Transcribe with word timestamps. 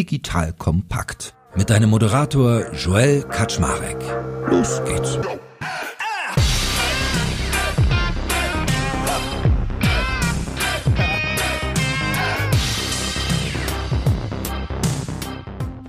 Digital 0.00 0.54
Kompakt. 0.54 1.34
Mit 1.54 1.68
deinem 1.68 1.90
Moderator 1.90 2.72
Joel 2.72 3.22
Kaczmarek. 3.24 3.98
Los 4.48 4.82
geht's. 4.86 5.18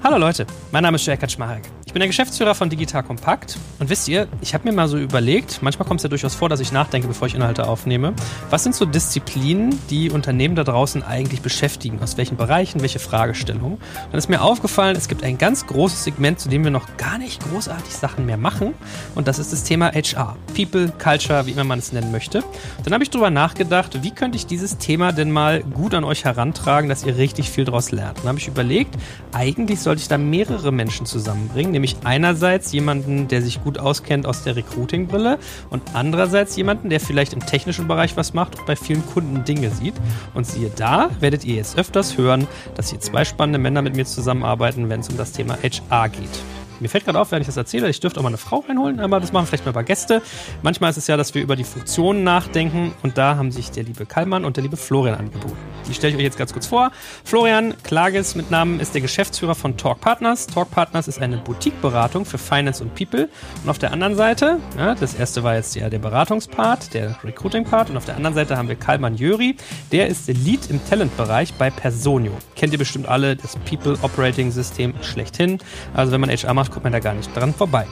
Hallo 0.04 0.18
Leute, 0.18 0.46
mein 0.73 0.84
Name 0.84 0.98
ist 0.98 1.05
Joel 1.05 1.18
Kaczmarek. 1.18 1.80
Ich 1.92 1.94
bin 1.94 2.00
der 2.00 2.08
Geschäftsführer 2.08 2.55
von 2.55 2.70
Digital 2.70 3.04
Kompakt 3.04 3.58
und 3.80 3.89
wisst 3.89 4.08
ihr, 4.08 4.30
ich 4.40 4.54
habe 4.54 4.64
mir 4.64 4.73
mal 4.73 4.88
so 4.88 4.98
überlegt, 4.98 5.62
manchmal 5.62 5.86
kommt 5.86 6.00
es 6.00 6.04
ja 6.04 6.10
durchaus 6.10 6.34
vor, 6.34 6.48
dass 6.48 6.62
ich 6.62 6.71
nachdenke, 6.71 7.05
bevor 7.05 7.28
ich 7.28 7.36
Inhalte 7.36 7.68
aufnehme. 7.68 8.14
Was 8.50 8.64
sind 8.64 8.76
so 8.76 8.86
Disziplinen, 8.86 9.78
die 9.90 10.09
Unternehmen 10.09 10.55
da 10.55 10.64
draußen 10.64 11.04
eigentlich 11.04 11.41
beschäftigen? 11.41 12.00
Aus 12.02 12.16
welchen 12.16 12.38
Bereichen, 12.38 12.80
welche 12.80 13.00
Fragestellungen? 13.00 13.77
Dann 14.09 14.18
ist 14.18 14.30
mir 14.30 14.41
aufgefallen, 14.41 14.96
es 14.96 15.09
gibt 15.09 15.26
ein 15.26 15.38
ganz 15.38 15.68
großes 15.68 16.05
Segment, 16.05 16.40
zu 16.40 16.48
dem 16.48 16.64
wir 16.64 16.72
noch 16.72 16.95
gar 16.95 17.17
nicht 17.17 17.44
großartig 17.44 17.94
Sachen 17.94 18.26
mehr 18.26 18.38
machen 18.38 18.73
und 19.14 19.28
das 19.28 19.38
ist 19.38 19.52
das 19.52 19.64
Thema 19.64 19.92
HR. 19.92 20.38
People, 20.55 20.94
Culture, 20.98 21.45
wie 21.45 21.52
immer 21.52 21.66
man 21.66 21.80
es 21.80 21.92
nennen 21.92 22.14
möchte. 22.14 22.42
Dann 22.86 22.94
habe 22.94 23.03
ich 23.03 23.09
darüber 23.09 23.31
nachgedacht, 23.31 24.02
wie 24.02 24.12
könnte 24.12 24.38
ich 24.38 24.45
dieses 24.45 24.78
Thema 24.78 25.12
denn 25.12 25.30
mal 25.30 25.62
gut 25.62 25.94
an 25.94 26.05
euch 26.05 26.23
herantragen, 26.23 26.88
dass 26.88 27.03
ihr 27.03 27.17
richtig 27.17 27.50
viel 27.50 27.66
daraus 27.66 27.92
lernt. 27.92 28.20
Dann 28.20 28.30
habe 28.30 28.39
ich 28.39 28.48
überlegt, 28.48 28.95
eigentlich 29.34 29.81
sollte 29.81 30.02
ich 30.02 30.08
da 30.08 30.17
mehrere 30.17 30.72
Menschen 30.72 31.05
zusammenbringen, 31.05 31.80
nämlich 31.81 31.98
einerseits 32.03 32.71
jemanden, 32.71 33.27
der 33.27 33.41
sich 33.41 33.63
gut 33.63 33.80
auskennt 33.80 34.27
aus 34.27 34.44
der 34.44 34.55
Recruiting-Brille 34.55 35.39
und 35.72 35.81
andererseits 35.94 36.55
jemanden, 36.55 36.89
der 36.91 36.99
vielleicht 36.99 37.34
im 37.34 37.44
technischen 37.44 37.88
Bereich 37.88 38.16
was 38.16 38.35
macht 38.35 38.59
und 38.59 38.67
bei 38.67 38.76
vielen 38.76 39.03
Kunden 39.03 39.44
Dinge 39.45 39.72
sieht. 39.72 39.95
Und 40.36 40.45
siehe 40.45 40.70
da, 40.75 41.09
werdet 41.20 41.44
ihr 41.44 41.55
jetzt 41.55 41.80
öfters 41.80 42.20
hören, 42.20 42.48
dass 42.75 42.91
hier 42.91 42.99
zwei 42.99 43.25
spannende 43.25 43.58
Männer 43.58 43.81
mit 43.81 43.95
mir 43.95 44.05
zusammenarbeiten, 44.05 44.89
wenn 44.89 44.99
es 44.99 45.09
um 45.09 45.17
das 45.17 45.31
Thema 45.31 45.58
HR 45.58 46.09
geht. 46.09 46.61
Mir 46.81 46.90
fällt 46.90 47.05
gerade 47.05 47.20
auf, 47.20 47.31
während 47.31 47.44
ich 47.44 47.48
das 47.48 47.58
erzähle, 47.58 47.90
ich 47.90 48.00
dürfte 48.00 48.19
auch 48.19 48.23
mal 48.23 48.30
eine 48.30 48.38
Frau 48.38 48.64
reinholen, 48.67 49.00
aber 49.00 49.19
das 49.19 49.31
machen 49.31 49.45
vielleicht 49.45 49.66
mal 49.66 49.72
bei 49.72 49.83
Gäste. 49.83 50.23
Manchmal 50.64 50.89
ist 50.89 50.97
es 50.97 51.06
ja, 51.06 51.16
dass 51.16 51.36
wir 51.36 51.44
über 51.44 51.56
die 51.56 51.64
Funktionen 51.64 52.23
nachdenken 52.23 52.94
und 53.03 53.19
da 53.19 53.36
haben 53.36 53.52
sich 53.52 53.69
der 53.69 53.83
liebe 53.83 54.08
Kallmann 54.08 54.45
und 54.45 54.58
der 54.58 54.64
liebe 54.64 54.78
Florian 54.78 55.16
angeboten. 55.16 55.56
Die 55.88 55.94
stelle 55.94 56.14
ich 56.14 56.17
euch 56.17 56.23
jetzt 56.23 56.38
ganz 56.38 56.53
kurz 56.53 56.67
vor. 56.67 56.91
Florian 57.23 57.75
Klages 57.83 58.36
mit 58.36 58.50
Namen 58.50 58.80
ist 58.80 58.94
der 58.94 59.02
Geschäftsführer 59.02 59.56
von 59.56 59.78
Talk 59.78 60.02
Partners. 60.02 60.47
Talk 60.47 60.72
Partners 60.72 61.08
ist 61.08 61.22
eine 61.22 61.38
Boutique-Beratung 61.38 62.25
für 62.25 62.38
Finance 62.38 62.84
und 62.84 62.95
People. 62.95 63.30
Und 63.63 63.69
auf 63.69 63.78
der 63.78 63.91
anderen 63.91 64.16
Seite, 64.16 64.58
ja, 64.78 64.95
das 64.95 65.13
erste 65.13 65.44
war 65.44 65.56
jetzt 65.56 65.75
ja 65.75 65.89
der 65.89 66.00
Beratungspart, 66.00 66.94
der 66.94 67.17
Recruiting-Part. 67.23 67.89
Und 67.89 67.97
auf 67.97 68.06
der 68.06 68.16
anderen 68.16 68.36
Seite 68.36 68.58
haben 68.58 68.69
wir 68.69 68.75
Kallmann 68.75 69.16
Jöri. 69.16 69.56
Der 69.91 70.08
ist 70.08 70.28
der 70.28 70.36
Lead 70.36 70.69
im 70.69 70.80
Talent-Bereich 70.88 71.53
bei 71.56 71.69
Personio. 71.69 72.31
Kennt 72.56 72.73
ihr 72.73 72.80
bestimmt 72.80 73.08
alle, 73.08 73.36
das 73.36 73.56
People 73.58 73.97
Operating 74.02 74.52
System 74.52 74.94
schlechthin. 75.02 75.59
Also 75.94 76.11
wenn 76.11 76.22
man 76.22 76.30
HR 76.30 76.53
macht, 76.53 76.70
kommt 76.72 76.86
man 76.86 76.94
da 76.94 77.00
gar 77.00 77.14
nicht 77.14 77.36
dran 77.36 77.53
vorbei. 77.53 77.86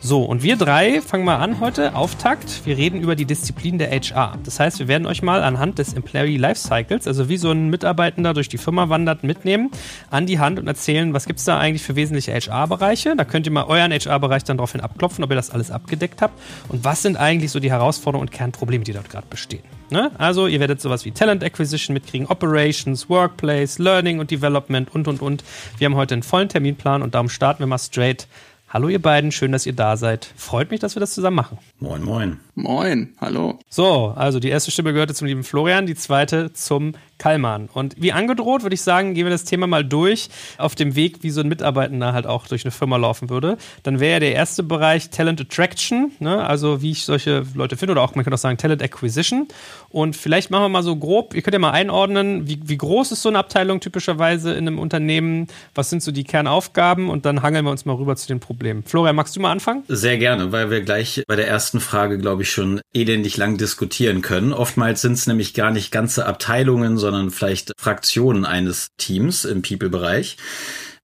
So, 0.00 0.22
und 0.22 0.42
wir 0.42 0.56
drei 0.56 1.00
fangen 1.00 1.24
mal 1.24 1.36
an 1.36 1.58
heute, 1.58 1.94
Auftakt. 1.94 2.66
Wir 2.66 2.76
reden 2.76 3.00
über 3.00 3.16
die 3.16 3.24
Disziplin 3.24 3.78
der 3.78 3.90
HR. 3.90 4.38
Das 4.44 4.60
heißt, 4.60 4.78
wir 4.78 4.88
werden 4.88 5.06
euch 5.06 5.22
mal 5.22 5.42
anhand 5.42 5.78
des 5.78 5.94
Employee 5.94 6.36
Lifecycles, 6.36 7.06
also 7.06 7.30
wie 7.30 7.38
so 7.38 7.50
ein 7.50 7.70
Mitarbeitender 7.70 8.34
durch 8.34 8.48
die 8.48 8.58
Firma 8.58 8.90
wandert, 8.90 9.24
mitnehmen, 9.24 9.70
an 10.10 10.26
die 10.26 10.38
Hand 10.38 10.58
und 10.58 10.68
erzählen, 10.68 11.14
was 11.14 11.24
gibt's 11.24 11.44
da 11.44 11.58
eigentlich 11.58 11.82
für 11.82 11.96
wesentliche 11.96 12.32
HR-Bereiche. 12.34 13.16
Da 13.16 13.24
könnt 13.24 13.46
ihr 13.46 13.52
mal 13.52 13.64
euren 13.64 13.90
HR-Bereich 13.90 14.44
dann 14.44 14.58
daraufhin 14.58 14.82
abklopfen, 14.82 15.24
ob 15.24 15.30
ihr 15.30 15.36
das 15.36 15.50
alles 15.50 15.70
abgedeckt 15.70 16.20
habt. 16.20 16.38
Und 16.68 16.84
was 16.84 17.02
sind 17.02 17.16
eigentlich 17.16 17.50
so 17.50 17.58
die 17.58 17.70
Herausforderungen 17.70 18.28
und 18.28 18.32
Kernprobleme, 18.32 18.84
die 18.84 18.92
dort 18.92 19.08
gerade 19.08 19.26
bestehen. 19.28 19.64
Ne? 19.90 20.10
Also, 20.18 20.46
ihr 20.46 20.60
werdet 20.60 20.80
sowas 20.80 21.04
wie 21.04 21.12
Talent 21.12 21.42
Acquisition 21.42 21.94
mitkriegen, 21.94 22.26
Operations, 22.26 23.08
Workplace, 23.08 23.78
Learning 23.78 24.18
und 24.18 24.30
Development 24.30 24.94
und, 24.94 25.08
und, 25.08 25.22
und. 25.22 25.42
Wir 25.78 25.86
haben 25.86 25.96
heute 25.96 26.14
einen 26.14 26.22
vollen 26.22 26.48
Terminplan 26.48 27.02
und 27.02 27.14
darum 27.14 27.28
starten 27.28 27.60
wir 27.60 27.66
mal 27.66 27.78
straight 27.78 28.28
Hallo 28.68 28.88
ihr 28.88 29.00
beiden, 29.00 29.30
schön, 29.30 29.52
dass 29.52 29.64
ihr 29.64 29.74
da 29.74 29.96
seid. 29.96 30.24
Freut 30.36 30.72
mich, 30.72 30.80
dass 30.80 30.96
wir 30.96 31.00
das 31.00 31.14
zusammen 31.14 31.36
machen. 31.36 31.58
Moin, 31.78 32.02
moin. 32.02 32.40
Moin, 32.56 33.14
hallo. 33.20 33.60
So, 33.68 34.12
also 34.16 34.40
die 34.40 34.48
erste 34.48 34.72
Stimme 34.72 34.92
gehörte 34.92 35.14
zum 35.14 35.28
lieben 35.28 35.44
Florian, 35.44 35.86
die 35.86 35.94
zweite 35.94 36.52
zum 36.52 36.94
Kallmann. 37.18 37.68
Und 37.72 37.94
wie 38.00 38.12
angedroht, 38.12 38.62
würde 38.62 38.74
ich 38.74 38.82
sagen, 38.82 39.14
gehen 39.14 39.24
wir 39.24 39.30
das 39.30 39.44
Thema 39.44 39.66
mal 39.66 39.84
durch 39.84 40.28
auf 40.58 40.74
dem 40.74 40.94
Weg, 40.94 41.22
wie 41.22 41.30
so 41.30 41.40
ein 41.40 41.48
Mitarbeitender 41.48 42.12
halt 42.12 42.26
auch 42.26 42.46
durch 42.46 42.64
eine 42.64 42.72
Firma 42.72 42.96
laufen 42.96 43.30
würde. 43.30 43.56
Dann 43.82 44.00
wäre 44.00 44.12
ja 44.14 44.20
der 44.20 44.34
erste 44.34 44.62
Bereich 44.62 45.10
Talent 45.10 45.40
Attraction, 45.40 46.12
ne? 46.18 46.44
also 46.44 46.82
wie 46.82 46.92
ich 46.92 47.04
solche 47.04 47.44
Leute 47.54 47.76
finde, 47.76 47.92
oder 47.92 48.02
auch 48.02 48.14
man 48.14 48.24
könnte 48.24 48.34
auch 48.34 48.40
sagen 48.40 48.58
Talent 48.58 48.82
Acquisition. 48.82 49.48
Und 49.88 50.16
vielleicht 50.16 50.50
machen 50.50 50.64
wir 50.64 50.68
mal 50.68 50.82
so 50.82 50.96
grob, 50.96 51.34
ihr 51.34 51.42
könnt 51.42 51.54
ja 51.54 51.58
mal 51.58 51.70
einordnen, 51.70 52.46
wie, 52.46 52.60
wie 52.64 52.76
groß 52.76 53.12
ist 53.12 53.22
so 53.22 53.28
eine 53.28 53.38
Abteilung 53.38 53.80
typischerweise 53.80 54.52
in 54.52 54.66
einem 54.66 54.78
Unternehmen, 54.78 55.46
was 55.74 55.90
sind 55.90 56.02
so 56.02 56.12
die 56.12 56.24
Kernaufgaben 56.24 57.08
und 57.08 57.24
dann 57.24 57.42
hangeln 57.42 57.64
wir 57.64 57.70
uns 57.70 57.84
mal 57.84 57.94
rüber 57.94 58.16
zu 58.16 58.26
den 58.26 58.40
Problemen. 58.40 58.82
Florian, 58.82 59.16
magst 59.16 59.36
du 59.36 59.40
mal 59.40 59.52
anfangen? 59.52 59.84
Sehr 59.88 60.18
gerne, 60.18 60.52
weil 60.52 60.70
wir 60.70 60.82
gleich 60.82 61.22
bei 61.26 61.36
der 61.36 61.48
ersten 61.48 61.80
Frage, 61.80 62.18
glaube 62.18 62.42
ich, 62.42 62.50
schon 62.50 62.80
elendig 62.92 63.36
lang 63.36 63.56
diskutieren 63.56 64.22
können. 64.22 64.52
Oftmals 64.52 65.00
sind 65.00 65.12
es 65.12 65.26
nämlich 65.26 65.54
gar 65.54 65.70
nicht 65.70 65.90
ganze 65.90 66.26
Abteilungen, 66.26 66.98
sondern 67.06 67.30
vielleicht 67.30 67.72
Fraktionen 67.78 68.44
eines 68.44 68.88
Teams 68.96 69.44
im 69.44 69.62
People-Bereich. 69.62 70.38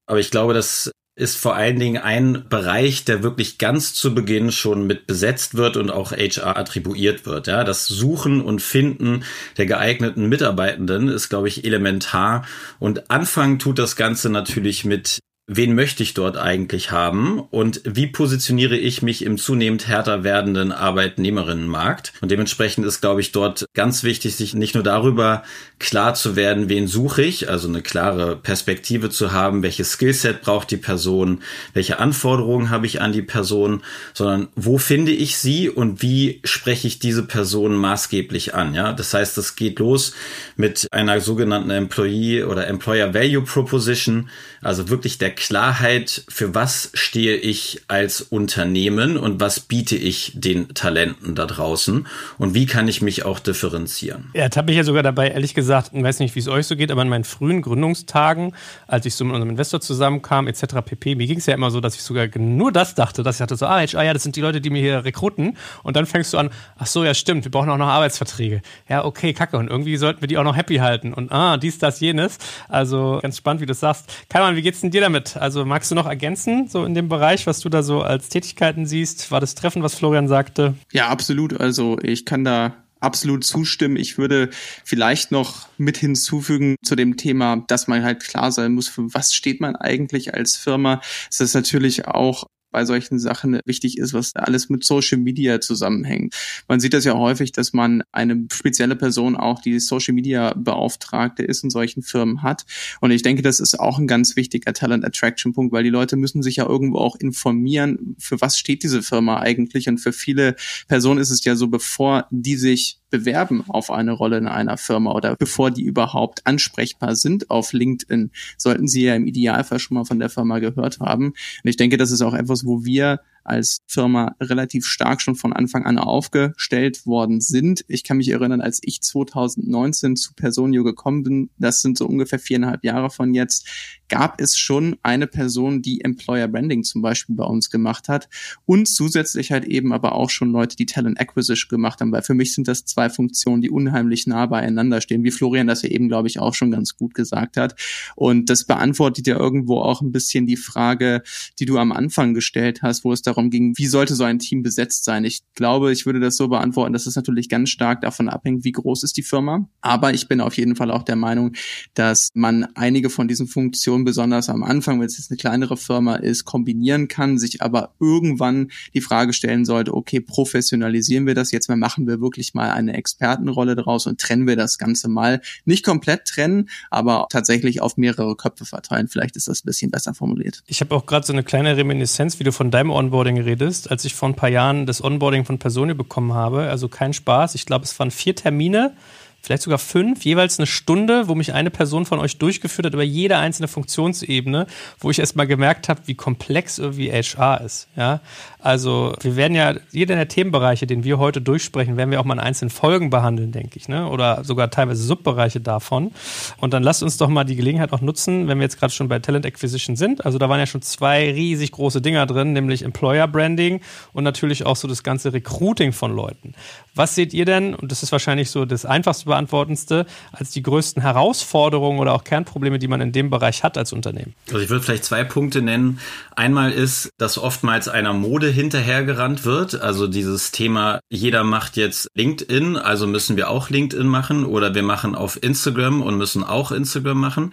Aber 0.06 0.18
ich 0.18 0.32
glaube, 0.32 0.52
das 0.52 0.90
ist 1.14 1.36
vor 1.36 1.54
allen 1.54 1.78
Dingen 1.78 2.02
ein 2.02 2.48
Bereich, 2.48 3.04
der 3.04 3.22
wirklich 3.22 3.58
ganz 3.58 3.94
zu 3.94 4.16
Beginn 4.16 4.50
schon 4.50 4.84
mit 4.88 5.06
besetzt 5.06 5.54
wird 5.54 5.76
und 5.76 5.90
auch 5.90 6.10
HR 6.10 6.56
attribuiert 6.56 7.24
wird. 7.24 7.46
Ja, 7.46 7.62
das 7.62 7.86
Suchen 7.86 8.40
und 8.40 8.60
Finden 8.60 9.22
der 9.58 9.66
geeigneten 9.66 10.28
Mitarbeitenden 10.28 11.06
ist, 11.08 11.28
glaube 11.28 11.46
ich, 11.46 11.64
elementar. 11.64 12.44
Und 12.80 13.12
anfangen 13.12 13.60
tut 13.60 13.78
das 13.78 13.94
Ganze 13.94 14.28
natürlich 14.28 14.84
mit 14.84 15.20
wen 15.56 15.74
möchte 15.74 16.02
ich 16.02 16.14
dort 16.14 16.36
eigentlich 16.36 16.90
haben 16.90 17.40
und 17.40 17.80
wie 17.84 18.06
positioniere 18.06 18.76
ich 18.76 19.02
mich 19.02 19.24
im 19.24 19.38
zunehmend 19.38 19.86
härter 19.88 20.24
werdenden 20.24 20.72
Arbeitnehmerinnenmarkt. 20.72 22.12
Und 22.20 22.30
dementsprechend 22.30 22.86
ist, 22.86 23.00
glaube 23.00 23.20
ich, 23.20 23.32
dort 23.32 23.66
ganz 23.74 24.02
wichtig, 24.02 24.36
sich 24.36 24.54
nicht 24.54 24.74
nur 24.74 24.84
darüber 24.84 25.42
klar 25.78 26.14
zu 26.14 26.36
werden, 26.36 26.68
wen 26.68 26.86
suche 26.86 27.22
ich, 27.22 27.48
also 27.48 27.68
eine 27.68 27.82
klare 27.82 28.36
Perspektive 28.36 29.10
zu 29.10 29.32
haben, 29.32 29.62
welches 29.62 29.92
Skillset 29.92 30.42
braucht 30.42 30.70
die 30.70 30.76
Person, 30.76 31.42
welche 31.74 31.98
Anforderungen 31.98 32.70
habe 32.70 32.86
ich 32.86 33.00
an 33.00 33.12
die 33.12 33.22
Person, 33.22 33.82
sondern 34.14 34.48
wo 34.54 34.78
finde 34.78 35.12
ich 35.12 35.36
sie 35.38 35.68
und 35.68 36.02
wie 36.02 36.40
spreche 36.44 36.86
ich 36.86 36.98
diese 36.98 37.24
Person 37.24 37.74
maßgeblich 37.74 38.54
an. 38.54 38.74
Ja, 38.74 38.92
das 38.92 39.12
heißt, 39.12 39.36
es 39.38 39.56
geht 39.56 39.78
los 39.78 40.14
mit 40.56 40.86
einer 40.92 41.20
sogenannten 41.20 41.70
Employee 41.70 42.44
oder 42.44 42.66
Employer 42.68 43.12
Value 43.12 43.42
Proposition, 43.42 44.28
also 44.60 44.88
wirklich 44.88 45.18
der 45.18 45.30
Klarheit, 45.42 46.22
für 46.28 46.54
was 46.54 46.92
stehe 46.94 47.34
ich 47.34 47.82
als 47.88 48.20
Unternehmen 48.20 49.16
und 49.16 49.40
was 49.40 49.58
biete 49.58 49.96
ich 49.96 50.30
den 50.36 50.68
Talenten 50.72 51.34
da 51.34 51.46
draußen 51.46 52.06
und 52.38 52.54
wie 52.54 52.66
kann 52.66 52.86
ich 52.86 53.02
mich 53.02 53.24
auch 53.24 53.40
differenzieren. 53.40 54.30
Ja, 54.34 54.48
habe 54.54 54.70
ich 54.70 54.76
ja 54.76 54.84
sogar 54.84 55.02
dabei, 55.02 55.30
ehrlich 55.30 55.54
gesagt, 55.54 55.90
ich 55.92 56.02
weiß 56.02 56.20
nicht, 56.20 56.36
wie 56.36 56.38
es 56.38 56.46
euch 56.46 56.68
so 56.68 56.76
geht, 56.76 56.92
aber 56.92 57.02
in 57.02 57.08
meinen 57.08 57.24
frühen 57.24 57.60
Gründungstagen, 57.60 58.54
als 58.86 59.04
ich 59.04 59.16
so 59.16 59.24
mit 59.24 59.34
unserem 59.34 59.50
Investor 59.50 59.80
zusammenkam, 59.80 60.46
etc. 60.46 60.76
pp, 60.84 61.16
mir 61.16 61.26
ging 61.26 61.38
es 61.38 61.46
ja 61.46 61.54
immer 61.54 61.72
so, 61.72 61.80
dass 61.80 61.96
ich 61.96 62.02
sogar 62.02 62.28
nur 62.38 62.70
das 62.70 62.94
dachte, 62.94 63.24
dass 63.24 63.34
ich 63.34 63.40
dachte 63.40 63.56
so, 63.56 63.66
ah, 63.66 63.80
HR, 63.80 64.04
ja, 64.04 64.12
das 64.12 64.22
sind 64.22 64.36
die 64.36 64.42
Leute, 64.42 64.60
die 64.60 64.70
mir 64.70 64.80
hier 64.80 65.04
rekruten 65.04 65.56
und 65.82 65.96
dann 65.96 66.06
fängst 66.06 66.32
du 66.34 66.38
an, 66.38 66.50
ach 66.76 66.86
so, 66.86 67.02
ja, 67.02 67.14
stimmt, 67.14 67.42
wir 67.44 67.50
brauchen 67.50 67.68
auch 67.68 67.78
noch 67.78 67.88
Arbeitsverträge. 67.88 68.62
Ja, 68.88 69.04
okay, 69.04 69.32
kacke 69.32 69.56
und 69.56 69.66
irgendwie 69.68 69.96
sollten 69.96 70.20
wir 70.20 70.28
die 70.28 70.38
auch 70.38 70.44
noch 70.44 70.56
happy 70.56 70.76
halten 70.76 71.12
und 71.12 71.32
ah, 71.32 71.56
dies, 71.56 71.80
das, 71.80 71.98
jenes. 71.98 72.38
Also 72.68 73.18
ganz 73.20 73.38
spannend, 73.38 73.60
wie 73.60 73.66
du 73.66 73.74
sagst. 73.74 74.08
Kaiman, 74.28 74.54
wie 74.54 74.62
geht's 74.62 74.82
denn 74.82 74.92
dir 74.92 75.00
damit? 75.00 75.21
Also 75.36 75.64
magst 75.64 75.90
du 75.90 75.94
noch 75.94 76.06
ergänzen, 76.06 76.68
so 76.68 76.84
in 76.84 76.94
dem 76.94 77.08
Bereich, 77.08 77.46
was 77.46 77.60
du 77.60 77.68
da 77.68 77.82
so 77.82 78.02
als 78.02 78.28
Tätigkeiten 78.28 78.86
siehst? 78.86 79.30
War 79.30 79.40
das 79.40 79.54
Treffen, 79.54 79.82
was 79.82 79.94
Florian 79.94 80.28
sagte? 80.28 80.74
Ja, 80.92 81.08
absolut. 81.08 81.60
Also 81.60 81.98
ich 82.02 82.24
kann 82.24 82.44
da 82.44 82.74
absolut 83.02 83.44
zustimmen. 83.44 83.96
Ich 83.96 84.16
würde 84.16 84.50
vielleicht 84.84 85.32
noch 85.32 85.68
mit 85.76 85.96
hinzufügen 85.96 86.76
zu 86.84 86.94
dem 86.94 87.16
Thema, 87.16 87.64
dass 87.66 87.88
man 87.88 88.04
halt 88.04 88.22
klar 88.22 88.52
sein 88.52 88.72
muss, 88.72 88.88
für 88.88 89.12
was 89.12 89.34
steht 89.34 89.60
man 89.60 89.76
eigentlich 89.76 90.34
als 90.34 90.56
Firma. 90.56 91.00
Es 91.30 91.40
ist 91.40 91.54
natürlich 91.54 92.06
auch 92.06 92.44
bei 92.72 92.84
solchen 92.84 93.18
Sachen 93.18 93.60
wichtig 93.64 93.98
ist, 93.98 94.14
was 94.14 94.34
alles 94.34 94.68
mit 94.68 94.84
Social 94.84 95.18
Media 95.18 95.60
zusammenhängt. 95.60 96.34
Man 96.68 96.80
sieht 96.80 96.94
das 96.94 97.04
ja 97.04 97.14
häufig, 97.14 97.52
dass 97.52 97.72
man 97.72 98.02
eine 98.10 98.46
spezielle 98.50 98.96
Person 98.96 99.36
auch, 99.36 99.60
die 99.60 99.78
Social 99.78 100.14
Media 100.14 100.54
Beauftragte 100.56 101.42
ist 101.42 101.62
in 101.62 101.70
solchen 101.70 102.02
Firmen 102.02 102.42
hat. 102.42 102.64
Und 103.00 103.10
ich 103.10 103.22
denke, 103.22 103.42
das 103.42 103.60
ist 103.60 103.78
auch 103.78 103.98
ein 103.98 104.06
ganz 104.06 104.36
wichtiger 104.36 104.72
Talent 104.72 105.04
Attraction 105.04 105.52
Punkt, 105.52 105.72
weil 105.72 105.84
die 105.84 105.90
Leute 105.90 106.16
müssen 106.16 106.42
sich 106.42 106.56
ja 106.56 106.66
irgendwo 106.66 106.98
auch 106.98 107.16
informieren, 107.16 108.16
für 108.18 108.40
was 108.40 108.58
steht 108.58 108.82
diese 108.82 109.02
Firma 109.02 109.40
eigentlich. 109.40 109.88
Und 109.88 109.98
für 109.98 110.12
viele 110.12 110.56
Personen 110.88 111.20
ist 111.20 111.30
es 111.30 111.44
ja 111.44 111.56
so, 111.56 111.68
bevor 111.68 112.26
die 112.30 112.56
sich 112.56 113.01
bewerben 113.12 113.62
auf 113.68 113.92
eine 113.92 114.10
Rolle 114.10 114.38
in 114.38 114.48
einer 114.48 114.76
Firma 114.76 115.12
oder 115.12 115.36
bevor 115.36 115.70
die 115.70 115.82
überhaupt 115.82 116.44
ansprechbar 116.46 117.14
sind 117.14 117.50
auf 117.50 117.72
LinkedIn, 117.72 118.32
sollten 118.56 118.88
sie 118.88 119.04
ja 119.04 119.14
im 119.14 119.26
Idealfall 119.26 119.78
schon 119.78 119.94
mal 119.96 120.04
von 120.04 120.18
der 120.18 120.30
Firma 120.30 120.58
gehört 120.58 120.98
haben. 120.98 121.26
Und 121.26 121.36
ich 121.62 121.76
denke, 121.76 121.96
das 121.96 122.10
ist 122.10 122.22
auch 122.22 122.34
etwas, 122.34 122.66
wo 122.66 122.84
wir 122.84 123.20
als 123.44 123.78
Firma 123.86 124.34
relativ 124.40 124.86
stark 124.86 125.20
schon 125.20 125.34
von 125.34 125.52
Anfang 125.52 125.84
an 125.84 125.98
aufgestellt 125.98 127.06
worden 127.06 127.40
sind. 127.40 127.84
Ich 127.88 128.04
kann 128.04 128.18
mich 128.18 128.30
erinnern, 128.30 128.60
als 128.60 128.80
ich 128.82 129.00
2019 129.02 130.16
zu 130.16 130.34
Personio 130.34 130.84
gekommen 130.84 131.22
bin, 131.22 131.50
das 131.58 131.80
sind 131.80 131.98
so 131.98 132.06
ungefähr 132.06 132.38
viereinhalb 132.38 132.84
Jahre 132.84 133.10
von 133.10 133.34
jetzt, 133.34 133.66
gab 134.08 134.40
es 134.40 134.58
schon 134.58 134.96
eine 135.02 135.26
Person, 135.26 135.80
die 135.80 136.02
Employer 136.02 136.48
Branding 136.48 136.84
zum 136.84 137.00
Beispiel 137.00 137.34
bei 137.34 137.44
uns 137.44 137.70
gemacht 137.70 138.08
hat 138.08 138.28
und 138.66 138.86
zusätzlich 138.86 139.52
halt 139.52 139.64
eben 139.64 139.92
aber 139.92 140.14
auch 140.14 140.30
schon 140.30 140.52
Leute, 140.52 140.76
die 140.76 140.86
Talent 140.86 141.18
Acquisition 141.18 141.68
gemacht 141.70 142.00
haben, 142.00 142.12
weil 142.12 142.22
für 142.22 142.34
mich 142.34 142.54
sind 142.54 142.68
das 142.68 142.84
zwei 142.84 143.08
Funktionen, 143.08 143.62
die 143.62 143.70
unheimlich 143.70 144.26
nah 144.26 144.46
beieinander 144.46 145.00
stehen, 145.00 145.24
wie 145.24 145.30
Florian 145.30 145.66
das 145.66 145.82
ja 145.82 145.88
eben, 145.88 146.08
glaube 146.08 146.28
ich, 146.28 146.38
auch 146.38 146.54
schon 146.54 146.70
ganz 146.70 146.96
gut 146.96 147.14
gesagt 147.14 147.56
hat. 147.56 147.74
Und 148.16 148.50
das 148.50 148.64
beantwortet 148.64 149.26
ja 149.26 149.38
irgendwo 149.38 149.80
auch 149.80 150.02
ein 150.02 150.12
bisschen 150.12 150.46
die 150.46 150.56
Frage, 150.56 151.22
die 151.58 151.64
du 151.64 151.78
am 151.78 151.92
Anfang 151.92 152.34
gestellt 152.34 152.82
hast, 152.82 153.04
wo 153.04 153.12
es 153.12 153.22
darum 153.32 153.50
ging, 153.50 153.72
wie 153.76 153.86
sollte 153.86 154.14
so 154.14 154.24
ein 154.24 154.38
Team 154.38 154.62
besetzt 154.62 155.04
sein? 155.04 155.24
Ich 155.24 155.40
glaube, 155.54 155.92
ich 155.92 156.06
würde 156.06 156.20
das 156.20 156.36
so 156.36 156.48
beantworten, 156.48 156.92
dass 156.92 157.06
es 157.06 157.16
natürlich 157.16 157.48
ganz 157.48 157.70
stark 157.70 158.00
davon 158.00 158.28
abhängt, 158.28 158.64
wie 158.64 158.72
groß 158.72 159.02
ist 159.02 159.16
die 159.16 159.22
Firma. 159.22 159.68
Aber 159.80 160.14
ich 160.14 160.28
bin 160.28 160.40
auf 160.40 160.56
jeden 160.56 160.76
Fall 160.76 160.90
auch 160.90 161.02
der 161.02 161.16
Meinung, 161.16 161.52
dass 161.94 162.30
man 162.34 162.66
einige 162.74 163.10
von 163.10 163.28
diesen 163.28 163.46
Funktionen 163.46 164.04
besonders 164.04 164.48
am 164.48 164.62
Anfang, 164.62 165.00
wenn 165.00 165.06
es 165.06 165.18
jetzt 165.18 165.30
eine 165.30 165.38
kleinere 165.38 165.76
Firma 165.76 166.16
ist, 166.16 166.44
kombinieren 166.44 167.08
kann, 167.08 167.38
sich 167.38 167.62
aber 167.62 167.94
irgendwann 167.98 168.70
die 168.94 169.00
Frage 169.00 169.32
stellen 169.32 169.64
sollte, 169.64 169.94
okay, 169.94 170.20
professionalisieren 170.20 171.26
wir 171.26 171.34
das 171.34 171.50
jetzt 171.52 171.68
mal, 171.68 171.76
machen 171.76 172.06
wir 172.06 172.20
wirklich 172.20 172.54
mal 172.54 172.70
eine 172.70 172.94
Expertenrolle 172.94 173.76
draus 173.76 174.06
und 174.06 174.20
trennen 174.20 174.46
wir 174.46 174.56
das 174.56 174.78
Ganze 174.78 175.08
mal. 175.08 175.40
Nicht 175.64 175.84
komplett 175.84 176.26
trennen, 176.26 176.68
aber 176.90 177.26
tatsächlich 177.30 177.80
auf 177.80 177.96
mehrere 177.96 178.36
Köpfe 178.36 178.64
verteilen. 178.64 179.08
Vielleicht 179.08 179.36
ist 179.36 179.48
das 179.48 179.64
ein 179.64 179.66
bisschen 179.66 179.90
besser 179.90 180.14
formuliert. 180.14 180.62
Ich 180.66 180.80
habe 180.80 180.94
auch 180.94 181.06
gerade 181.06 181.26
so 181.26 181.32
eine 181.32 181.42
kleine 181.42 181.76
Reminiszenz, 181.76 182.38
wie 182.38 182.44
du 182.44 182.52
von 182.52 182.70
deinem 182.70 182.90
Onboarding 183.22 183.40
redest, 183.40 183.88
als 183.90 184.04
ich 184.04 184.14
vor 184.14 184.28
ein 184.28 184.34
paar 184.34 184.48
Jahren 184.48 184.84
das 184.84 185.02
Onboarding 185.02 185.44
von 185.44 185.58
Personio 185.58 185.94
bekommen 185.94 186.32
habe. 186.32 186.62
Also 186.68 186.88
kein 186.88 187.12
Spaß. 187.12 187.54
Ich 187.54 187.66
glaube, 187.66 187.84
es 187.84 187.96
waren 188.00 188.10
vier 188.10 188.34
Termine 188.34 188.94
vielleicht 189.42 189.62
sogar 189.62 189.78
fünf, 189.78 190.24
jeweils 190.24 190.58
eine 190.58 190.66
Stunde, 190.66 191.28
wo 191.28 191.34
mich 191.34 191.52
eine 191.52 191.70
Person 191.70 192.06
von 192.06 192.20
euch 192.20 192.38
durchgeführt 192.38 192.86
hat 192.86 192.94
über 192.94 193.02
jede 193.02 193.36
einzelne 193.38 193.68
Funktionsebene, 193.68 194.66
wo 195.00 195.10
ich 195.10 195.18
erst 195.18 195.36
mal 195.36 195.46
gemerkt 195.46 195.88
habe, 195.88 196.00
wie 196.06 196.14
komplex 196.14 196.78
irgendwie 196.78 197.10
HR 197.10 197.60
ist. 197.60 197.88
Ja? 197.96 198.20
Also 198.60 199.14
wir 199.20 199.34
werden 199.34 199.54
ja, 199.54 199.74
jeder 199.90 200.14
der 200.14 200.28
Themenbereiche, 200.28 200.86
den 200.86 201.02
wir 201.02 201.18
heute 201.18 201.40
durchsprechen, 201.40 201.96
werden 201.96 202.12
wir 202.12 202.20
auch 202.20 202.24
mal 202.24 202.34
in 202.34 202.40
einzelnen 202.40 202.70
Folgen 202.70 203.10
behandeln, 203.10 203.50
denke 203.50 203.76
ich, 203.76 203.88
ne? 203.88 204.08
oder 204.08 204.44
sogar 204.44 204.70
teilweise 204.70 205.02
Subbereiche 205.02 205.60
davon. 205.60 206.12
Und 206.58 206.72
dann 206.72 206.84
lasst 206.84 207.02
uns 207.02 207.16
doch 207.16 207.28
mal 207.28 207.44
die 207.44 207.56
Gelegenheit 207.56 207.92
auch 207.92 208.00
nutzen, 208.00 208.46
wenn 208.46 208.58
wir 208.58 208.62
jetzt 208.62 208.78
gerade 208.78 208.92
schon 208.92 209.08
bei 209.08 209.18
Talent 209.18 209.44
Acquisition 209.44 209.96
sind. 209.96 210.24
Also 210.24 210.38
da 210.38 210.48
waren 210.48 210.60
ja 210.60 210.66
schon 210.66 210.82
zwei 210.82 211.32
riesig 211.32 211.72
große 211.72 212.00
Dinger 212.00 212.26
drin, 212.26 212.52
nämlich 212.52 212.82
Employer 212.82 213.26
Branding 213.26 213.80
und 214.12 214.22
natürlich 214.22 214.64
auch 214.64 214.76
so 214.76 214.86
das 214.86 215.02
ganze 215.02 215.32
Recruiting 215.32 215.92
von 215.92 216.14
Leuten. 216.14 216.54
Was 216.94 217.16
seht 217.16 217.34
ihr 217.34 217.44
denn, 217.44 217.74
und 217.74 217.90
das 217.90 218.02
ist 218.02 218.12
wahrscheinlich 218.12 218.50
so 218.50 218.64
das 218.64 218.84
einfachste 218.84 219.31
beantwortendste, 219.32 220.04
als 220.30 220.50
die 220.50 220.62
größten 220.62 221.00
Herausforderungen 221.00 221.98
oder 221.98 222.12
auch 222.12 222.24
Kernprobleme, 222.24 222.78
die 222.78 222.88
man 222.88 223.00
in 223.00 223.12
dem 223.12 223.30
Bereich 223.30 223.62
hat 223.62 223.78
als 223.78 223.92
Unternehmen? 223.92 224.34
Also 224.48 224.60
ich 224.60 224.68
würde 224.68 224.84
vielleicht 224.84 225.04
zwei 225.04 225.24
Punkte 225.24 225.62
nennen. 225.62 225.98
Einmal 226.36 226.70
ist, 226.70 227.10
dass 227.18 227.38
oftmals 227.38 227.88
einer 227.88 228.12
Mode 228.12 228.48
hinterhergerannt 228.48 229.44
wird. 229.44 229.80
Also 229.80 230.06
dieses 230.06 230.50
Thema, 230.50 231.00
jeder 231.10 231.44
macht 231.44 231.76
jetzt 231.76 232.08
LinkedIn, 232.14 232.76
also 232.76 233.06
müssen 233.06 233.36
wir 233.36 233.48
auch 233.48 233.70
LinkedIn 233.70 234.06
machen 234.06 234.44
oder 234.44 234.74
wir 234.74 234.82
machen 234.82 235.14
auf 235.14 235.42
Instagram 235.42 236.02
und 236.02 236.18
müssen 236.18 236.44
auch 236.44 236.70
Instagram 236.70 237.18
machen. 237.18 237.52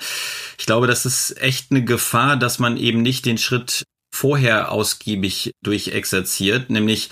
Ich 0.57 0.65
glaube, 0.65 0.87
das 0.87 1.05
ist 1.05 1.41
echt 1.41 1.71
eine 1.71 1.83
Gefahr, 1.83 2.35
dass 2.35 2.59
man 2.59 2.75
eben 2.75 3.01
nicht 3.01 3.25
den 3.25 3.37
Schritt 3.37 3.83
vorher 4.13 4.71
ausgiebig 4.71 5.51
durchexerziert, 5.63 6.69
nämlich 6.69 7.09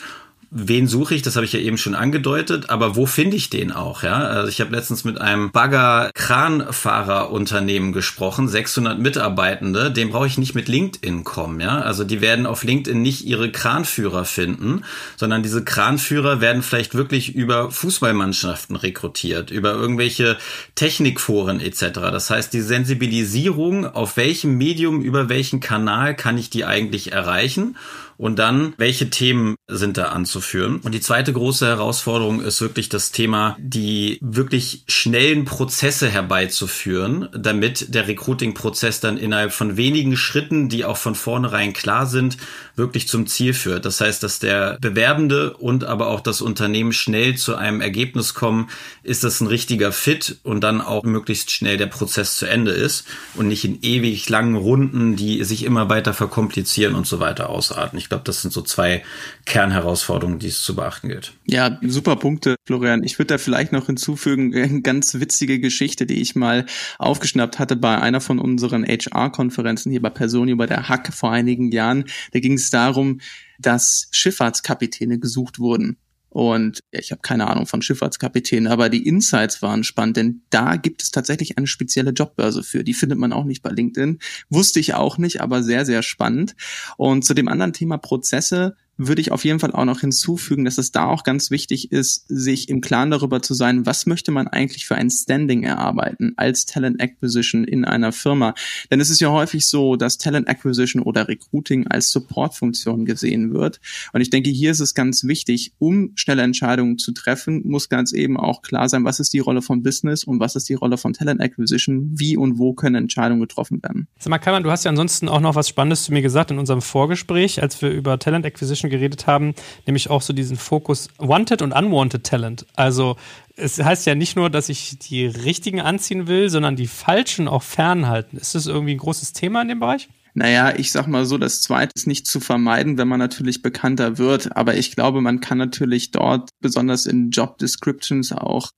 wen 0.49 0.87
suche 0.87 1.13
ich? 1.13 1.21
Das 1.21 1.35
habe 1.35 1.45
ich 1.45 1.53
ja 1.53 1.59
eben 1.59 1.77
schon 1.77 1.93
angedeutet, 1.93 2.69
aber 2.69 2.95
wo 2.95 3.05
finde 3.05 3.35
ich 3.35 3.49
den 3.49 3.73
auch? 3.73 4.03
Ja, 4.03 4.19
also 4.19 4.47
ich 4.47 4.61
habe 4.61 4.73
letztens 4.75 5.03
mit 5.03 5.19
einem 5.19 5.51
Bagger-Kranfahrerunternehmen 5.51 7.91
gesprochen, 7.91 8.47
600 8.47 8.97
Mitarbeitende. 8.99 9.91
Dem 9.91 10.11
brauche 10.11 10.27
ich 10.27 10.37
nicht 10.37 10.55
mit 10.55 10.69
LinkedIn 10.69 11.25
kommen. 11.25 11.59
Ja, 11.59 11.81
also 11.81 12.05
die 12.05 12.21
werden 12.21 12.45
auf 12.45 12.63
LinkedIn 12.63 13.01
nicht 13.01 13.25
ihre 13.25 13.51
Kranführer 13.51 14.23
finden, 14.25 14.83
sondern 15.17 15.43
diese 15.43 15.65
Kranführer 15.65 16.39
werden 16.39 16.63
vielleicht 16.63 16.95
wirklich 16.95 17.35
über 17.35 17.69
Fußballmannschaften 17.69 18.77
rekrutiert, 18.77 19.51
über 19.51 19.73
irgendwelche 19.73 20.37
Technikforen 20.75 21.59
etc. 21.59 21.99
Das 22.11 22.29
heißt, 22.29 22.53
die 22.53 22.61
Sensibilisierung, 22.61 23.85
auf 23.85 24.15
welchem 24.15 24.57
Medium, 24.57 25.01
über 25.01 25.27
welchen 25.29 25.59
Kanal 25.59 26.15
kann 26.15 26.37
ich 26.37 26.49
die 26.49 26.63
eigentlich 26.63 27.11
erreichen? 27.11 27.75
Und 28.17 28.39
dann, 28.39 28.73
welche 28.77 29.09
Themen 29.09 29.55
sind 29.67 29.97
da 29.97 30.05
anzuführen? 30.05 30.79
Und 30.83 30.93
die 30.93 31.01
zweite 31.01 31.31
große 31.33 31.67
Herausforderung 31.67 32.41
ist 32.41 32.61
wirklich 32.61 32.89
das 32.89 33.11
Thema, 33.11 33.55
die 33.59 34.17
wirklich 34.21 34.83
schnellen 34.87 35.45
Prozesse 35.45 36.09
herbeizuführen, 36.09 37.29
damit 37.37 37.93
der 37.93 38.07
Recruiting-Prozess 38.07 38.99
dann 38.99 39.17
innerhalb 39.17 39.51
von 39.53 39.77
wenigen 39.77 40.17
Schritten, 40.17 40.67
die 40.67 40.83
auch 40.83 40.97
von 40.97 41.13
vornherein 41.13 41.73
klar 41.73 42.07
sind, 42.07 42.37
wirklich 42.77 43.07
zum 43.07 43.27
Ziel 43.27 43.53
führt. 43.53 43.85
Das 43.85 43.99
heißt, 43.99 44.21
dass 44.23 44.39
der 44.39 44.77
Bewerbende 44.79 45.53
und 45.57 45.83
aber 45.83 46.07
auch 46.07 46.21
das 46.21 46.41
Unternehmen 46.41 46.93
schnell 46.93 47.35
zu 47.35 47.55
einem 47.55 47.81
Ergebnis 47.81 48.33
kommen, 48.33 48.69
ist 49.03 49.23
das 49.23 49.41
ein 49.41 49.47
richtiger 49.47 49.91
Fit 49.91 50.37
und 50.43 50.61
dann 50.61 50.81
auch 50.81 51.03
möglichst 51.03 51.51
schnell 51.51 51.77
der 51.77 51.87
Prozess 51.87 52.37
zu 52.37 52.45
Ende 52.45 52.71
ist 52.71 53.05
und 53.35 53.47
nicht 53.47 53.65
in 53.65 53.79
ewig 53.81 54.29
langen 54.29 54.55
Runden, 54.55 55.15
die 55.15 55.43
sich 55.43 55.63
immer 55.63 55.89
weiter 55.89 56.13
verkomplizieren 56.13 56.93
und 56.93 57.07
so 57.07 57.19
weiter 57.19 57.49
ausarten. 57.49 57.97
Ich 57.97 58.09
glaube, 58.09 58.23
das 58.25 58.43
sind 58.43 58.53
so 58.53 58.61
zwei 58.61 59.03
Kernherausforderungen, 59.45 60.39
die 60.39 60.47
es 60.47 60.61
zu 60.61 60.75
beachten 60.75 61.09
gilt. 61.09 61.33
Ja, 61.45 61.79
super 61.81 62.15
Punkte, 62.15 62.56
Florian. 62.67 63.03
Ich 63.03 63.17
würde 63.17 63.27
da 63.27 63.37
vielleicht 63.37 63.71
noch 63.71 63.85
hinzufügen, 63.85 64.53
eine 64.53 64.81
ganz 64.81 65.15
witzige 65.15 65.59
Geschichte, 65.59 66.05
die 66.05 66.21
ich 66.21 66.35
mal 66.35 66.65
aufgeschnappt 66.99 67.59
hatte 67.59 67.77
bei 67.77 67.97
einer 67.97 68.19
von 68.19 68.39
unseren 68.39 68.85
HR-Konferenzen 68.85 69.89
hier 69.89 70.01
bei 70.01 70.09
Personio 70.09 70.57
bei 70.57 70.67
der 70.67 70.89
Hack 70.89 71.13
vor 71.13 71.31
einigen 71.31 71.71
Jahren. 71.71 72.03
Da 72.33 72.39
ging 72.39 72.53
es 72.53 72.69
darum, 72.69 73.21
dass 73.57 74.09
Schifffahrtskapitäne 74.11 75.17
gesucht 75.17 75.59
wurden. 75.59 75.97
Und 76.29 76.81
ich 76.91 77.11
habe 77.11 77.21
keine 77.21 77.47
Ahnung 77.47 77.67
von 77.67 77.81
Schifffahrtskapitänen, 77.81 78.67
aber 78.67 78.89
die 78.89 79.07
Insights 79.07 79.61
waren 79.61 79.85
spannend, 79.85 80.17
denn 80.17 80.41
da 80.49 80.75
gibt 80.75 81.01
es 81.01 81.09
tatsächlich 81.09 81.57
eine 81.57 81.67
spezielle 81.67 82.11
Jobbörse 82.11 82.63
für. 82.63 82.83
Die 82.83 82.93
findet 82.93 83.17
man 83.17 83.31
auch 83.31 83.45
nicht 83.45 83.63
bei 83.63 83.69
LinkedIn. 83.69 84.19
Wusste 84.49 84.81
ich 84.81 84.93
auch 84.93 85.17
nicht, 85.17 85.39
aber 85.39 85.63
sehr, 85.63 85.85
sehr 85.85 86.03
spannend. 86.03 86.55
Und 86.97 87.23
zu 87.23 87.33
dem 87.33 87.47
anderen 87.47 87.71
Thema 87.73 87.97
Prozesse 87.97 88.75
würde 88.97 89.21
ich 89.21 89.31
auf 89.31 89.45
jeden 89.45 89.59
Fall 89.59 89.71
auch 89.71 89.85
noch 89.85 90.01
hinzufügen, 90.01 90.65
dass 90.65 90.77
es 90.77 90.91
da 90.91 91.05
auch 91.05 91.23
ganz 91.23 91.51
wichtig 91.51 91.91
ist, 91.91 92.25
sich 92.27 92.69
im 92.69 92.81
Klaren 92.81 93.11
darüber 93.11 93.41
zu 93.41 93.53
sein, 93.53 93.85
was 93.85 94.05
möchte 94.05 94.31
man 94.31 94.47
eigentlich 94.47 94.85
für 94.85 94.95
ein 94.95 95.09
Standing 95.09 95.63
erarbeiten 95.63 96.33
als 96.37 96.65
Talent 96.65 97.01
Acquisition 97.01 97.63
in 97.63 97.85
einer 97.85 98.11
Firma. 98.11 98.53
Denn 98.91 98.99
es 98.99 99.09
ist 99.09 99.19
ja 99.19 99.29
häufig 99.29 99.67
so, 99.67 99.95
dass 99.95 100.17
Talent 100.17 100.47
Acquisition 100.47 101.01
oder 101.01 101.27
Recruiting 101.27 101.87
als 101.87 102.09
Supportfunktion 102.09 103.05
gesehen 103.05 103.53
wird. 103.53 103.79
Und 104.13 104.21
ich 104.21 104.29
denke, 104.29 104.49
hier 104.49 104.71
ist 104.71 104.79
es 104.79 104.93
ganz 104.93 105.23
wichtig, 105.23 105.73
um 105.77 106.11
schnelle 106.15 106.41
Entscheidungen 106.41 106.97
zu 106.97 107.11
treffen, 107.11 107.61
muss 107.65 107.89
ganz 107.89 108.13
eben 108.13 108.37
auch 108.37 108.61
klar 108.61 108.89
sein, 108.89 109.05
was 109.05 109.19
ist 109.19 109.33
die 109.33 109.39
Rolle 109.39 109.61
von 109.61 109.83
Business 109.83 110.23
und 110.23 110.39
was 110.39 110.55
ist 110.55 110.69
die 110.69 110.73
Rolle 110.73 110.97
von 110.97 111.13
Talent 111.13 111.41
Acquisition, 111.41 112.11
wie 112.15 112.35
und 112.35 112.57
wo 112.57 112.73
können 112.73 112.95
Entscheidungen 112.95 113.41
getroffen 113.41 113.81
werden. 113.83 114.07
Sag 114.17 114.29
mal, 114.29 114.39
Kammern, 114.39 114.63
du 114.63 114.71
hast 114.71 114.85
ja 114.85 114.89
ansonsten 114.89 115.29
auch 115.29 115.39
noch 115.39 115.55
was 115.55 115.69
Spannendes 115.69 116.03
zu 116.03 116.13
mir 116.13 116.21
gesagt 116.21 116.51
in 116.51 116.59
unserem 116.59 116.81
Vorgespräch, 116.81 117.61
als 117.61 117.81
wir 117.81 117.91
über 117.91 118.17
Talent 118.19 118.45
Acquisition 118.45 118.86
schon 118.87 118.89
geredet 118.89 119.27
haben, 119.27 119.53
nämlich 119.85 120.09
auch 120.09 120.21
so 120.21 120.33
diesen 120.33 120.57
Fokus 120.57 121.09
Wanted 121.17 121.61
und 121.61 121.73
Unwanted 121.73 122.23
Talent. 122.23 122.65
Also 122.75 123.17
es 123.55 123.83
heißt 123.83 124.05
ja 124.05 124.15
nicht 124.15 124.35
nur, 124.35 124.49
dass 124.49 124.69
ich 124.69 124.99
die 124.99 125.25
richtigen 125.25 125.81
anziehen 125.81 126.27
will, 126.27 126.49
sondern 126.49 126.75
die 126.75 126.87
falschen 126.87 127.47
auch 127.47 127.63
fernhalten. 127.63 128.37
Ist 128.37 128.55
das 128.55 128.67
irgendwie 128.67 128.93
ein 128.93 128.99
großes 128.99 129.33
Thema 129.33 129.61
in 129.61 129.67
dem 129.67 129.79
Bereich? 129.79 130.09
Naja, 130.33 130.75
ich 130.77 130.91
sag 130.91 131.07
mal 131.07 131.25
so, 131.25 131.39
das 131.39 131.61
zweite 131.61 131.93
ist 131.95 132.05
nicht 132.05 132.27
zu 132.27 132.39
vermeiden, 132.39 132.99
wenn 132.99 133.07
man 133.07 133.17
natürlich 133.17 133.63
bekannter 133.63 134.19
wird. 134.19 134.55
Aber 134.55 134.75
ich 134.75 134.91
glaube, 134.91 135.19
man 135.19 135.39
kann 135.41 135.57
natürlich 135.57 136.11
dort, 136.11 136.51
besonders 136.61 137.07
in 137.07 137.31
Job 137.31 137.57
Descriptions, 137.57 138.31
auch 138.31 138.69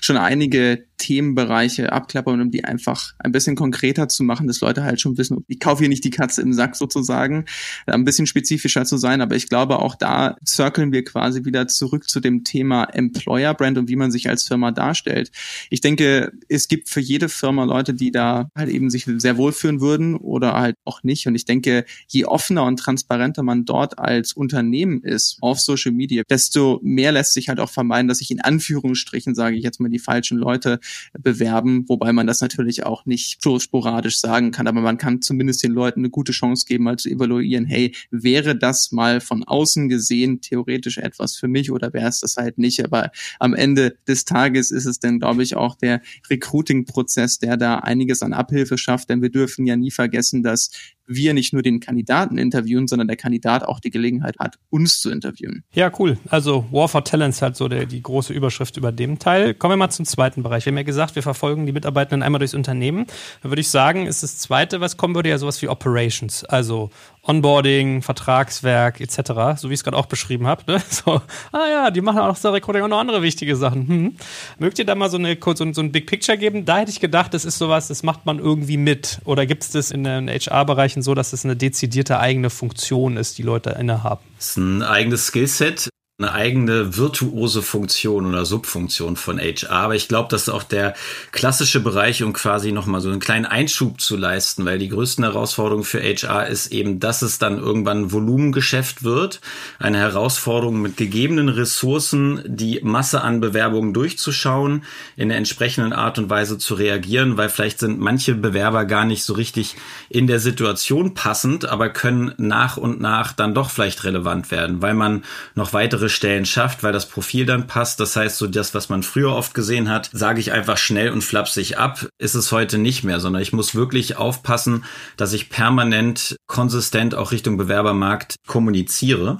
schon 0.00 0.16
einige 0.16 0.86
Themenbereiche 0.98 1.92
abklappern, 1.92 2.40
um 2.40 2.50
die 2.50 2.64
einfach 2.64 3.12
ein 3.18 3.32
bisschen 3.32 3.56
konkreter 3.56 4.08
zu 4.08 4.22
machen, 4.22 4.46
dass 4.46 4.60
Leute 4.60 4.84
halt 4.84 5.00
schon 5.00 5.18
wissen, 5.18 5.44
ich 5.48 5.60
kaufe 5.60 5.80
hier 5.80 5.88
nicht 5.88 6.04
die 6.04 6.10
Katze 6.10 6.42
im 6.42 6.52
Sack 6.52 6.76
sozusagen, 6.76 7.44
ein 7.86 8.04
bisschen 8.04 8.26
spezifischer 8.26 8.84
zu 8.84 8.96
sein. 8.96 9.20
Aber 9.20 9.36
ich 9.36 9.48
glaube, 9.48 9.80
auch 9.80 9.94
da 9.94 10.36
circlen 10.46 10.92
wir 10.92 11.04
quasi 11.04 11.44
wieder 11.44 11.66
zurück 11.66 12.08
zu 12.08 12.20
dem 12.20 12.44
Thema 12.44 12.84
Employer 12.84 13.54
Brand 13.54 13.78
und 13.78 13.88
wie 13.88 13.96
man 13.96 14.10
sich 14.10 14.28
als 14.28 14.44
Firma 14.44 14.70
darstellt. 14.70 15.30
Ich 15.70 15.80
denke, 15.80 16.32
es 16.48 16.68
gibt 16.68 16.88
für 16.88 17.00
jede 17.00 17.28
Firma 17.28 17.64
Leute, 17.64 17.94
die 17.94 18.10
da 18.10 18.48
halt 18.56 18.70
eben 18.70 18.90
sich 18.90 19.06
sehr 19.16 19.36
wohlfühlen 19.36 19.80
würden 19.80 20.16
oder 20.16 20.54
halt 20.54 20.76
auch 20.84 21.02
nicht. 21.02 21.26
Und 21.26 21.34
ich 21.34 21.44
denke, 21.44 21.84
je 22.08 22.24
offener 22.24 22.64
und 22.64 22.78
transparenter 22.78 23.42
man 23.42 23.64
dort 23.64 23.98
als 23.98 24.32
Unternehmen 24.32 25.02
ist 25.02 25.38
auf 25.40 25.60
Social 25.60 25.92
Media, 25.92 26.22
desto 26.28 26.80
mehr 26.82 27.12
lässt 27.12 27.34
sich 27.34 27.48
halt 27.48 27.60
auch 27.60 27.70
vermeiden, 27.70 28.08
dass 28.08 28.18
sich 28.18 28.30
in 28.30 28.40
Anführungsstrichen, 28.40 29.34
sage 29.34 29.56
ich 29.56 29.64
jetzt 29.64 29.80
mal, 29.80 29.88
die 29.88 29.98
falschen 29.98 30.38
Leute 30.38 30.78
bewerben, 31.18 31.88
wobei 31.88 32.12
man 32.12 32.26
das 32.26 32.40
natürlich 32.40 32.84
auch 32.84 33.06
nicht 33.06 33.42
so 33.42 33.58
sporadisch 33.58 34.18
sagen 34.18 34.50
kann, 34.50 34.66
aber 34.66 34.80
man 34.80 34.98
kann 34.98 35.22
zumindest 35.22 35.62
den 35.62 35.72
Leuten 35.72 36.00
eine 36.00 36.10
gute 36.10 36.32
Chance 36.32 36.66
geben, 36.66 36.84
mal 36.84 36.96
zu 36.96 37.08
evaluieren, 37.10 37.66
hey, 37.66 37.94
wäre 38.10 38.56
das 38.56 38.92
mal 38.92 39.20
von 39.20 39.44
außen 39.44 39.88
gesehen 39.88 40.40
theoretisch 40.40 40.98
etwas 40.98 41.36
für 41.36 41.48
mich 41.48 41.70
oder 41.70 41.92
wäre 41.92 42.08
es 42.08 42.20
das 42.20 42.36
halt 42.36 42.58
nicht? 42.58 42.84
Aber 42.84 43.10
am 43.38 43.54
Ende 43.54 43.96
des 44.06 44.24
Tages 44.24 44.70
ist 44.70 44.86
es 44.86 44.98
dann, 44.98 45.18
glaube 45.18 45.42
ich, 45.42 45.56
auch 45.56 45.76
der 45.76 46.02
Recruiting-Prozess, 46.30 47.38
der 47.38 47.56
da 47.56 47.76
einiges 47.76 48.22
an 48.22 48.32
Abhilfe 48.32 48.78
schafft, 48.78 49.08
denn 49.08 49.22
wir 49.22 49.30
dürfen 49.30 49.66
ja 49.66 49.76
nie 49.76 49.90
vergessen, 49.90 50.42
dass 50.42 50.70
wir 51.06 51.34
nicht 51.34 51.52
nur 51.52 51.62
den 51.62 51.80
Kandidaten 51.80 52.38
interviewen, 52.38 52.88
sondern 52.88 53.08
der 53.08 53.16
Kandidat 53.16 53.64
auch 53.64 53.80
die 53.80 53.90
Gelegenheit 53.90 54.38
hat, 54.38 54.58
uns 54.70 55.00
zu 55.00 55.10
interviewen. 55.10 55.64
Ja, 55.72 55.90
cool. 55.98 56.18
Also 56.28 56.66
War 56.70 56.88
for 56.88 57.04
Talents 57.04 57.42
halt 57.42 57.56
so 57.56 57.68
der, 57.68 57.86
die 57.86 58.02
große 58.02 58.32
Überschrift 58.32 58.76
über 58.76 58.92
dem 58.92 59.18
Teil. 59.18 59.54
Kommen 59.54 59.72
wir 59.72 59.76
mal 59.76 59.90
zum 59.90 60.04
zweiten 60.04 60.42
Bereich. 60.42 60.64
Wir 60.64 60.72
haben 60.72 60.78
ja 60.78 60.82
gesagt, 60.82 61.14
wir 61.14 61.22
verfolgen 61.22 61.66
die 61.66 61.72
Mitarbeitenden 61.72 62.22
einmal 62.22 62.38
durchs 62.38 62.54
Unternehmen. 62.54 63.06
Dann 63.42 63.50
würde 63.50 63.60
ich 63.60 63.68
sagen, 63.68 64.06
ist 64.06 64.22
das 64.22 64.38
zweite, 64.38 64.80
was 64.80 64.96
kommen 64.96 65.14
würde, 65.14 65.28
ja 65.28 65.38
sowas 65.38 65.60
wie 65.62 65.68
Operations. 65.68 66.44
Also 66.44 66.90
Onboarding, 67.26 68.02
Vertragswerk 68.02 69.00
etc., 69.00 69.56
so 69.56 69.70
wie 69.70 69.74
ich 69.74 69.80
es 69.80 69.84
gerade 69.84 69.96
auch 69.96 70.06
beschrieben 70.06 70.46
habe. 70.46 70.62
Ne? 70.66 70.82
So, 70.94 71.20
ah 71.52 71.66
ja, 71.68 71.90
die 71.90 72.00
machen 72.00 72.18
auch 72.18 72.36
so 72.36 72.50
Recruiting 72.50 72.82
auch 72.82 72.88
noch 72.88 72.98
andere 72.98 73.22
wichtige 73.22 73.56
Sachen. 73.56 73.88
Hm. 73.88 74.16
Mögt 74.58 74.78
ihr 74.78 74.84
da 74.84 74.94
mal 74.94 75.10
so, 75.10 75.16
eine, 75.16 75.36
so, 75.42 75.72
so 75.72 75.80
ein 75.80 75.90
Big 75.90 76.06
Picture 76.06 76.38
geben? 76.38 76.64
Da 76.64 76.78
hätte 76.78 76.90
ich 76.90 77.00
gedacht, 77.00 77.34
das 77.34 77.44
ist 77.44 77.58
sowas, 77.58 77.88
das 77.88 78.02
macht 78.02 78.26
man 78.26 78.38
irgendwie 78.38 78.76
mit. 78.76 79.20
Oder 79.24 79.46
gibt 79.46 79.64
es 79.64 79.70
das 79.70 79.90
in 79.90 80.04
den 80.04 80.28
HR-Bereichen 80.28 81.02
so, 81.02 81.14
dass 81.14 81.32
es 81.32 81.44
eine 81.44 81.56
dezidierte 81.56 82.20
eigene 82.20 82.50
Funktion 82.50 83.16
ist, 83.16 83.38
die 83.38 83.42
Leute 83.42 83.70
innehaben? 83.70 84.22
Das 84.36 84.50
ist 84.50 84.56
ein 84.58 84.82
eigenes 84.82 85.26
Skillset 85.26 85.88
eine 86.16 86.32
eigene 86.32 86.96
virtuose 86.96 87.60
Funktion 87.60 88.26
oder 88.26 88.44
Subfunktion 88.44 89.16
von 89.16 89.40
HR. 89.40 89.72
Aber 89.72 89.96
ich 89.96 90.06
glaube, 90.06 90.28
das 90.30 90.42
ist 90.42 90.48
auch 90.48 90.62
der 90.62 90.94
klassische 91.32 91.80
Bereich, 91.80 92.22
um 92.22 92.32
quasi 92.32 92.70
nochmal 92.70 93.00
so 93.00 93.10
einen 93.10 93.18
kleinen 93.18 93.46
Einschub 93.46 94.00
zu 94.00 94.16
leisten, 94.16 94.64
weil 94.64 94.78
die 94.78 94.90
größten 94.90 95.24
Herausforderungen 95.24 95.82
für 95.82 96.00
HR 96.00 96.46
ist 96.46 96.70
eben, 96.70 97.00
dass 97.00 97.22
es 97.22 97.40
dann 97.40 97.58
irgendwann 97.58 98.12
Volumengeschäft 98.12 99.02
wird. 99.02 99.40
Eine 99.80 99.98
Herausforderung 99.98 100.80
mit 100.80 100.96
gegebenen 100.96 101.48
Ressourcen, 101.48 102.40
die 102.46 102.78
Masse 102.84 103.22
an 103.22 103.40
Bewerbungen 103.40 103.92
durchzuschauen, 103.92 104.84
in 105.16 105.30
der 105.30 105.38
entsprechenden 105.38 105.92
Art 105.92 106.16
und 106.20 106.30
Weise 106.30 106.58
zu 106.58 106.74
reagieren, 106.74 107.38
weil 107.38 107.48
vielleicht 107.48 107.80
sind 107.80 107.98
manche 107.98 108.36
Bewerber 108.36 108.84
gar 108.84 109.04
nicht 109.04 109.24
so 109.24 109.32
richtig 109.32 109.74
in 110.10 110.28
der 110.28 110.38
Situation 110.38 111.14
passend, 111.14 111.64
aber 111.64 111.88
können 111.88 112.34
nach 112.36 112.76
und 112.76 113.00
nach 113.00 113.32
dann 113.32 113.52
doch 113.52 113.70
vielleicht 113.70 114.04
relevant 114.04 114.52
werden, 114.52 114.80
weil 114.80 114.94
man 114.94 115.24
noch 115.56 115.72
weitere 115.72 116.04
Stellen 116.14 116.46
schafft, 116.46 116.82
weil 116.82 116.92
das 116.92 117.08
Profil 117.08 117.46
dann 117.46 117.66
passt. 117.66 118.00
Das 118.00 118.16
heißt, 118.16 118.38
so 118.38 118.46
das, 118.46 118.74
was 118.74 118.88
man 118.88 119.02
früher 119.02 119.34
oft 119.34 119.54
gesehen 119.54 119.88
hat, 119.88 120.10
sage 120.12 120.40
ich 120.40 120.52
einfach 120.52 120.78
schnell 120.78 121.10
und 121.10 121.22
flapsig 121.22 121.78
ab, 121.78 122.06
ist 122.18 122.34
es 122.34 122.52
heute 122.52 122.78
nicht 122.78 123.04
mehr, 123.04 123.20
sondern 123.20 123.42
ich 123.42 123.52
muss 123.52 123.74
wirklich 123.74 124.16
aufpassen, 124.16 124.84
dass 125.16 125.32
ich 125.32 125.50
permanent 125.50 126.36
konsistent 126.46 127.14
auch 127.14 127.32
Richtung 127.32 127.56
Bewerbermarkt 127.56 128.36
kommuniziere. 128.46 129.38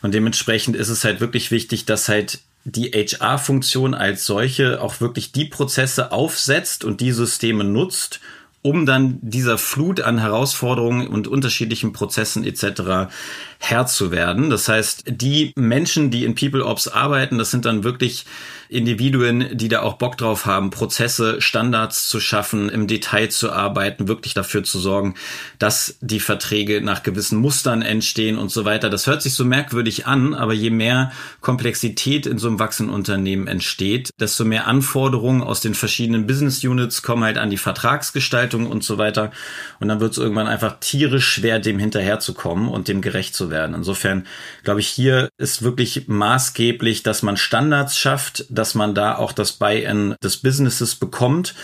Und 0.00 0.14
dementsprechend 0.14 0.76
ist 0.76 0.88
es 0.88 1.04
halt 1.04 1.20
wirklich 1.20 1.50
wichtig, 1.50 1.84
dass 1.84 2.08
halt 2.08 2.40
die 2.64 2.90
HR-Funktion 2.90 3.94
als 3.94 4.24
solche 4.24 4.80
auch 4.80 5.00
wirklich 5.00 5.32
die 5.32 5.46
Prozesse 5.46 6.12
aufsetzt 6.12 6.84
und 6.84 7.00
die 7.00 7.12
Systeme 7.12 7.64
nutzt, 7.64 8.20
um 8.62 8.86
dann 8.86 9.18
dieser 9.20 9.58
Flut 9.58 10.00
an 10.00 10.18
Herausforderungen 10.18 11.08
und 11.08 11.26
unterschiedlichen 11.26 11.92
Prozessen 11.92 12.44
etc. 12.44 13.12
Herr 13.58 13.86
zu 13.86 14.12
werden. 14.12 14.50
Das 14.50 14.68
heißt, 14.68 15.04
die 15.06 15.52
Menschen, 15.56 16.10
die 16.10 16.24
in 16.24 16.36
People 16.36 16.64
Ops 16.64 16.86
arbeiten, 16.86 17.38
das 17.38 17.50
sind 17.50 17.64
dann 17.64 17.82
wirklich 17.82 18.24
Individuen, 18.72 19.56
die 19.56 19.68
da 19.68 19.82
auch 19.82 19.94
Bock 19.94 20.16
drauf 20.16 20.46
haben, 20.46 20.70
Prozesse, 20.70 21.40
Standards 21.40 22.08
zu 22.08 22.20
schaffen, 22.20 22.68
im 22.68 22.86
Detail 22.86 23.28
zu 23.28 23.52
arbeiten, 23.52 24.08
wirklich 24.08 24.34
dafür 24.34 24.64
zu 24.64 24.78
sorgen, 24.78 25.14
dass 25.58 25.98
die 26.00 26.20
Verträge 26.20 26.80
nach 26.80 27.02
gewissen 27.02 27.38
Mustern 27.38 27.82
entstehen 27.82 28.38
und 28.38 28.50
so 28.50 28.64
weiter. 28.64 28.90
Das 28.90 29.06
hört 29.06 29.22
sich 29.22 29.34
so 29.34 29.44
merkwürdig 29.44 30.06
an, 30.06 30.34
aber 30.34 30.54
je 30.54 30.70
mehr 30.70 31.12
Komplexität 31.40 32.26
in 32.26 32.38
so 32.38 32.48
einem 32.48 32.58
wachsenden 32.58 32.94
Unternehmen 32.94 33.46
entsteht, 33.46 34.10
desto 34.18 34.44
mehr 34.44 34.66
Anforderungen 34.66 35.42
aus 35.42 35.60
den 35.60 35.74
verschiedenen 35.74 36.26
Business 36.26 36.64
Units 36.64 37.02
kommen 37.02 37.24
halt 37.24 37.38
an 37.38 37.50
die 37.50 37.58
Vertragsgestaltung 37.58 38.66
und 38.66 38.84
so 38.84 38.98
weiter. 38.98 39.32
Und 39.80 39.88
dann 39.88 40.00
wird 40.00 40.12
es 40.12 40.18
irgendwann 40.18 40.46
einfach 40.46 40.78
tierisch 40.80 41.28
schwer, 41.28 41.58
dem 41.58 41.78
hinterherzukommen 41.78 42.68
und 42.68 42.88
dem 42.88 43.02
gerecht 43.02 43.34
zu 43.34 43.50
werden. 43.50 43.74
Insofern 43.74 44.26
glaube 44.64 44.80
ich, 44.80 44.88
hier 44.88 45.28
ist 45.38 45.62
wirklich 45.62 46.08
maßgeblich, 46.08 47.02
dass 47.02 47.22
man 47.22 47.36
Standards 47.36 47.98
schafft, 47.98 48.46
dass 48.48 48.61
man 48.74 48.94
da 48.94 49.16
auch 49.16 49.32
das 49.32 49.52
Buy-in 49.52 50.14
des 50.22 50.38
Businesses 50.38 50.94
bekommt 50.94 51.54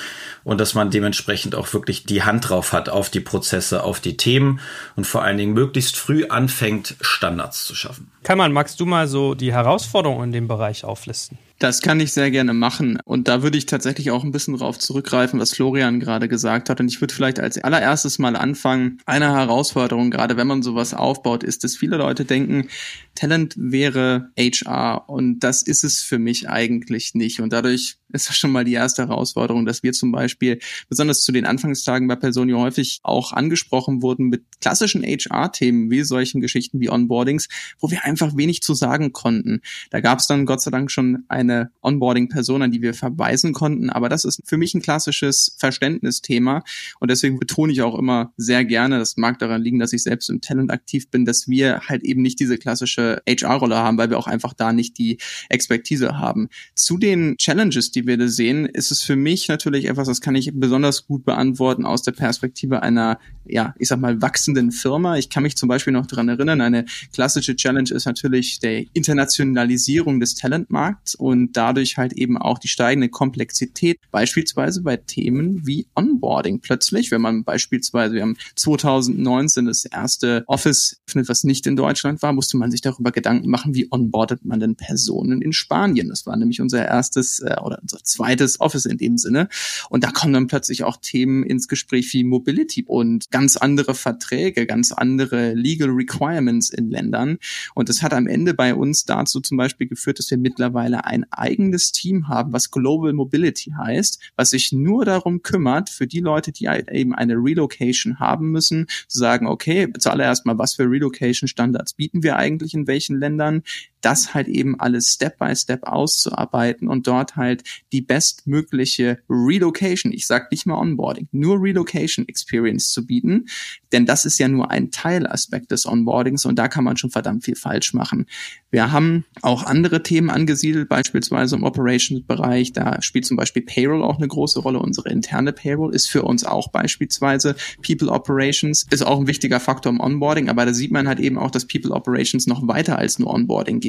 und 0.44 0.60
dass 0.60 0.74
man 0.74 0.90
dementsprechend 0.90 1.54
auch 1.54 1.72
wirklich 1.72 2.04
die 2.04 2.22
Hand 2.22 2.48
drauf 2.48 2.72
hat 2.72 2.88
auf 2.88 3.10
die 3.10 3.20
Prozesse, 3.20 3.82
auf 3.82 4.00
die 4.00 4.16
Themen 4.16 4.60
und 4.96 5.06
vor 5.06 5.22
allen 5.22 5.38
Dingen 5.38 5.52
möglichst 5.52 5.96
früh 5.96 6.26
anfängt, 6.26 6.96
Standards 7.00 7.64
zu 7.64 7.74
schaffen. 7.74 8.10
Kalman, 8.22 8.52
magst 8.52 8.80
du 8.80 8.86
mal 8.86 9.08
so 9.08 9.34
die 9.34 9.52
Herausforderungen 9.52 10.24
in 10.24 10.32
dem 10.32 10.48
Bereich 10.48 10.84
auflisten? 10.84 11.38
Das 11.58 11.82
kann 11.82 11.98
ich 11.98 12.12
sehr 12.12 12.30
gerne 12.30 12.54
machen. 12.54 13.00
Und 13.04 13.26
da 13.26 13.42
würde 13.42 13.58
ich 13.58 13.66
tatsächlich 13.66 14.12
auch 14.12 14.22
ein 14.22 14.30
bisschen 14.30 14.56
drauf 14.56 14.78
zurückgreifen, 14.78 15.40
was 15.40 15.54
Florian 15.54 15.98
gerade 15.98 16.28
gesagt 16.28 16.70
hat. 16.70 16.78
Und 16.78 16.86
ich 16.86 17.00
würde 17.00 17.12
vielleicht 17.12 17.40
als 17.40 17.58
allererstes 17.58 18.20
mal 18.20 18.36
anfangen. 18.36 19.00
Eine 19.06 19.34
Herausforderung, 19.34 20.12
gerade 20.12 20.36
wenn 20.36 20.46
man 20.46 20.62
sowas 20.62 20.94
aufbaut, 20.94 21.42
ist, 21.42 21.64
dass 21.64 21.76
viele 21.76 21.96
Leute 21.96 22.24
denken, 22.24 22.68
Talent 23.16 23.54
wäre 23.58 24.30
HR. 24.38 25.08
Und 25.08 25.40
das 25.40 25.62
ist 25.62 25.82
es 25.82 26.00
für 26.00 26.20
mich 26.20 26.48
eigentlich 26.48 27.14
nicht. 27.14 27.40
Und 27.40 27.52
dadurch 27.52 27.96
ist 28.12 28.28
das 28.28 28.36
schon 28.36 28.52
mal 28.52 28.64
die 28.64 28.74
erste 28.74 29.08
Herausforderung, 29.08 29.66
dass 29.66 29.82
wir 29.82 29.92
zum 29.92 30.12
Beispiel 30.12 30.60
besonders 30.88 31.22
zu 31.22 31.32
den 31.32 31.44
Anfangstagen 31.44 32.08
bei 32.08 32.16
Personio 32.16 32.60
häufig 32.60 33.00
auch 33.02 33.32
angesprochen 33.32 34.02
wurden 34.02 34.28
mit 34.28 34.44
klassischen 34.60 35.02
HR-Themen 35.02 35.90
wie 35.90 36.02
solchen 36.02 36.40
Geschichten 36.40 36.80
wie 36.80 36.90
Onboardings, 36.90 37.48
wo 37.80 37.90
wir 37.90 38.04
einfach 38.04 38.36
wenig 38.36 38.62
zu 38.62 38.74
sagen 38.74 39.12
konnten. 39.12 39.60
Da 39.90 40.00
gab 40.00 40.20
es 40.20 40.26
dann 40.26 40.46
Gott 40.46 40.62
sei 40.62 40.70
Dank 40.70 40.90
schon 40.90 41.24
eine 41.50 41.70
Onboarding-Person, 41.82 42.62
an 42.62 42.70
die 42.70 42.82
wir 42.82 42.94
verweisen 42.94 43.52
konnten, 43.52 43.90
aber 43.90 44.08
das 44.08 44.24
ist 44.24 44.42
für 44.44 44.56
mich 44.56 44.74
ein 44.74 44.82
klassisches 44.82 45.56
Verständnisthema 45.58 46.62
und 47.00 47.10
deswegen 47.10 47.38
betone 47.38 47.72
ich 47.72 47.82
auch 47.82 47.98
immer 47.98 48.32
sehr 48.36 48.64
gerne, 48.64 48.98
das 48.98 49.16
mag 49.16 49.38
daran 49.38 49.62
liegen, 49.62 49.78
dass 49.78 49.92
ich 49.92 50.02
selbst 50.02 50.30
im 50.30 50.40
Talent 50.40 50.70
aktiv 50.70 51.10
bin, 51.10 51.24
dass 51.24 51.48
wir 51.48 51.80
halt 51.88 52.02
eben 52.04 52.22
nicht 52.22 52.40
diese 52.40 52.58
klassische 52.58 53.22
HR-Rolle 53.28 53.76
haben, 53.76 53.98
weil 53.98 54.10
wir 54.10 54.18
auch 54.18 54.26
einfach 54.26 54.52
da 54.52 54.72
nicht 54.72 54.98
die 54.98 55.18
Expertise 55.48 56.18
haben. 56.18 56.48
Zu 56.74 56.98
den 56.98 57.36
Challenges, 57.36 57.90
die 57.90 58.06
wir 58.06 58.16
da 58.16 58.28
sehen, 58.28 58.66
ist 58.66 58.90
es 58.90 59.02
für 59.02 59.16
mich 59.16 59.48
natürlich 59.48 59.86
etwas, 59.86 60.08
das 60.08 60.20
kann 60.20 60.34
ich 60.34 60.50
besonders 60.54 61.06
gut 61.06 61.24
beantworten 61.24 61.84
aus 61.84 62.02
der 62.02 62.12
Perspektive 62.12 62.82
einer, 62.82 63.18
ja, 63.46 63.74
ich 63.78 63.88
sag 63.88 64.00
mal, 64.00 64.20
wachsenden 64.20 64.72
Firma. 64.72 65.16
Ich 65.16 65.30
kann 65.30 65.42
mich 65.42 65.56
zum 65.56 65.68
Beispiel 65.68 65.92
noch 65.92 66.06
dran 66.06 66.28
erinnern, 66.28 66.60
eine 66.60 66.84
klassische 67.12 67.56
Challenge 67.56 67.90
ist 67.90 68.06
natürlich 68.06 68.60
der 68.60 68.84
Internationalisierung 68.92 70.20
des 70.20 70.34
Talentmarkts 70.34 71.14
und 71.14 71.37
dadurch 71.52 71.96
halt 71.96 72.12
eben 72.12 72.36
auch 72.36 72.58
die 72.58 72.68
steigende 72.68 73.08
Komplexität, 73.08 73.98
beispielsweise 74.10 74.82
bei 74.82 74.96
Themen 74.96 75.66
wie 75.66 75.86
Onboarding. 75.94 76.60
Plötzlich, 76.60 77.10
wenn 77.10 77.20
man 77.20 77.44
beispielsweise, 77.44 78.14
wir 78.14 78.22
haben 78.22 78.36
2019 78.56 79.66
das 79.66 79.84
erste 79.84 80.44
Office 80.46 81.00
öffnet, 81.08 81.28
was 81.28 81.44
nicht 81.44 81.66
in 81.66 81.76
Deutschland 81.76 82.22
war, 82.22 82.32
musste 82.32 82.56
man 82.56 82.70
sich 82.70 82.80
darüber 82.80 83.12
Gedanken 83.12 83.48
machen, 83.48 83.74
wie 83.74 83.88
onboardet 83.90 84.44
man 84.44 84.60
denn 84.60 84.76
Personen 84.76 85.42
in 85.42 85.52
Spanien. 85.52 86.08
Das 86.08 86.26
war 86.26 86.36
nämlich 86.36 86.60
unser 86.60 86.84
erstes 86.84 87.40
äh, 87.40 87.56
oder 87.62 87.78
unser 87.82 87.98
zweites 88.02 88.60
Office 88.60 88.86
in 88.86 88.98
dem 88.98 89.18
Sinne. 89.18 89.48
Und 89.90 90.04
da 90.04 90.10
kommen 90.10 90.32
dann 90.32 90.46
plötzlich 90.46 90.84
auch 90.84 90.96
Themen 91.00 91.42
ins 91.42 91.68
Gespräch 91.68 92.12
wie 92.12 92.24
Mobility 92.24 92.84
und 92.86 93.30
ganz 93.30 93.56
andere 93.56 93.94
Verträge, 93.94 94.66
ganz 94.66 94.92
andere 94.92 95.54
Legal 95.54 95.90
Requirements 95.90 96.70
in 96.70 96.90
Ländern. 96.90 97.38
Und 97.74 97.88
das 97.88 98.02
hat 98.02 98.12
am 98.12 98.26
Ende 98.26 98.54
bei 98.54 98.74
uns 98.74 99.04
dazu 99.04 99.40
zum 99.40 99.56
Beispiel 99.56 99.88
geführt, 99.88 100.18
dass 100.18 100.30
wir 100.30 100.38
mittlerweile 100.38 101.04
ein 101.04 101.27
eigenes 101.30 101.92
Team 101.92 102.28
haben, 102.28 102.52
was 102.52 102.70
Global 102.70 103.12
Mobility 103.12 103.72
heißt, 103.72 104.32
was 104.36 104.50
sich 104.50 104.72
nur 104.72 105.04
darum 105.04 105.42
kümmert, 105.42 105.90
für 105.90 106.06
die 106.06 106.20
Leute, 106.20 106.52
die 106.52 106.66
eben 106.66 107.14
eine 107.14 107.34
Relocation 107.34 108.18
haben 108.18 108.50
müssen, 108.50 108.86
zu 109.08 109.18
sagen, 109.18 109.46
okay, 109.46 109.88
zuallererst 109.98 110.46
mal, 110.46 110.58
was 110.58 110.74
für 110.74 110.84
Relocation 110.84 111.48
Standards 111.48 111.94
bieten 111.94 112.22
wir 112.22 112.36
eigentlich 112.36 112.74
in 112.74 112.86
welchen 112.86 113.18
Ländern? 113.18 113.62
Das 114.00 114.34
halt 114.34 114.48
eben 114.48 114.78
alles 114.78 115.08
Step 115.08 115.38
by 115.38 115.54
Step 115.54 115.84
auszuarbeiten 115.84 116.88
und 116.88 117.06
dort 117.06 117.36
halt 117.36 117.64
die 117.92 118.00
bestmögliche 118.00 119.18
Relocation, 119.28 120.12
ich 120.12 120.26
sag 120.26 120.50
nicht 120.50 120.66
mal 120.66 120.78
Onboarding, 120.78 121.28
nur 121.32 121.60
Relocation 121.60 122.26
Experience 122.28 122.90
zu 122.90 123.06
bieten. 123.06 123.46
Denn 123.92 124.06
das 124.06 124.24
ist 124.24 124.38
ja 124.38 124.48
nur 124.48 124.70
ein 124.70 124.90
Teilaspekt 124.90 125.70
des 125.70 125.86
Onboardings 125.86 126.44
und 126.44 126.58
da 126.58 126.68
kann 126.68 126.84
man 126.84 126.96
schon 126.96 127.10
verdammt 127.10 127.44
viel 127.44 127.56
falsch 127.56 127.94
machen. 127.94 128.26
Wir 128.70 128.92
haben 128.92 129.24
auch 129.40 129.64
andere 129.64 130.02
Themen 130.02 130.28
angesiedelt, 130.28 130.88
beispielsweise 130.88 131.56
im 131.56 131.64
Operations-Bereich. 131.64 132.72
Da 132.72 133.00
spielt 133.00 133.24
zum 133.24 133.38
Beispiel 133.38 133.62
Payroll 133.62 134.02
auch 134.02 134.18
eine 134.18 134.28
große 134.28 134.60
Rolle. 134.60 134.78
Unsere 134.78 135.08
interne 135.08 135.52
Payroll 135.52 135.94
ist 135.94 136.08
für 136.08 136.22
uns 136.22 136.44
auch 136.44 136.68
beispielsweise 136.68 137.56
People 137.84 138.10
Operations, 138.10 138.86
ist 138.90 139.06
auch 139.06 139.20
ein 139.20 139.26
wichtiger 139.26 139.58
Faktor 139.58 139.90
im 139.90 140.00
Onboarding, 140.00 140.50
aber 140.50 140.66
da 140.66 140.74
sieht 140.74 140.90
man 140.90 141.08
halt 141.08 141.18
eben 141.18 141.38
auch, 141.38 141.50
dass 141.50 141.66
People 141.66 141.92
Operations 141.92 142.46
noch 142.46 142.66
weiter 142.68 142.98
als 142.98 143.18
nur 143.18 143.32
Onboarding 143.32 143.80
geht. 143.80 143.87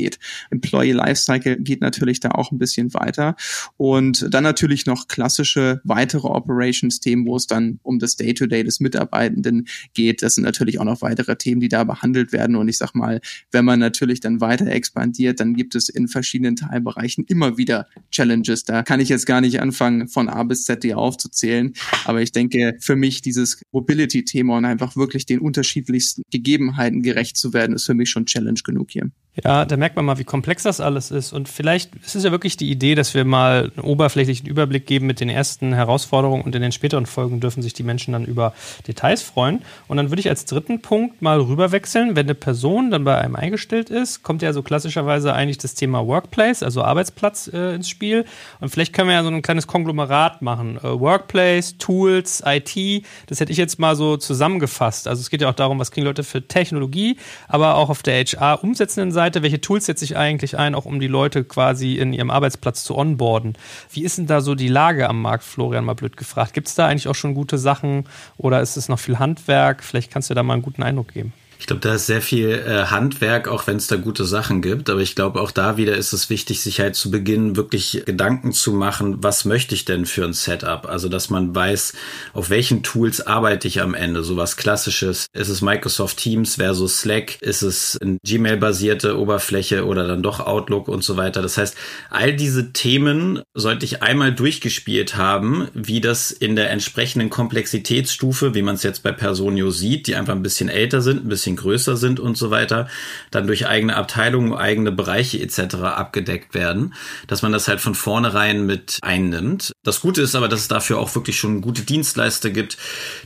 Employee 0.50 0.94
Lifecycle 0.94 1.58
geht 1.58 1.82
natürlich 1.82 2.20
da 2.20 2.32
auch 2.32 2.52
ein 2.52 2.58
bisschen 2.58 2.94
weiter. 2.94 3.36
Und 3.78 4.28
dann 4.34 4.44
natürlich 4.44 4.86
noch 4.86 5.08
klassische 5.08 5.82
weitere 5.84 6.28
Operations-Themen, 6.28 7.26
wo 7.26 7.36
es 7.36 7.48
dann 7.48 7.80
um 7.84 8.00
das 8.00 8.16
Day-to-Day 8.16 8.62
-Day 8.62 8.64
des 8.64 8.80
Mitarbeitenden 8.80 9.68
geht. 9.94 10.22
Das 10.22 10.36
sind 10.36 10.44
natürlich 10.44 10.80
auch 10.80 10.86
noch 10.86 11.02
weitere 11.02 11.36
Themen, 11.36 11.62
die 11.62 11.70
da 11.70 11.84
behandelt 11.84 12.32
werden. 12.32 12.56
Und 12.56 12.68
ich 12.68 12.78
sag 12.78 12.94
mal, 12.94 13.22
wenn 13.52 13.66
man 13.66 13.80
natürlich 13.80 14.20
dann 14.20 14.42
weiter 14.42 14.68
expandiert, 14.68 15.40
dann 15.40 15.54
gibt 15.54 15.76
es 15.76 15.90
in 15.90 16.08
verschiedenen 16.08 16.56
Teilbereichen 16.56 17.26
immer 17.28 17.58
wieder 17.58 17.88
Challenges. 18.12 18.64
Da 18.64 18.84
kann 18.84 19.00
ich 19.00 19.10
jetzt 19.10 19.26
gar 19.26 19.42
nicht 19.42 19.62
anfangen, 19.62 20.08
von 20.08 20.30
A 20.30 20.44
bis 20.44 20.64
Z 20.64 20.84
die 20.84 20.94
aufzuzählen. 20.94 21.74
Aber 22.06 22.22
ich 22.22 22.32
denke, 22.32 22.76
für 22.80 22.96
mich 22.96 23.22
dieses 23.22 23.62
Mobility-Thema 23.72 24.58
und 24.58 24.66
einfach 24.66 24.96
wirklich 24.96 25.26
den 25.26 25.40
unterschiedlichsten 25.40 26.24
Gegebenheiten 26.32 27.02
gerecht 27.02 27.38
zu 27.38 27.54
werden, 27.54 27.76
ist 27.76 27.86
für 27.86 27.94
mich 27.94 28.10
schon 28.10 28.26
Challenge 28.26 28.60
genug 28.64 28.92
hier. 28.92 29.10
Ja, 29.44 29.66
da 29.66 29.78
merkt 29.78 29.96
man 29.96 30.06
mal, 30.06 30.18
wie 30.18 30.24
komplex 30.24 30.64
das 30.64 30.82
alles 30.82 31.12
ist. 31.12 31.34
Und 31.34 31.50
vielleicht 31.50 31.96
ist 31.96 32.16
es 32.16 32.24
ja 32.24 32.32
wirklich 32.32 32.58
die 32.58 32.70
Idee, 32.70 32.96
dass 32.96 33.14
wir 33.14 33.26
mal 33.26 33.72
einen 33.76 33.86
oberflächlichen 33.86 34.48
Überblick 34.48 34.86
geben 34.86 35.08
mit 35.08 35.20
den 35.20 35.30
ersten 35.30 35.74
Herausforderungen 35.74 36.44
und 36.44 36.56
in 36.56 36.62
den 36.62 36.72
späteren 36.72 37.06
Folgen 37.06 37.40
dürfen 37.40 37.62
sich 37.62 37.74
die 37.74 37.84
Menschen 37.84 38.14
dann 38.14 38.26
über 38.26 38.54
Details 38.88 39.22
freuen. 39.22 39.62
Und 39.88 39.98
dann 39.98 40.10
würde 40.10 40.20
ich 40.20 40.30
als 40.30 40.46
dritten 40.46 40.82
Punkt 40.82 41.22
mal 41.22 41.40
rüberwechseln. 41.40 42.16
Wenn 42.16 42.26
eine 42.26 42.36
Person 42.36 42.92
dann 42.92 43.04
bei 43.04 43.18
einem 43.18 43.36
eingestellt 43.36 43.90
ist, 43.90 44.24
kommt 44.24 44.42
ja 44.42 44.54
so 44.54 44.62
klassischerweise 44.62 45.34
eigentlich 45.34 45.58
das 45.58 45.74
Thema 45.74 46.06
Workplace, 46.06 46.64
also 46.64 46.84
Arbeitsplatz 46.84 47.50
äh, 47.54 47.76
ins 47.76 47.90
Spiel. 47.90 48.26
Und 48.60 48.70
vielleicht 48.70 48.94
können 48.94 49.10
wir 49.10 49.16
ja 49.16 49.24
so 49.24 49.30
ein 49.30 49.42
kleines 49.42 49.68
Konglomerat 49.68 50.42
machen. 50.42 50.78
Äh, 50.78 51.00
Workplace, 51.00 51.78
Tools, 51.78 52.44
IT, 52.46 53.06
das 53.28 53.40
hätte 53.40 53.52
ich 53.52 53.58
jetzt 53.58 53.80
mal 53.80 53.96
so 53.96 54.18
zusammengefasst. 54.18 55.08
Also 55.08 55.22
es 55.22 55.30
geht 55.30 55.42
ja 55.42 55.50
auch 55.50 55.56
darum, 55.56 55.80
was 55.80 55.92
kriegen 55.92 56.06
Leute 56.06 56.24
für 56.24 56.48
Technologie, 56.48 57.18
aber 57.48 57.76
auch 57.76 57.90
auf 57.90 58.04
der 58.04 58.24
HR 58.24 58.64
umsetzenden 58.64 59.12
Seite 59.12 59.29
Seite, 59.30 59.44
welche 59.44 59.62
Tools 59.62 59.86
setze 59.86 60.06
ich 60.06 60.18
eigentlich 60.18 60.58
ein, 60.58 60.74
auch 60.74 60.86
um 60.86 61.00
die 61.00 61.08
Leute 61.08 61.44
quasi 61.44 61.98
in 61.98 62.14
ihrem 62.14 62.32
Arbeitsplatz 62.32 62.84
zu 62.84 62.98
onboarden? 62.98 63.54
Wie 63.92 64.04
ist 64.04 64.18
denn 64.18 64.26
da 64.26 64.42
so 64.42 64.56
die 64.56 64.68
Lage 64.68 65.08
am 65.08 65.22
Markt, 65.22 65.44
Florian, 65.44 65.86
mal 65.86 65.94
blöd 65.94 66.18
gefragt? 66.18 66.54
Gibt 66.54 66.68
es 66.68 66.74
da 66.74 66.88
eigentlich 66.88 67.08
auch 67.08 67.14
schon 67.14 67.36
gute 67.36 67.60
Sachen 67.60 68.06
oder 68.38 68.60
ist 68.60 68.76
es 68.76 68.90
noch 68.90 68.98
viel 68.98 69.20
Handwerk? 69.20 69.84
Vielleicht 69.84 70.12
kannst 70.12 70.32
du 70.32 70.34
da 70.34 70.42
mal 70.42 70.54
einen 70.54 70.64
guten 70.64 70.82
Eindruck 70.82 71.14
geben. 71.14 71.32
Ich 71.60 71.68
glaube, 71.68 71.82
da 71.82 71.96
ist 71.96 72.06
sehr 72.06 72.22
viel 72.22 72.50
äh, 72.52 72.86
Handwerk, 72.86 73.50
auch 73.50 73.68
wenn 73.68 73.76
es 73.76 73.88
da 73.88 73.98
gute 73.98 74.24
Sachen 74.24 74.62
gibt. 74.62 74.90
Aber 74.90 75.02
ich 75.02 75.14
glaube, 75.14 75.42
auch 75.42 75.52
da 75.52 75.76
wieder 75.76 75.98
ist 75.98 76.14
es 76.14 76.30
wichtig, 76.30 76.62
sich 76.62 76.80
halt 76.80 76.96
zu 76.96 77.12
Beginn 77.12 77.58
wirklich 77.58 78.04
Gedanken 78.06 78.54
zu 78.54 78.72
machen, 78.72 79.18
was 79.22 79.44
möchte 79.44 79.76
ich 79.76 79.84
denn 79.84 80.06
für 80.06 80.24
ein 80.24 80.32
Setup? 80.32 80.88
Also, 80.88 81.10
dass 81.10 81.30
man 81.30 81.54
weiß, 81.54 81.94
auf 82.34 82.50
welchen 82.50 82.82
Tools 82.82 83.28
arbeite 83.28 83.68
ich 83.68 83.82
am 83.82 83.94
Ende. 83.94 84.24
So 84.24 84.38
was 84.38 84.56
Klassisches. 84.56 85.28
Ist 85.34 85.50
es 85.50 85.62
Microsoft 85.62 86.18
Teams 86.18 86.56
versus 86.56 87.02
Slack? 87.02 87.42
Ist 87.42 87.62
es 87.62 87.98
eine 88.02 88.18
Gmail-basierte 88.26 89.20
Oberfläche 89.20 89.86
oder 89.86 90.08
dann 90.08 90.24
doch 90.24 90.40
Outlook 90.40 90.88
und 90.88 91.04
so 91.04 91.18
weiter? 91.18 91.42
Das 91.42 91.58
heißt, 91.58 91.76
all 92.10 92.34
diese 92.34 92.72
Themen 92.72 93.42
sollte 93.54 93.84
ich 93.84 94.02
einmal 94.02 94.34
durchgespielt 94.34 95.18
haben, 95.18 95.68
wie 95.74 96.00
das 96.00 96.32
in 96.32 96.56
der 96.56 96.70
entsprechenden 96.70 97.30
Komplexitätsstufe, 97.30 98.56
wie 98.56 98.62
man 98.62 98.76
es 98.76 98.84
jetzt 98.84 99.04
bei 99.04 99.12
Personio 99.12 99.72
sieht, 99.72 100.08
die 100.08 100.16
einfach 100.16 100.34
ein 100.34 100.42
bisschen 100.42 100.70
älter 100.70 101.02
sind, 101.02 101.26
ein 101.26 101.30
bisschen 101.30 101.49
bisschen 101.50 101.56
größer 101.56 101.98
sind 101.98 102.20
und 102.20 102.38
so 102.38 102.52
weiter, 102.52 102.88
dann 103.32 103.48
durch 103.48 103.68
eigene 103.68 103.96
Abteilungen, 103.96 104.54
eigene 104.54 104.92
Bereiche 104.92 105.40
etc. 105.40 105.76
abgedeckt 105.76 106.54
werden, 106.54 106.94
dass 107.28 107.42
man 107.42 107.52
das 107.52 107.68
halt 107.68 107.82
von 107.82 107.96
vornherein 107.96 108.66
mit 108.66 109.00
einnimmt. 109.02 109.72
Das 109.84 110.02
Gute 110.02 110.22
ist 110.22 110.36
aber, 110.36 110.48
dass 110.48 110.62
es 110.62 110.68
dafür 110.68 111.00
auch 111.00 111.14
wirklich 111.16 111.38
schon 111.40 111.62
gute 111.62 111.82
Dienstleister 111.82 112.50
gibt, 112.50 112.78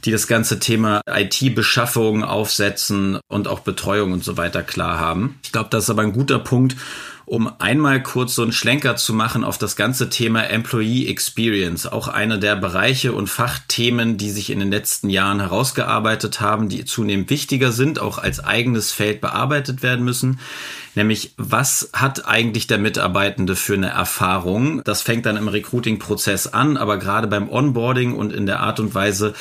die 0.06 0.12
das 0.12 0.28
ganze 0.28 0.60
Thema 0.60 1.02
IT-Beschaffung 1.10 2.24
aufsetzen 2.24 3.20
und 3.28 3.48
auch 3.48 3.60
Betreuung 3.60 4.14
und 4.14 4.24
so 4.24 4.38
weiter 4.38 4.64
klar 4.64 5.00
haben. 5.00 5.40
Ich 5.44 5.52
glaube, 5.52 5.70
das 5.70 5.86
ist 5.86 5.90
aber 5.90 6.04
ein 6.04 6.14
guter 6.14 6.40
Punkt, 6.40 6.76
um 7.34 7.52
einmal 7.58 8.04
kurz 8.04 8.36
so 8.36 8.44
einen 8.44 8.52
Schlenker 8.52 8.96
zu 8.96 9.12
machen 9.12 9.44
auf 9.44 9.58
das 9.58 9.76
ganze 9.76 10.08
Thema 10.08 10.44
Employee 10.44 11.08
Experience. 11.08 11.88
Auch 11.88 12.08
eine 12.08 12.38
der 12.38 12.56
Bereiche 12.56 13.14
und 13.14 13.26
Fachthemen, 13.26 14.18
die 14.18 14.30
sich 14.30 14.52
in 14.52 14.60
den 14.60 14.70
letzten 14.70 15.10
Jahren 15.10 15.40
herausgearbeitet 15.40 16.42
haben, 16.42 16.70
die 16.70 16.86
zunehmend 16.86 17.32
wichtiger 17.32 17.72
sind, 17.72 17.98
auch 17.98 18.20
als 18.20 18.40
eigenes 18.44 18.92
Feld 18.92 19.20
bearbeitet 19.20 19.82
werden 19.82 20.06
müssen. 20.06 20.40
Nämlich, 20.94 21.34
was 21.38 21.90
hat 21.92 22.28
eigentlich 22.28 22.68
der 22.68 22.78
Mitarbeitende 22.78 23.56
für 23.56 23.74
eine 23.74 23.90
Erfahrung? 23.90 24.84
Das 24.84 25.02
fängt 25.02 25.26
dann 25.26 25.38
im 25.38 25.48
Recruiting-Prozess 25.48 26.46
an, 26.46 26.78
aber 26.78 26.98
gerade 26.98 27.26
beim 27.26 27.50
Onboarding 27.50 28.14
und 28.14 28.32
in 28.32 28.46
der 28.46 28.60
Art 28.60 28.80
und 28.80 28.94
Weise, 28.94 29.34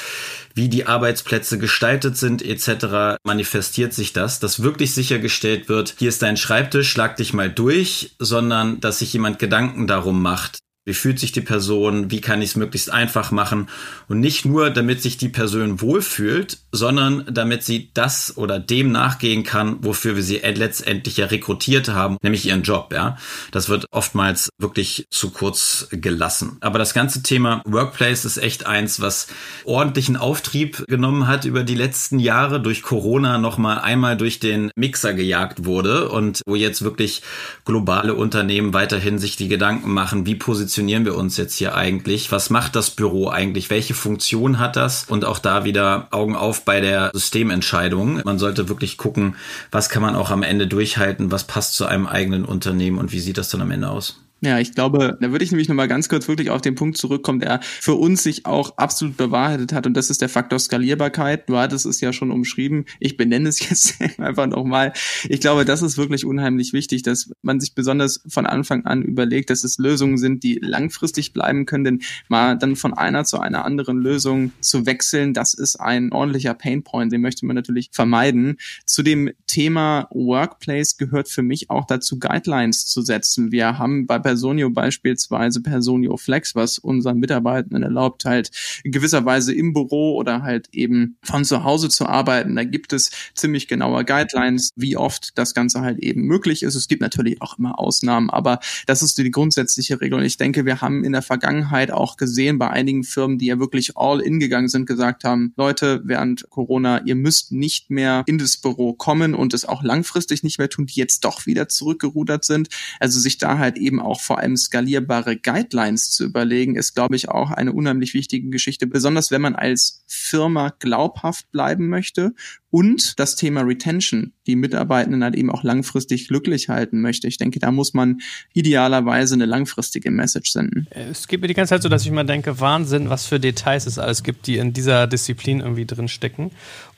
wie 0.54 0.68
die 0.68 0.86
Arbeitsplätze 0.86 1.58
gestaltet 1.58 2.16
sind 2.16 2.42
etc. 2.42 3.18
manifestiert 3.24 3.92
sich 3.94 4.12
das, 4.12 4.40
dass 4.40 4.62
wirklich 4.62 4.94
sichergestellt 4.94 5.68
wird, 5.68 5.94
hier 5.98 6.08
ist 6.08 6.22
dein 6.22 6.36
Schreibtisch, 6.36 6.90
schlag 6.90 7.16
dich 7.16 7.32
mal 7.32 7.50
durch, 7.50 8.14
sondern 8.18 8.80
dass 8.80 8.98
sich 8.98 9.12
jemand 9.12 9.38
Gedanken 9.38 9.86
darum 9.86 10.20
macht, 10.22 10.58
wie 10.84 10.94
fühlt 10.94 11.20
sich 11.20 11.30
die 11.30 11.40
Person? 11.40 12.10
Wie 12.10 12.20
kann 12.20 12.42
ich 12.42 12.50
es 12.50 12.56
möglichst 12.56 12.90
einfach 12.90 13.30
machen? 13.30 13.68
Und 14.08 14.18
nicht 14.18 14.44
nur, 14.44 14.70
damit 14.70 15.00
sich 15.00 15.16
die 15.16 15.28
Person 15.28 15.80
wohlfühlt, 15.80 16.58
sondern 16.72 17.24
damit 17.30 17.62
sie 17.62 17.90
das 17.94 18.36
oder 18.36 18.58
dem 18.58 18.90
nachgehen 18.90 19.44
kann, 19.44 19.76
wofür 19.84 20.16
wir 20.16 20.24
sie 20.24 20.38
letztendlich 20.38 21.18
ja 21.18 21.26
rekrutiert 21.26 21.88
haben, 21.88 22.16
nämlich 22.22 22.46
ihren 22.46 22.64
Job, 22.64 22.92
ja. 22.92 23.16
Das 23.52 23.68
wird 23.68 23.86
oftmals 23.92 24.48
wirklich 24.58 25.06
zu 25.10 25.30
kurz 25.30 25.86
gelassen. 25.92 26.56
Aber 26.60 26.80
das 26.80 26.94
ganze 26.94 27.22
Thema 27.22 27.62
Workplace 27.64 28.24
ist 28.24 28.38
echt 28.38 28.66
eins, 28.66 29.00
was 29.00 29.28
ordentlichen 29.64 30.16
Auftrieb 30.16 30.84
genommen 30.88 31.28
hat 31.28 31.44
über 31.44 31.62
die 31.62 31.76
letzten 31.76 32.18
Jahre 32.18 32.60
durch 32.60 32.82
Corona 32.82 33.38
nochmal 33.38 33.78
einmal 33.78 34.16
durch 34.16 34.40
den 34.40 34.72
Mixer 34.74 35.14
gejagt 35.14 35.64
wurde 35.64 36.08
und 36.08 36.42
wo 36.44 36.56
jetzt 36.56 36.82
wirklich 36.82 37.22
globale 37.64 38.14
Unternehmen 38.14 38.74
weiterhin 38.74 39.20
sich 39.20 39.36
die 39.36 39.48
Gedanken 39.48 39.92
machen, 39.92 40.26
wie 40.26 40.34
positionieren 40.34 40.71
positionieren 40.72 41.04
wir 41.04 41.16
uns 41.16 41.36
jetzt 41.36 41.56
hier 41.56 41.74
eigentlich? 41.74 42.32
Was 42.32 42.48
macht 42.48 42.76
das 42.76 42.88
Büro 42.88 43.28
eigentlich? 43.28 43.68
Welche 43.68 43.92
Funktion 43.92 44.58
hat 44.58 44.74
das? 44.74 45.04
Und 45.06 45.26
auch 45.26 45.38
da 45.38 45.64
wieder 45.64 46.08
Augen 46.12 46.34
auf 46.34 46.64
bei 46.64 46.80
der 46.80 47.10
Systementscheidung. 47.12 48.22
Man 48.24 48.38
sollte 48.38 48.70
wirklich 48.70 48.96
gucken, 48.96 49.36
was 49.70 49.90
kann 49.90 50.00
man 50.00 50.16
auch 50.16 50.30
am 50.30 50.42
Ende 50.42 50.66
durchhalten? 50.66 51.30
Was 51.30 51.46
passt 51.46 51.74
zu 51.74 51.84
einem 51.84 52.06
eigenen 52.06 52.46
Unternehmen 52.46 52.96
und 52.96 53.12
wie 53.12 53.20
sieht 53.20 53.36
das 53.36 53.50
dann 53.50 53.60
am 53.60 53.70
Ende 53.70 53.90
aus? 53.90 54.18
Ja, 54.44 54.58
ich 54.58 54.74
glaube, 54.74 55.16
da 55.20 55.30
würde 55.30 55.44
ich 55.44 55.52
nämlich 55.52 55.68
nochmal 55.68 55.86
ganz 55.86 56.08
kurz 56.08 56.26
wirklich 56.26 56.50
auf 56.50 56.60
den 56.60 56.74
Punkt 56.74 56.96
zurückkommen, 56.96 57.38
der 57.38 57.60
für 57.62 57.94
uns 57.94 58.24
sich 58.24 58.44
auch 58.44 58.76
absolut 58.76 59.16
bewahrheitet 59.16 59.72
hat 59.72 59.86
und 59.86 59.96
das 59.96 60.10
ist 60.10 60.20
der 60.20 60.28
Faktor 60.28 60.58
Skalierbarkeit. 60.58 61.48
Du 61.48 61.58
hattest 61.58 61.86
es 61.86 62.00
ja 62.00 62.12
schon 62.12 62.32
umschrieben. 62.32 62.86
Ich 62.98 63.16
benenne 63.16 63.48
es 63.48 63.60
jetzt 63.68 64.00
einfach 64.18 64.48
nochmal. 64.48 64.94
Ich 65.28 65.38
glaube, 65.38 65.64
das 65.64 65.80
ist 65.80 65.96
wirklich 65.96 66.24
unheimlich 66.24 66.72
wichtig, 66.72 67.02
dass 67.04 67.30
man 67.42 67.60
sich 67.60 67.76
besonders 67.76 68.20
von 68.26 68.46
Anfang 68.46 68.84
an 68.84 69.02
überlegt, 69.02 69.48
dass 69.48 69.62
es 69.62 69.78
Lösungen 69.78 70.18
sind, 70.18 70.42
die 70.42 70.58
langfristig 70.60 71.32
bleiben 71.32 71.64
können, 71.64 71.84
denn 71.84 72.02
mal 72.28 72.58
dann 72.58 72.74
von 72.74 72.94
einer 72.94 73.24
zu 73.24 73.38
einer 73.38 73.64
anderen 73.64 73.98
Lösung 73.98 74.50
zu 74.60 74.86
wechseln, 74.86 75.34
das 75.34 75.54
ist 75.54 75.76
ein 75.76 76.10
ordentlicher 76.10 76.54
Painpoint, 76.54 77.12
den 77.12 77.20
möchte 77.20 77.46
man 77.46 77.54
natürlich 77.54 77.90
vermeiden. 77.92 78.56
Zu 78.86 79.04
dem 79.04 79.30
Thema 79.46 80.08
Workplace 80.10 80.96
gehört 80.96 81.28
für 81.28 81.42
mich 81.42 81.70
auch 81.70 81.86
dazu, 81.86 82.18
Guidelines 82.18 82.86
zu 82.86 83.02
setzen. 83.02 83.52
Wir 83.52 83.78
haben 83.78 84.08
bei 84.08 84.31
Personio 84.32 84.70
beispielsweise 84.70 85.60
Personio 85.60 86.16
Flex, 86.16 86.54
was 86.54 86.78
unseren 86.78 87.18
Mitarbeitenden 87.18 87.82
erlaubt, 87.82 88.24
halt 88.24 88.50
in 88.82 88.90
gewisser 88.90 89.26
Weise 89.26 89.52
im 89.52 89.74
Büro 89.74 90.16
oder 90.16 90.42
halt 90.42 90.70
eben 90.72 91.18
von 91.22 91.44
zu 91.44 91.64
Hause 91.64 91.90
zu 91.90 92.06
arbeiten. 92.06 92.56
Da 92.56 92.64
gibt 92.64 92.94
es 92.94 93.10
ziemlich 93.34 93.68
genaue 93.68 94.06
Guidelines, 94.06 94.70
wie 94.74 94.96
oft 94.96 95.36
das 95.36 95.52
Ganze 95.52 95.82
halt 95.82 95.98
eben 95.98 96.22
möglich 96.22 96.62
ist. 96.62 96.76
Es 96.76 96.88
gibt 96.88 97.02
natürlich 97.02 97.42
auch 97.42 97.58
immer 97.58 97.78
Ausnahmen, 97.78 98.30
aber 98.30 98.60
das 98.86 99.02
ist 99.02 99.18
die 99.18 99.30
grundsätzliche 99.30 100.00
Regel. 100.00 100.20
Und 100.20 100.24
ich 100.24 100.38
denke, 100.38 100.64
wir 100.64 100.80
haben 100.80 101.04
in 101.04 101.12
der 101.12 101.20
Vergangenheit 101.20 101.90
auch 101.90 102.16
gesehen 102.16 102.58
bei 102.58 102.70
einigen 102.70 103.04
Firmen, 103.04 103.36
die 103.36 103.46
ja 103.46 103.58
wirklich 103.58 103.98
all 103.98 104.20
in 104.20 104.40
gegangen 104.40 104.68
sind, 104.68 104.86
gesagt 104.86 105.24
haben, 105.24 105.52
Leute, 105.58 106.00
während 106.04 106.48
Corona, 106.48 107.04
ihr 107.04 107.16
müsst 107.16 107.52
nicht 107.52 107.90
mehr 107.90 108.22
in 108.24 108.38
das 108.38 108.56
Büro 108.56 108.94
kommen 108.94 109.34
und 109.34 109.52
es 109.52 109.66
auch 109.66 109.82
langfristig 109.82 110.42
nicht 110.42 110.58
mehr 110.58 110.70
tun, 110.70 110.86
die 110.86 110.98
jetzt 110.98 111.26
doch 111.26 111.44
wieder 111.44 111.68
zurückgerudert 111.68 112.46
sind. 112.46 112.70
Also 112.98 113.20
sich 113.20 113.36
da 113.36 113.58
halt 113.58 113.76
eben 113.76 114.00
auch 114.00 114.21
vor 114.22 114.38
allem 114.38 114.56
skalierbare 114.56 115.36
Guidelines 115.36 116.10
zu 116.10 116.24
überlegen, 116.24 116.76
ist, 116.76 116.94
glaube 116.94 117.16
ich, 117.16 117.28
auch 117.28 117.50
eine 117.50 117.72
unheimlich 117.72 118.14
wichtige 118.14 118.48
Geschichte, 118.48 118.86
besonders 118.86 119.30
wenn 119.30 119.42
man 119.42 119.54
als 119.54 120.04
Firma 120.06 120.72
glaubhaft 120.78 121.50
bleiben 121.50 121.88
möchte 121.88 122.32
und 122.70 123.18
das 123.18 123.36
Thema 123.36 123.60
Retention, 123.60 124.32
die 124.46 124.56
Mitarbeitenden 124.56 125.22
halt 125.22 125.34
eben 125.34 125.50
auch 125.50 125.62
langfristig 125.62 126.28
glücklich 126.28 126.70
halten 126.70 127.02
möchte. 127.02 127.28
Ich 127.28 127.36
denke, 127.36 127.58
da 127.58 127.70
muss 127.70 127.92
man 127.92 128.22
idealerweise 128.54 129.34
eine 129.34 129.44
langfristige 129.44 130.10
Message 130.10 130.52
senden. 130.52 130.86
Es 130.90 131.28
geht 131.28 131.42
mir 131.42 131.48
die 131.48 131.54
ganze 131.54 131.70
Zeit 131.70 131.82
so, 131.82 131.90
dass 131.90 132.02
ich 132.02 132.08
immer 132.08 132.24
denke, 132.24 132.60
Wahnsinn, 132.60 133.10
was 133.10 133.26
für 133.26 133.38
Details 133.38 133.86
es 133.86 133.98
alles 133.98 134.22
gibt, 134.22 134.46
die 134.46 134.56
in 134.56 134.72
dieser 134.72 135.06
Disziplin 135.06 135.60
irgendwie 135.60 135.84
drin 135.84 136.08
stecken. 136.08 136.50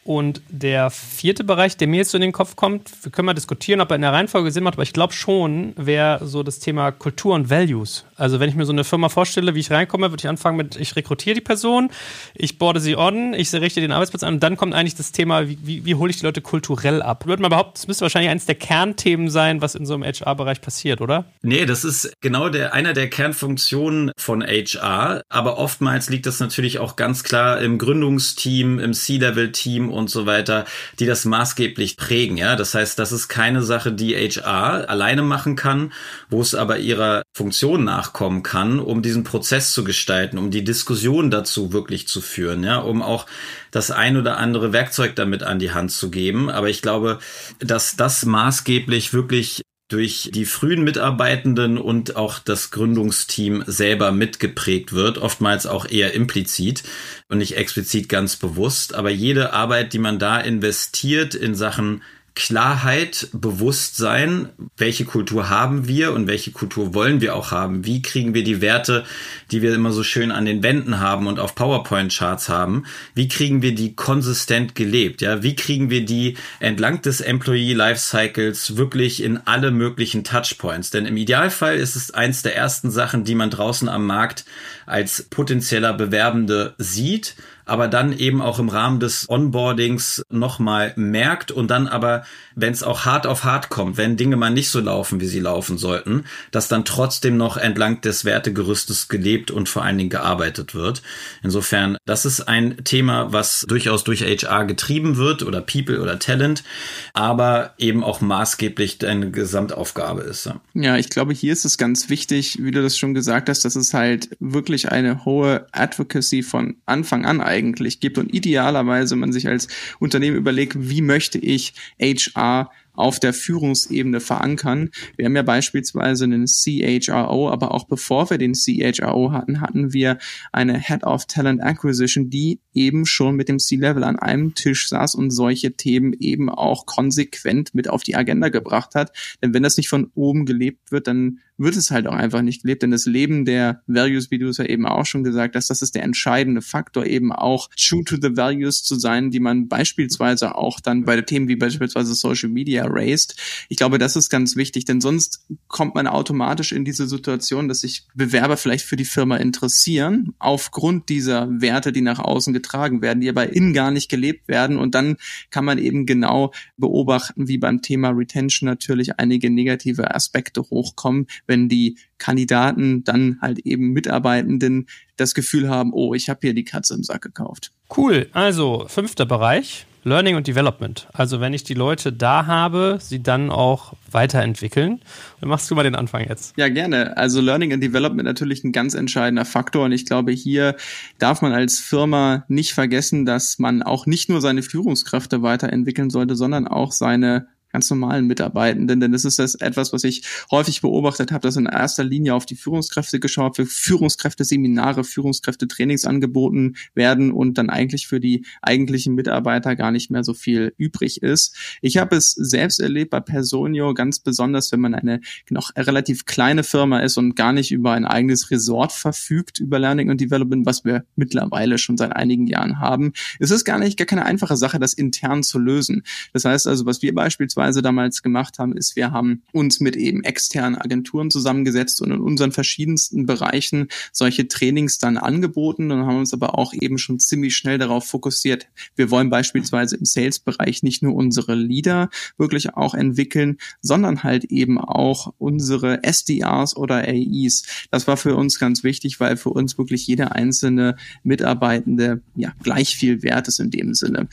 Und 0.04 0.42
der 0.50 0.90
vierte 0.90 1.44
Bereich, 1.44 1.78
der 1.78 1.88
mir 1.88 1.96
jetzt 1.96 2.10
so 2.10 2.18
in 2.18 2.22
den 2.22 2.32
Kopf 2.32 2.56
kommt, 2.56 2.90
wir 3.02 3.10
können 3.10 3.24
mal 3.24 3.34
diskutieren, 3.34 3.80
ob 3.80 3.90
er 3.90 3.96
in 3.96 4.02
der 4.02 4.12
Reihenfolge 4.12 4.50
Sinn 4.50 4.62
macht, 4.62 4.74
aber 4.74 4.82
ich 4.82 4.92
glaube 4.92 5.14
schon, 5.14 5.72
wäre 5.76 6.26
so 6.26 6.42
das 6.42 6.58
Thema 6.58 6.92
Kultur 6.92 7.34
und 7.34 7.48
Values. 7.48 8.04
Also 8.16 8.38
wenn 8.38 8.50
ich 8.50 8.54
mir 8.54 8.66
so 8.66 8.72
eine 8.72 8.84
Firma 8.84 9.08
vorstelle, 9.08 9.54
wie 9.54 9.60
ich 9.60 9.70
reinkomme, 9.70 10.10
würde 10.10 10.20
ich 10.20 10.28
anfangen 10.28 10.58
mit, 10.58 10.76
ich 10.76 10.94
rekrutiere 10.94 11.34
die 11.34 11.40
Person, 11.40 11.90
ich 12.34 12.58
borde 12.58 12.80
sie 12.80 12.96
on, 12.96 13.32
ich 13.32 13.52
richte 13.54 13.80
den 13.80 13.92
Arbeitsplatz 13.92 14.22
an 14.22 14.34
und 14.34 14.42
dann 14.42 14.58
kommt 14.58 14.74
eigentlich 14.74 14.94
das 14.94 15.10
Thema, 15.10 15.48
wie, 15.48 15.58
wie, 15.62 15.84
wie 15.86 15.94
hole 15.94 16.10
ich 16.10 16.18
die 16.18 16.26
Leute 16.26 16.42
kulturell 16.42 17.00
ab? 17.00 17.26
Würde 17.26 17.40
mal 17.40 17.48
behaupten, 17.48 17.72
das 17.74 17.88
müsste 17.88 18.02
wahrscheinlich 18.02 18.30
eines 18.30 18.44
der 18.44 18.56
Kernthemen 18.56 19.30
sein, 19.30 19.62
was 19.62 19.74
in 19.74 19.86
so 19.86 19.94
einem 19.94 20.04
HR-Bereich 20.04 20.60
passiert, 20.60 21.00
oder? 21.00 21.24
Nee, 21.40 21.64
das 21.64 21.82
ist 21.82 22.12
genau 22.20 22.50
der, 22.50 22.74
einer 22.74 22.92
der 22.92 23.08
Kernfunktionen 23.08 24.12
von 24.18 24.42
HR, 24.42 25.22
aber 25.30 25.56
oftmals 25.56 26.10
liegt 26.10 26.26
das 26.26 26.40
natürlich 26.40 26.78
auch 26.78 26.96
ganz 26.96 27.24
klar 27.24 27.60
im 27.60 27.78
Gründungsteam, 27.78 28.78
im 28.78 28.92
C-Level-Team 28.92 29.93
und 29.94 30.10
so 30.10 30.26
weiter, 30.26 30.64
die 30.98 31.06
das 31.06 31.24
maßgeblich 31.24 31.96
prägen. 31.96 32.36
Ja, 32.36 32.56
das 32.56 32.74
heißt, 32.74 32.98
das 32.98 33.12
ist 33.12 33.28
keine 33.28 33.62
Sache, 33.62 33.92
die 33.92 34.14
HR 34.14 34.88
alleine 34.88 35.22
machen 35.22 35.56
kann, 35.56 35.92
wo 36.28 36.40
es 36.40 36.54
aber 36.54 36.78
ihrer 36.78 37.22
Funktion 37.34 37.84
nachkommen 37.84 38.42
kann, 38.42 38.80
um 38.80 39.02
diesen 39.02 39.24
Prozess 39.24 39.72
zu 39.72 39.84
gestalten, 39.84 40.38
um 40.38 40.50
die 40.50 40.64
Diskussion 40.64 41.30
dazu 41.30 41.72
wirklich 41.72 42.08
zu 42.08 42.20
führen, 42.20 42.62
ja, 42.64 42.78
um 42.78 43.02
auch 43.02 43.26
das 43.70 43.90
ein 43.90 44.16
oder 44.16 44.36
andere 44.38 44.72
Werkzeug 44.72 45.16
damit 45.16 45.42
an 45.42 45.58
die 45.58 45.72
Hand 45.72 45.92
zu 45.92 46.10
geben. 46.10 46.50
Aber 46.50 46.68
ich 46.68 46.82
glaube, 46.82 47.18
dass 47.60 47.96
das 47.96 48.24
maßgeblich 48.24 49.12
wirklich 49.12 49.62
durch 49.94 50.30
die 50.34 50.44
frühen 50.44 50.82
Mitarbeitenden 50.82 51.78
und 51.78 52.16
auch 52.16 52.40
das 52.40 52.72
Gründungsteam 52.72 53.62
selber 53.68 54.10
mitgeprägt 54.10 54.92
wird, 54.92 55.18
oftmals 55.18 55.66
auch 55.66 55.88
eher 55.88 56.14
implizit 56.14 56.82
und 57.28 57.38
nicht 57.38 57.56
explizit 57.56 58.08
ganz 58.08 58.34
bewusst. 58.34 58.92
Aber 58.96 59.10
jede 59.10 59.52
Arbeit, 59.52 59.92
die 59.92 60.00
man 60.00 60.18
da 60.18 60.40
investiert 60.40 61.36
in 61.36 61.54
Sachen 61.54 62.02
Klarheit, 62.36 63.28
Bewusstsein, 63.32 64.48
welche 64.76 65.04
Kultur 65.04 65.50
haben 65.50 65.86
wir 65.86 66.12
und 66.12 66.26
welche 66.26 66.50
Kultur 66.50 66.92
wollen 66.92 67.20
wir 67.20 67.36
auch 67.36 67.52
haben? 67.52 67.84
Wie 67.84 68.02
kriegen 68.02 68.34
wir 68.34 68.42
die 68.42 68.60
Werte, 68.60 69.04
die 69.52 69.62
wir 69.62 69.72
immer 69.72 69.92
so 69.92 70.02
schön 70.02 70.32
an 70.32 70.44
den 70.44 70.64
Wänden 70.64 70.98
haben 70.98 71.28
und 71.28 71.38
auf 71.38 71.54
PowerPoint-Charts 71.54 72.48
haben? 72.48 72.86
Wie 73.14 73.28
kriegen 73.28 73.62
wir 73.62 73.72
die 73.72 73.94
konsistent 73.94 74.74
gelebt? 74.74 75.20
Ja, 75.22 75.44
wie 75.44 75.54
kriegen 75.54 75.90
wir 75.90 76.04
die 76.04 76.36
entlang 76.58 77.02
des 77.02 77.20
Employee 77.20 77.72
Lifecycles 77.72 78.76
wirklich 78.76 79.22
in 79.22 79.38
alle 79.46 79.70
möglichen 79.70 80.24
Touchpoints? 80.24 80.90
Denn 80.90 81.06
im 81.06 81.16
Idealfall 81.16 81.76
ist 81.76 81.94
es 81.94 82.10
eins 82.10 82.42
der 82.42 82.56
ersten 82.56 82.90
Sachen, 82.90 83.22
die 83.22 83.36
man 83.36 83.50
draußen 83.50 83.88
am 83.88 84.06
Markt 84.06 84.44
als 84.86 85.24
potenzieller 85.30 85.92
Bewerbende 85.92 86.74
sieht 86.78 87.36
aber 87.66 87.88
dann 87.88 88.16
eben 88.16 88.42
auch 88.42 88.58
im 88.58 88.68
Rahmen 88.68 89.00
des 89.00 89.26
Onboardings 89.28 90.22
nochmal 90.30 90.92
merkt 90.96 91.50
und 91.50 91.70
dann 91.70 91.88
aber, 91.88 92.24
wenn 92.54 92.72
es 92.72 92.82
auch 92.82 93.04
hart 93.04 93.26
auf 93.26 93.44
hart 93.44 93.70
kommt, 93.70 93.96
wenn 93.96 94.16
Dinge 94.16 94.36
mal 94.36 94.50
nicht 94.50 94.68
so 94.68 94.80
laufen, 94.80 95.20
wie 95.20 95.26
sie 95.26 95.40
laufen 95.40 95.78
sollten, 95.78 96.24
dass 96.50 96.68
dann 96.68 96.84
trotzdem 96.84 97.36
noch 97.36 97.56
entlang 97.56 98.00
des 98.00 98.24
Wertegerüstes 98.24 99.08
gelebt 99.08 99.50
und 99.50 99.68
vor 99.68 99.82
allen 99.82 99.98
Dingen 99.98 100.10
gearbeitet 100.10 100.74
wird. 100.74 101.02
Insofern, 101.42 101.96
das 102.04 102.24
ist 102.24 102.42
ein 102.42 102.84
Thema, 102.84 103.32
was 103.32 103.64
durchaus 103.66 104.04
durch 104.04 104.22
HR 104.22 104.66
getrieben 104.66 105.16
wird 105.16 105.42
oder 105.42 105.60
People 105.60 106.00
oder 106.00 106.18
Talent, 106.18 106.64
aber 107.12 107.74
eben 107.78 108.04
auch 108.04 108.20
maßgeblich 108.20 109.04
eine 109.06 109.30
Gesamtaufgabe 109.30 110.22
ist. 110.22 110.50
Ja, 110.74 110.96
ich 110.96 111.08
glaube, 111.08 111.32
hier 111.32 111.52
ist 111.52 111.64
es 111.64 111.78
ganz 111.78 112.08
wichtig, 112.10 112.58
wie 112.60 112.70
du 112.70 112.82
das 112.82 112.98
schon 112.98 113.14
gesagt 113.14 113.48
hast, 113.48 113.64
dass 113.64 113.76
es 113.76 113.94
halt 113.94 114.28
wirklich 114.40 114.73
eine 114.90 115.24
hohe 115.24 115.66
Advocacy 115.72 116.42
von 116.42 116.76
Anfang 116.86 117.24
an 117.24 117.40
eigentlich 117.40 118.00
gibt 118.00 118.18
und 118.18 118.32
idealerweise 118.34 119.16
man 119.16 119.32
sich 119.32 119.48
als 119.48 119.68
Unternehmen 119.98 120.36
überlegt, 120.36 120.74
wie 120.76 121.02
möchte 121.02 121.38
ich 121.38 121.74
HR 122.00 122.70
auf 122.94 123.18
der 123.18 123.32
Führungsebene 123.34 124.20
verankern. 124.20 124.90
Wir 125.16 125.26
haben 125.26 125.36
ja 125.36 125.42
beispielsweise 125.42 126.24
einen 126.24 126.46
CHRO, 126.46 127.50
aber 127.50 127.74
auch 127.74 127.84
bevor 127.84 128.30
wir 128.30 128.38
den 128.38 128.54
CHRO 128.54 129.32
hatten, 129.32 129.60
hatten 129.60 129.92
wir 129.92 130.18
eine 130.52 130.78
Head 130.78 131.04
of 131.04 131.26
Talent 131.26 131.62
Acquisition, 131.62 132.30
die 132.30 132.60
eben 132.72 133.04
schon 133.06 133.36
mit 133.36 133.48
dem 133.48 133.58
C-Level 133.58 134.04
an 134.04 134.18
einem 134.18 134.54
Tisch 134.54 134.88
saß 134.88 135.14
und 135.16 135.30
solche 135.30 135.72
Themen 135.72 136.12
eben 136.12 136.48
auch 136.48 136.86
konsequent 136.86 137.74
mit 137.74 137.90
auf 137.90 138.02
die 138.02 138.16
Agenda 138.16 138.48
gebracht 138.48 138.94
hat. 138.94 139.12
Denn 139.42 139.54
wenn 139.54 139.62
das 139.62 139.76
nicht 139.76 139.88
von 139.88 140.10
oben 140.14 140.46
gelebt 140.46 140.92
wird, 140.92 141.08
dann 141.08 141.40
wird 141.56 141.76
es 141.76 141.90
halt 141.90 142.06
auch 142.06 142.14
einfach 142.14 142.42
nicht 142.42 142.62
gelebt. 142.62 142.82
Denn 142.82 142.90
das 142.90 143.06
Leben 143.06 143.44
der 143.44 143.82
Values, 143.86 144.30
wie 144.30 144.38
du 144.38 144.48
es 144.48 144.58
ja 144.58 144.64
eben 144.64 144.86
auch 144.86 145.06
schon 145.06 145.24
gesagt 145.24 145.56
hast, 145.56 145.70
das 145.70 145.82
ist 145.82 145.94
der 145.94 146.02
entscheidende 146.02 146.62
Faktor, 146.62 147.06
eben 147.06 147.32
auch 147.32 147.70
true 147.76 148.04
to 148.04 148.16
the 148.16 148.36
values 148.36 148.82
zu 148.82 148.96
sein, 148.96 149.30
die 149.30 149.40
man 149.40 149.68
beispielsweise 149.68 150.56
auch 150.56 150.80
dann 150.80 151.04
bei 151.04 151.20
Themen 151.20 151.48
wie 151.48 151.56
beispielsweise 151.56 152.14
Social 152.14 152.48
Media 152.48 152.84
raised. 152.86 153.36
Ich 153.68 153.76
glaube, 153.76 153.98
das 153.98 154.16
ist 154.16 154.30
ganz 154.30 154.56
wichtig, 154.56 154.84
denn 154.84 155.00
sonst 155.00 155.46
kommt 155.68 155.94
man 155.94 156.06
automatisch 156.06 156.72
in 156.72 156.84
diese 156.84 157.06
Situation, 157.06 157.68
dass 157.68 157.80
sich 157.80 158.06
Bewerber 158.14 158.56
vielleicht 158.56 158.84
für 158.84 158.96
die 158.96 159.04
Firma 159.04 159.36
interessieren, 159.36 160.34
aufgrund 160.38 161.08
dieser 161.08 161.48
Werte, 161.60 161.92
die 161.92 162.00
nach 162.00 162.18
außen 162.18 162.52
getragen 162.52 163.02
werden, 163.02 163.20
die 163.20 163.28
aber 163.28 163.52
innen 163.52 163.72
gar 163.72 163.90
nicht 163.90 164.10
gelebt 164.10 164.48
werden. 164.48 164.76
Und 164.76 164.94
dann 164.94 165.16
kann 165.50 165.64
man 165.64 165.78
eben 165.78 166.06
genau 166.06 166.52
beobachten, 166.76 167.48
wie 167.48 167.58
beim 167.58 167.82
Thema 167.82 168.10
Retention 168.10 168.68
natürlich 168.68 169.18
einige 169.18 169.50
negative 169.50 170.14
Aspekte 170.14 170.62
hochkommen, 170.62 171.26
wenn 171.46 171.68
die 171.68 171.98
Kandidaten 172.18 173.04
dann 173.04 173.38
halt 173.40 173.60
eben 173.60 173.92
Mitarbeitenden 173.92 174.86
das 175.16 175.34
Gefühl 175.34 175.68
haben, 175.68 175.92
oh, 175.92 176.14
ich 176.14 176.28
habe 176.28 176.40
hier 176.42 176.54
die 176.54 176.64
Katze 176.64 176.94
im 176.94 177.02
Sack 177.02 177.22
gekauft. 177.22 177.72
Cool, 177.96 178.28
also 178.32 178.86
fünfter 178.88 179.26
Bereich, 179.26 179.86
Learning 180.04 180.36
und 180.36 180.46
Development. 180.46 181.08
Also 181.12 181.40
wenn 181.40 181.54
ich 181.54 181.64
die 181.64 181.74
Leute 181.74 182.12
da 182.12 182.46
habe, 182.46 182.98
sie 183.00 183.22
dann 183.22 183.50
auch 183.50 183.94
weiterentwickeln. 184.10 185.00
Dann 185.40 185.48
machst 185.48 185.70
du 185.70 185.74
mal 185.74 185.82
den 185.82 185.94
Anfang 185.94 186.26
jetzt. 186.28 186.54
Ja, 186.58 186.68
gerne. 186.68 187.16
Also 187.16 187.40
Learning 187.40 187.72
and 187.72 187.82
Development 187.82 188.24
natürlich 188.24 188.64
ein 188.64 188.72
ganz 188.72 188.94
entscheidender 188.94 189.46
Faktor. 189.46 189.86
Und 189.86 189.92
ich 189.92 190.04
glaube, 190.04 190.32
hier 190.32 190.76
darf 191.18 191.40
man 191.40 191.52
als 191.52 191.80
Firma 191.80 192.44
nicht 192.48 192.74
vergessen, 192.74 193.24
dass 193.24 193.58
man 193.58 193.82
auch 193.82 194.04
nicht 194.04 194.28
nur 194.28 194.42
seine 194.42 194.62
Führungskräfte 194.62 195.42
weiterentwickeln 195.42 196.10
sollte, 196.10 196.36
sondern 196.36 196.68
auch 196.68 196.92
seine 196.92 197.48
ganz 197.74 197.90
normalen 197.90 198.28
Mitarbeitenden, 198.28 199.00
denn 199.00 199.10
das 199.10 199.24
ist 199.24 199.40
das 199.40 199.56
etwas, 199.56 199.92
was 199.92 200.04
ich 200.04 200.22
häufig 200.52 200.80
beobachtet 200.80 201.32
habe, 201.32 201.42
dass 201.42 201.56
in 201.56 201.66
erster 201.66 202.04
Linie 202.04 202.32
auf 202.34 202.46
die 202.46 202.54
Führungskräfte 202.54 203.18
geschaut 203.18 203.58
wird, 203.58 203.68
Führungskräfte-Seminare, 203.68 205.02
Führungskräfte-Trainings 205.02 206.04
angeboten 206.04 206.76
werden 206.94 207.32
und 207.32 207.58
dann 207.58 207.70
eigentlich 207.70 208.06
für 208.06 208.20
die 208.20 208.46
eigentlichen 208.62 209.16
Mitarbeiter 209.16 209.74
gar 209.74 209.90
nicht 209.90 210.08
mehr 210.08 210.22
so 210.22 210.34
viel 210.34 210.72
übrig 210.76 211.20
ist. 211.20 211.56
Ich 211.82 211.96
habe 211.96 212.14
es 212.14 212.30
selbst 212.30 212.78
erlebt 212.78 213.10
bei 213.10 213.18
Personio, 213.18 213.92
ganz 213.92 214.20
besonders, 214.20 214.70
wenn 214.70 214.80
man 214.80 214.94
eine 214.94 215.20
noch 215.50 215.72
relativ 215.76 216.26
kleine 216.26 216.62
Firma 216.62 217.00
ist 217.00 217.16
und 217.16 217.34
gar 217.34 217.52
nicht 217.52 217.72
über 217.72 217.90
ein 217.90 218.04
eigenes 218.04 218.52
Resort 218.52 218.92
verfügt, 218.92 219.58
über 219.58 219.80
Learning 219.80 220.10
und 220.10 220.20
Development, 220.20 220.64
was 220.64 220.84
wir 220.84 221.06
mittlerweile 221.16 221.78
schon 221.78 221.96
seit 221.96 222.14
einigen 222.14 222.46
Jahren 222.46 222.78
haben. 222.78 223.14
Es 223.40 223.50
ist 223.50 223.64
gar 223.64 223.80
nicht, 223.80 223.96
gar 223.96 224.06
keine 224.06 224.26
einfache 224.26 224.56
Sache, 224.56 224.78
das 224.78 224.94
intern 224.94 225.42
zu 225.42 225.58
lösen. 225.58 226.04
Das 226.32 226.44
heißt 226.44 226.68
also, 226.68 226.86
was 226.86 227.02
wir 227.02 227.12
beispielsweise 227.12 227.63
beispielsweise 227.64 227.82
damals 227.82 228.22
gemacht 228.22 228.58
haben, 228.58 228.76
ist, 228.76 228.96
wir 228.96 229.10
haben 229.10 229.42
uns 229.52 229.80
mit 229.80 229.96
eben 229.96 230.22
externen 230.22 230.76
Agenturen 230.76 231.30
zusammengesetzt 231.30 232.02
und 232.02 232.10
in 232.10 232.20
unseren 232.20 232.52
verschiedensten 232.52 233.24
Bereichen 233.26 233.88
solche 234.12 234.48
Trainings 234.48 234.98
dann 234.98 235.16
angeboten 235.16 235.90
und 235.90 236.06
haben 236.06 236.18
uns 236.18 236.34
aber 236.34 236.58
auch 236.58 236.74
eben 236.74 236.98
schon 236.98 237.18
ziemlich 237.18 237.56
schnell 237.56 237.78
darauf 237.78 238.04
fokussiert. 238.04 238.66
Wir 238.96 239.10
wollen 239.10 239.30
beispielsweise 239.30 239.96
im 239.96 240.04
Sales-Bereich 240.04 240.82
nicht 240.82 241.02
nur 241.02 241.14
unsere 241.14 241.54
Leader 241.54 242.10
wirklich 242.36 242.74
auch 242.74 242.94
entwickeln, 242.94 243.56
sondern 243.80 244.22
halt 244.22 244.44
eben 244.44 244.78
auch 244.78 245.32
unsere 245.38 246.02
SDRs 246.02 246.76
oder 246.76 246.96
AEs. 246.96 247.64
Das 247.90 248.06
war 248.06 248.16
für 248.16 248.36
uns 248.36 248.58
ganz 248.58 248.84
wichtig, 248.84 249.20
weil 249.20 249.36
für 249.36 249.50
uns 249.50 249.78
wirklich 249.78 250.06
jeder 250.06 250.32
einzelne 250.32 250.96
Mitarbeitende 251.22 252.20
ja 252.36 252.52
gleich 252.62 252.96
viel 252.96 253.22
wert 253.22 253.48
ist 253.48 253.60
in 253.60 253.70
dem 253.70 253.94
Sinne. 253.94 254.28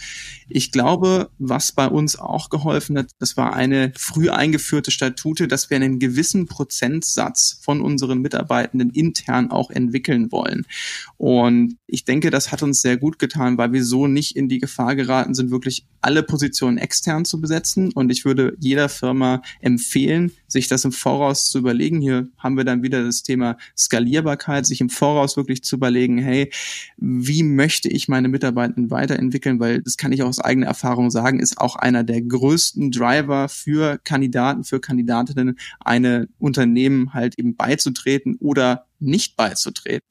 Ich 0.50 0.72
glaube, 0.72 1.30
was 1.40 1.72
bei 1.72 1.88
uns 1.88 2.20
auch 2.20 2.50
geholfen 2.50 2.98
hat, 2.98 3.12
das 3.22 3.38
war 3.38 3.54
eine 3.54 3.94
früh 3.96 4.32
eingeführte 4.32 4.90
Statute, 4.90 5.48
dass 5.48 5.70
wir 5.70 5.78
einen 5.78 6.00
gewissen 6.00 6.48
Prozentsatz 6.48 7.60
von 7.62 7.80
unseren 7.80 8.20
Mitarbeitenden 8.20 8.90
intern 8.90 9.52
auch 9.52 9.70
entwickeln 9.70 10.32
wollen. 10.32 10.66
Und 11.18 11.78
ich 11.86 12.04
denke, 12.04 12.32
das 12.32 12.52
hat 12.52 12.64
uns 12.64 12.82
sehr 12.82 12.98
gut 12.98 13.20
getan, 13.20 13.60
weil 13.60 13.74
wir 13.74 13.84
so 13.84 14.08
nicht 14.08 14.36
in 14.36 14.50
die 14.50 14.58
Gefahr 14.58 14.96
geraten 14.96 15.36
sind, 15.36 15.52
wirklich 15.52 15.86
alle 16.02 16.24
Positionen 16.24 16.80
extern 16.80 17.24
zu 17.24 17.40
besetzen. 17.40 17.92
Und 17.94 18.12
ich 18.12 18.26
würde 18.26 18.56
jeder 18.60 18.90
Firma 18.90 19.44
empfehlen, 19.60 20.32
sich 20.48 20.68
das 20.68 20.84
im 20.84 20.92
Voraus 20.92 21.52
zu 21.52 21.60
überlegen. 21.60 22.02
Hier 22.02 22.28
haben 22.40 22.58
wir 22.58 22.64
dann 22.64 22.82
wieder 22.82 23.04
das 23.04 23.22
Thema 23.22 23.58
Skalierbarkeit, 23.78 24.66
sich 24.66 24.82
im 24.82 24.90
Voraus 24.90 25.38
wirklich 25.38 25.64
zu 25.64 25.76
überlegen, 25.76 26.18
hey, 26.18 26.50
wie 26.98 27.44
möchte 27.44 27.88
ich 27.88 28.08
meine 28.08 28.30
Mitarbeitenden 28.30 28.90
weiterentwickeln? 28.90 29.60
Weil 29.60 29.84
das 29.84 29.98
kann 29.98 30.12
ich 30.12 30.24
aus 30.24 30.40
eigener 30.40 30.66
Erfahrung 30.66 31.12
sagen, 31.12 31.40
ist 31.40 31.60
auch 31.60 31.76
einer 31.76 32.04
der 32.04 32.24
größten 32.24 32.90
Driver 32.90 33.11
für 33.50 34.00
Kandidaten, 34.04 34.64
für 34.64 34.80
Kandidatinnen, 34.80 35.58
eine 35.80 36.28
Unternehmen 36.40 37.14
halt 37.14 37.38
eben 37.38 37.56
beizutreten 37.56 38.36
oder 38.40 38.88
nicht 39.02 39.36
beizutreten. 39.36 40.08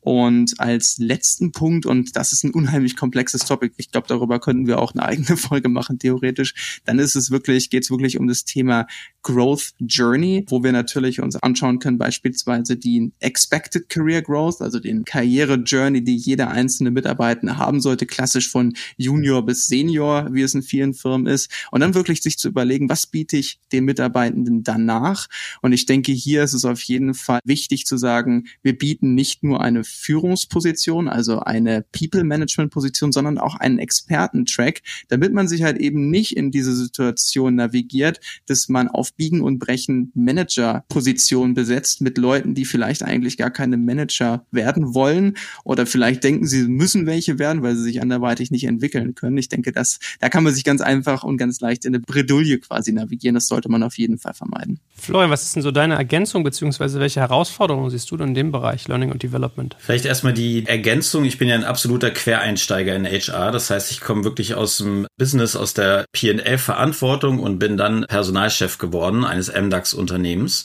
Und 0.00 0.58
als 0.58 0.98
letzten 0.98 1.52
Punkt, 1.52 1.86
und 1.86 2.16
das 2.16 2.32
ist 2.32 2.44
ein 2.44 2.52
unheimlich 2.52 2.96
komplexes 2.96 3.44
Topic, 3.44 3.74
ich 3.76 3.90
glaube, 3.90 4.08
darüber 4.08 4.40
könnten 4.40 4.66
wir 4.66 4.80
auch 4.80 4.92
eine 4.92 5.04
eigene 5.04 5.36
Folge 5.36 5.68
machen, 5.68 5.98
theoretisch, 5.98 6.80
dann 6.84 6.98
ist 6.98 7.14
es 7.14 7.30
wirklich, 7.30 7.70
geht 7.70 7.84
es 7.84 7.90
wirklich 7.90 8.18
um 8.18 8.26
das 8.26 8.44
Thema 8.44 8.86
Growth 9.22 9.72
Journey, 9.78 10.44
wo 10.48 10.62
wir 10.64 10.72
natürlich 10.72 11.20
uns 11.20 11.36
anschauen 11.36 11.78
können, 11.78 11.98
beispielsweise 11.98 12.76
die 12.76 13.12
Expected 13.20 13.88
Career 13.88 14.22
Growth, 14.22 14.60
also 14.60 14.80
den 14.80 15.04
Karriere 15.04 15.54
Journey, 15.54 16.02
die 16.02 16.16
jeder 16.16 16.50
einzelne 16.50 16.90
Mitarbeiter 16.90 17.56
haben 17.56 17.80
sollte, 17.80 18.06
klassisch 18.06 18.50
von 18.50 18.74
Junior 18.96 19.44
bis 19.44 19.66
Senior, 19.66 20.28
wie 20.32 20.42
es 20.42 20.54
in 20.54 20.62
vielen 20.62 20.94
Firmen 20.94 21.26
ist, 21.26 21.50
und 21.70 21.80
dann 21.80 21.94
wirklich 21.94 22.22
sich 22.22 22.38
zu 22.38 22.48
überlegen, 22.48 22.88
was 22.88 23.06
biete 23.06 23.36
ich 23.36 23.60
den 23.70 23.84
Mitarbeitenden 23.84 24.64
danach? 24.64 25.28
Und 25.60 25.72
ich 25.72 25.86
denke, 25.86 26.12
hier 26.12 26.42
ist 26.42 26.54
es 26.54 26.64
auf 26.64 26.82
jeden 26.82 27.14
Fall 27.14 27.40
wichtig 27.44 27.86
zu 27.86 27.96
sagen, 27.96 28.31
wir 28.62 28.76
bieten 28.76 29.14
nicht 29.14 29.42
nur 29.42 29.60
eine 29.60 29.84
Führungsposition, 29.84 31.08
also 31.08 31.40
eine 31.40 31.84
People 31.92 32.24
Management 32.24 32.72
Position, 32.72 33.12
sondern 33.12 33.38
auch 33.38 33.54
einen 33.56 33.78
Expertentrack, 33.78 34.80
damit 35.08 35.32
man 35.32 35.48
sich 35.48 35.62
halt 35.62 35.78
eben 35.78 36.10
nicht 36.10 36.36
in 36.36 36.50
diese 36.50 36.74
Situation 36.74 37.56
navigiert, 37.56 38.20
dass 38.46 38.68
man 38.68 38.88
auf 38.88 39.14
Biegen 39.14 39.40
und 39.42 39.58
Brechen 39.58 40.10
Manager-Position 40.14 41.54
besetzt 41.54 42.00
mit 42.00 42.18
Leuten, 42.18 42.54
die 42.54 42.64
vielleicht 42.64 43.02
eigentlich 43.02 43.36
gar 43.36 43.50
keine 43.50 43.76
Manager 43.76 44.46
werden 44.50 44.94
wollen 44.94 45.36
oder 45.64 45.86
vielleicht 45.86 46.24
denken, 46.24 46.46
sie 46.46 46.64
müssen 46.68 47.06
welche 47.06 47.38
werden, 47.38 47.62
weil 47.62 47.76
sie 47.76 47.82
sich 47.82 48.00
anderweitig 48.00 48.50
nicht 48.50 48.64
entwickeln 48.64 49.14
können. 49.14 49.36
Ich 49.38 49.48
denke, 49.48 49.72
das, 49.72 49.98
da 50.20 50.28
kann 50.28 50.44
man 50.44 50.54
sich 50.54 50.64
ganz 50.64 50.80
einfach 50.80 51.24
und 51.24 51.36
ganz 51.36 51.60
leicht 51.60 51.84
in 51.84 51.94
eine 51.94 52.00
Bredouille 52.00 52.58
quasi 52.58 52.92
navigieren. 52.92 53.34
Das 53.34 53.46
sollte 53.46 53.68
man 53.68 53.82
auf 53.82 53.98
jeden 53.98 54.18
Fall 54.18 54.34
vermeiden. 54.34 54.80
Florian, 55.02 55.30
was 55.30 55.42
ist 55.42 55.56
denn 55.56 55.62
so 55.62 55.70
deine 55.70 55.96
Ergänzung, 55.96 56.44
beziehungsweise 56.44 57.00
welche 57.00 57.20
Herausforderungen 57.20 57.90
siehst 57.90 58.10
du 58.10 58.16
denn 58.16 58.28
in 58.28 58.34
dem 58.34 58.52
Bereich 58.52 58.88
Learning 58.88 59.10
und 59.10 59.22
Development? 59.22 59.76
Vielleicht 59.78 60.04
erstmal 60.04 60.32
die 60.32 60.64
Ergänzung. 60.66 61.24
Ich 61.24 61.38
bin 61.38 61.48
ja 61.48 61.54
ein 61.54 61.64
absoluter 61.64 62.10
Quereinsteiger 62.10 62.94
in 62.94 63.04
HR. 63.04 63.50
Das 63.50 63.70
heißt, 63.70 63.90
ich 63.90 64.00
komme 64.00 64.24
wirklich 64.24 64.54
aus 64.54 64.78
dem 64.78 65.06
Business, 65.18 65.56
aus 65.56 65.74
der 65.74 66.06
P&L-Verantwortung 66.12 67.40
und 67.40 67.58
bin 67.58 67.76
dann 67.76 68.06
Personalchef 68.08 68.78
geworden 68.78 68.92
geworden, 69.02 69.24
eines 69.24 69.52
MDAX-Unternehmens 69.52 70.64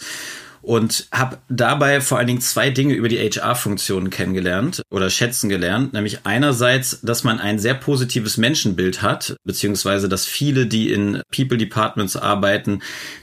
und 0.62 1.08
habe 1.12 1.38
dabei 1.50 2.02
vor 2.02 2.18
allen 2.18 2.28
Dingen 2.28 2.42
zwei 2.42 2.70
Dinge 2.70 2.94
über 2.94 3.10
die 3.10 3.20
HR-Funktionen 3.20 4.10
kennengelernt 4.10 4.82
oder 4.90 5.10
schätzen 5.10 5.50
gelernt, 5.50 5.94
nämlich 5.94 6.20
einerseits, 6.26 7.02
dass 7.02 7.24
man 7.24 7.40
ein 7.40 7.60
sehr 7.60 7.74
positives 7.74 8.38
Menschenbild 8.38 9.02
hat, 9.02 9.36
beziehungsweise 9.44 10.10
dass 10.10 10.26
viele, 10.26 10.66
die 10.66 10.92
in 10.92 11.22
People 11.36 11.58
Departments 11.58 12.16
arbeiten, 12.16 12.82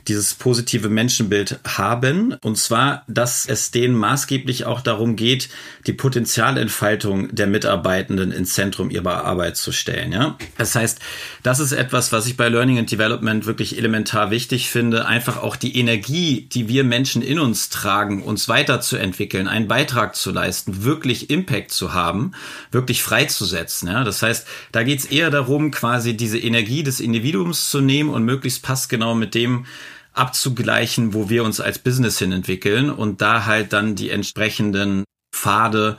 dieses 0.08 0.34
positive 0.34 0.88
Menschenbild 0.88 1.58
haben, 1.66 2.34
und 2.42 2.56
zwar, 2.56 3.04
dass 3.08 3.46
es 3.46 3.70
denen 3.70 3.94
maßgeblich 3.94 4.64
auch 4.64 4.80
darum 4.80 5.16
geht, 5.16 5.48
die 5.86 5.92
Potenzialentfaltung 5.92 7.34
der 7.34 7.46
Mitarbeitenden 7.46 8.32
ins 8.32 8.54
Zentrum 8.54 8.90
ihrer 8.90 9.24
Arbeit 9.24 9.56
zu 9.56 9.72
stellen. 9.72 10.12
Ja? 10.12 10.36
Das 10.56 10.74
heißt, 10.74 10.98
das 11.42 11.60
ist 11.60 11.72
etwas, 11.72 12.12
was 12.12 12.26
ich 12.26 12.36
bei 12.36 12.48
Learning 12.48 12.78
and 12.78 12.90
Development 12.90 13.46
wirklich 13.46 13.76
elementar 13.76 14.30
wichtig 14.30 14.70
finde, 14.70 15.06
einfach 15.06 15.42
auch 15.42 15.56
die 15.56 15.76
Energie, 15.78 16.48
die 16.52 16.68
wir 16.68 16.84
Menschen 16.84 17.22
in 17.24 17.38
uns 17.38 17.68
tragen, 17.68 18.22
uns 18.22 18.48
weiterzuentwickeln, 18.48 19.48
einen 19.48 19.68
Beitrag 19.68 20.14
zu 20.14 20.30
leisten, 20.30 20.84
wirklich 20.84 21.30
Impact 21.30 21.72
zu 21.72 21.92
haben, 21.92 22.32
wirklich 22.70 23.02
freizusetzen. 23.02 23.88
Ja? 23.88 24.04
Das 24.04 24.22
heißt, 24.22 24.46
da 24.72 24.82
geht 24.82 25.00
es 25.00 25.06
eher 25.06 25.30
darum, 25.30 25.70
quasi 25.70 26.16
diese 26.16 26.38
Energie 26.38 26.82
des 26.82 27.00
Individuums 27.00 27.70
zu 27.70 27.80
nehmen 27.80 28.10
und 28.10 28.24
möglichst 28.24 28.62
passgenau 28.62 29.14
mit 29.14 29.34
dem 29.34 29.66
abzugleichen, 30.12 31.12
wo 31.12 31.28
wir 31.28 31.44
uns 31.44 31.60
als 31.60 31.78
Business 31.78 32.18
hin 32.18 32.32
entwickeln 32.32 32.90
und 32.90 33.20
da 33.20 33.46
halt 33.46 33.72
dann 33.72 33.96
die 33.96 34.10
entsprechenden 34.10 35.04
Pfade 35.34 35.98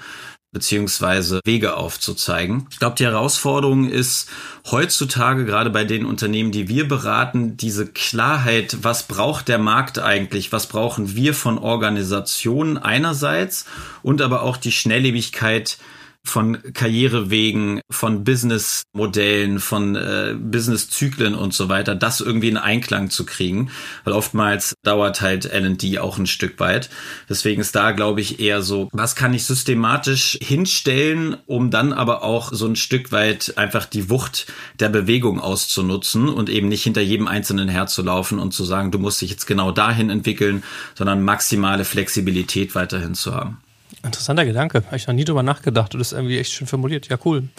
beziehungsweise 0.55 1.41
Wege 1.43 1.75
aufzuzeigen. 1.75 2.67
Ich 2.71 2.79
glaube, 2.79 2.95
die 2.95 3.03
Herausforderung 3.03 3.89
ist 3.89 4.29
heutzutage, 4.71 5.43
gerade 5.43 5.69
bei 5.69 5.83
den 5.83 6.05
Unternehmen, 6.05 6.53
die 6.53 6.69
wir 6.69 6.87
beraten, 6.87 7.57
diese 7.57 7.85
Klarheit, 7.85 8.77
was 8.81 9.03
braucht 9.03 9.49
der 9.49 9.57
Markt 9.57 9.99
eigentlich, 9.99 10.53
was 10.53 10.67
brauchen 10.67 11.13
wir 11.13 11.33
von 11.33 11.57
Organisationen 11.57 12.77
einerseits 12.77 13.65
und 14.01 14.21
aber 14.21 14.43
auch 14.43 14.55
die 14.55 14.71
Schnelllebigkeit 14.71 15.77
von 16.25 16.57
Karrierewegen, 16.73 17.81
von 17.89 18.23
Businessmodellen, 18.23 19.59
von 19.59 19.95
äh, 19.95 20.35
Businesszyklen 20.37 21.35
und 21.35 21.53
so 21.53 21.69
weiter, 21.69 21.95
das 21.95 22.19
irgendwie 22.19 22.49
in 22.49 22.57
Einklang 22.57 23.09
zu 23.09 23.25
kriegen, 23.25 23.69
weil 24.03 24.13
oftmals 24.13 24.73
dauert 24.83 25.21
halt 25.21 25.45
L&D 25.45 25.99
auch 25.99 26.17
ein 26.17 26.27
Stück 26.27 26.59
weit. 26.59 26.89
Deswegen 27.29 27.61
ist 27.61 27.75
da, 27.75 27.91
glaube 27.91 28.21
ich, 28.21 28.39
eher 28.39 28.61
so, 28.61 28.89
was 28.91 29.15
kann 29.15 29.33
ich 29.33 29.45
systematisch 29.45 30.37
hinstellen, 30.41 31.37
um 31.45 31.69
dann 31.69 31.93
aber 31.93 32.23
auch 32.23 32.51
so 32.51 32.65
ein 32.65 32.75
Stück 32.75 33.11
weit 33.11 33.53
einfach 33.57 33.85
die 33.85 34.09
Wucht 34.09 34.47
der 34.79 34.89
Bewegung 34.89 35.39
auszunutzen 35.39 36.27
und 36.27 36.49
eben 36.49 36.67
nicht 36.67 36.83
hinter 36.83 37.01
jedem 37.01 37.27
Einzelnen 37.27 37.69
herzulaufen 37.69 38.39
und 38.39 38.53
zu 38.53 38.65
sagen, 38.65 38.91
du 38.91 38.99
musst 38.99 39.21
dich 39.21 39.29
jetzt 39.29 39.45
genau 39.45 39.71
dahin 39.71 40.09
entwickeln, 40.09 40.63
sondern 40.95 41.23
maximale 41.23 41.85
Flexibilität 41.85 42.75
weiterhin 42.75 43.13
zu 43.13 43.33
haben. 43.33 43.59
Interessanter 44.05 44.45
Gedanke. 44.45 44.83
Habe 44.85 44.95
ich 44.95 45.07
noch 45.07 45.13
nie 45.13 45.25
drüber 45.25 45.43
nachgedacht. 45.43 45.93
Du 45.93 45.97
das 45.97 46.11
irgendwie 46.11 46.39
echt 46.39 46.51
schön 46.51 46.67
formuliert. 46.67 47.09
Ja, 47.09 47.17
cool. 47.25 47.49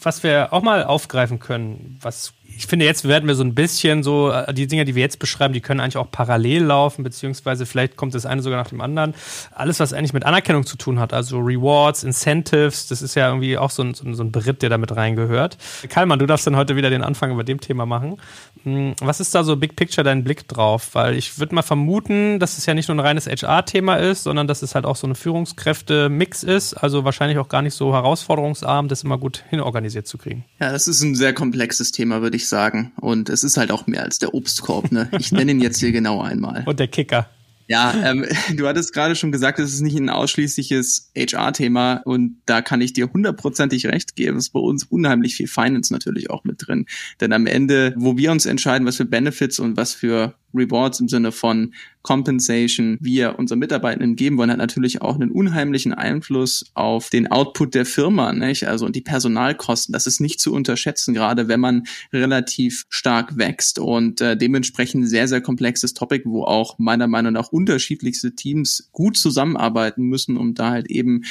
Was 0.00 0.22
wir 0.22 0.52
auch 0.52 0.62
mal 0.62 0.84
aufgreifen 0.84 1.38
können, 1.38 1.98
was 2.00 2.32
ich 2.56 2.66
finde, 2.66 2.84
jetzt 2.84 3.06
werden 3.06 3.28
wir 3.28 3.34
so 3.34 3.44
ein 3.44 3.54
bisschen 3.54 4.02
so, 4.02 4.30
äh, 4.30 4.52
die 4.54 4.66
Dinge, 4.66 4.84
die 4.84 4.94
wir 4.94 5.02
jetzt 5.02 5.18
beschreiben, 5.18 5.54
die 5.54 5.60
können 5.60 5.80
eigentlich 5.80 5.96
auch 5.96 6.10
parallel 6.10 6.64
laufen, 6.64 7.02
beziehungsweise 7.02 7.66
vielleicht 7.66 7.96
kommt 7.96 8.14
das 8.14 8.26
eine 8.26 8.42
sogar 8.42 8.58
nach 8.62 8.68
dem 8.68 8.80
anderen. 8.80 9.14
Alles, 9.52 9.80
was 9.80 9.92
eigentlich 9.92 10.12
mit 10.12 10.24
Anerkennung 10.24 10.66
zu 10.66 10.76
tun 10.76 10.98
hat, 10.98 11.12
also 11.12 11.38
Rewards, 11.38 12.04
Incentives, 12.04 12.88
das 12.88 13.02
ist 13.02 13.14
ja 13.14 13.28
irgendwie 13.28 13.58
auch 13.58 13.70
so 13.70 13.82
ein, 13.82 13.94
so 13.94 14.22
ein 14.22 14.32
Beritt, 14.32 14.62
der 14.62 14.70
damit 14.70 14.94
reingehört. 14.94 15.58
Kalman, 15.88 16.18
du 16.18 16.26
darfst 16.26 16.46
dann 16.46 16.56
heute 16.56 16.76
wieder 16.76 16.90
den 16.90 17.02
Anfang 17.02 17.30
über 17.30 17.44
dem 17.44 17.60
Thema 17.60 17.86
machen. 17.86 18.18
Hm, 18.64 18.94
was 19.00 19.20
ist 19.20 19.34
da 19.34 19.44
so 19.44 19.56
Big 19.56 19.76
Picture 19.76 20.04
dein 20.04 20.24
Blick 20.24 20.46
drauf? 20.48 20.90
Weil 20.92 21.16
ich 21.16 21.38
würde 21.38 21.54
mal 21.54 21.62
vermuten, 21.62 22.38
dass 22.38 22.58
es 22.58 22.66
ja 22.66 22.74
nicht 22.74 22.88
nur 22.88 22.96
ein 22.96 23.00
reines 23.00 23.26
HR-Thema 23.26 23.96
ist, 23.96 24.24
sondern 24.24 24.46
dass 24.46 24.62
es 24.62 24.74
halt 24.74 24.84
auch 24.84 24.96
so 24.96 25.06
eine 25.06 25.14
Führungskräfte-Mix 25.14 26.42
ist, 26.42 26.74
also 26.74 27.04
wahrscheinlich 27.04 27.38
auch 27.38 27.48
gar 27.48 27.62
nicht 27.62 27.74
so 27.74 27.92
herausforderungsarm, 27.92 28.88
das 28.88 29.02
immer 29.02 29.18
gut 29.18 29.44
hinorganisiert 29.50 30.06
zu 30.06 30.18
kriegen. 30.18 30.44
Ja, 30.60 30.70
das 30.70 30.88
ist 30.88 31.02
ein 31.02 31.14
sehr 31.14 31.32
komplexes 31.32 31.92
Thema, 31.92 32.22
würde 32.22 32.36
ich 32.36 32.41
sagen. 32.48 32.92
Und 33.00 33.28
es 33.28 33.44
ist 33.44 33.56
halt 33.56 33.70
auch 33.70 33.86
mehr 33.86 34.02
als 34.02 34.18
der 34.18 34.34
Obstkorb. 34.34 34.92
Ne? 34.92 35.08
Ich 35.18 35.32
nenne 35.32 35.52
ihn 35.52 35.60
jetzt 35.60 35.80
hier 35.80 35.92
genau 35.92 36.20
einmal. 36.20 36.62
Und 36.66 36.80
der 36.80 36.88
Kicker. 36.88 37.28
Ja, 37.68 37.94
ähm, 38.04 38.26
du 38.54 38.66
hattest 38.66 38.92
gerade 38.92 39.14
schon 39.14 39.32
gesagt, 39.32 39.58
es 39.58 39.72
ist 39.72 39.80
nicht 39.80 39.96
ein 39.96 40.10
ausschließliches 40.10 41.12
HR-Thema 41.16 42.02
und 42.04 42.36
da 42.44 42.60
kann 42.60 42.80
ich 42.80 42.92
dir 42.92 43.10
hundertprozentig 43.10 43.86
recht 43.86 44.16
geben. 44.16 44.36
Es 44.36 44.46
ist 44.46 44.52
bei 44.52 44.60
uns 44.60 44.84
unheimlich 44.84 45.36
viel 45.36 45.46
Finance 45.46 45.92
natürlich 45.92 46.28
auch 46.28 46.44
mit 46.44 46.66
drin. 46.66 46.86
Denn 47.20 47.32
am 47.32 47.46
Ende, 47.46 47.94
wo 47.96 48.16
wir 48.16 48.32
uns 48.32 48.46
entscheiden, 48.46 48.86
was 48.86 48.96
für 48.96 49.04
Benefits 49.04 49.58
und 49.58 49.76
was 49.76 49.94
für 49.94 50.34
Rewards 50.52 51.00
im 51.00 51.08
Sinne 51.08 51.32
von 51.32 51.72
Compensation 52.02 52.98
wir 53.00 53.38
unseren 53.38 53.58
Mitarbeitenden 53.58 54.16
geben 54.16 54.36
wollen, 54.36 54.50
hat 54.50 54.58
natürlich 54.58 55.02
auch 55.02 55.14
einen 55.14 55.30
unheimlichen 55.30 55.92
Einfluss 55.92 56.64
auf 56.74 57.10
den 57.10 57.30
Output 57.30 57.74
der 57.74 57.86
Firma, 57.86 58.32
nicht? 58.32 58.66
Also 58.66 58.86
und 58.86 58.96
die 58.96 59.00
Personalkosten. 59.00 59.92
Das 59.92 60.06
ist 60.06 60.20
nicht 60.20 60.40
zu 60.40 60.52
unterschätzen, 60.52 61.14
gerade 61.14 61.48
wenn 61.48 61.60
man 61.60 61.84
relativ 62.12 62.84
stark 62.88 63.36
wächst 63.36 63.78
und 63.78 64.20
äh, 64.20 64.36
dementsprechend 64.36 65.08
sehr, 65.08 65.28
sehr 65.28 65.40
komplexes 65.40 65.94
Topic, 65.94 66.24
wo 66.26 66.44
auch 66.44 66.78
meiner 66.78 67.06
Meinung 67.06 67.32
nach 67.32 67.48
unterschiedlichste 67.48 68.34
Teams 68.34 68.88
gut 68.92 69.16
zusammenarbeiten 69.16 70.04
müssen, 70.04 70.36
um 70.36 70.54
da 70.54 70.70
halt 70.70 70.90
eben 70.90 71.22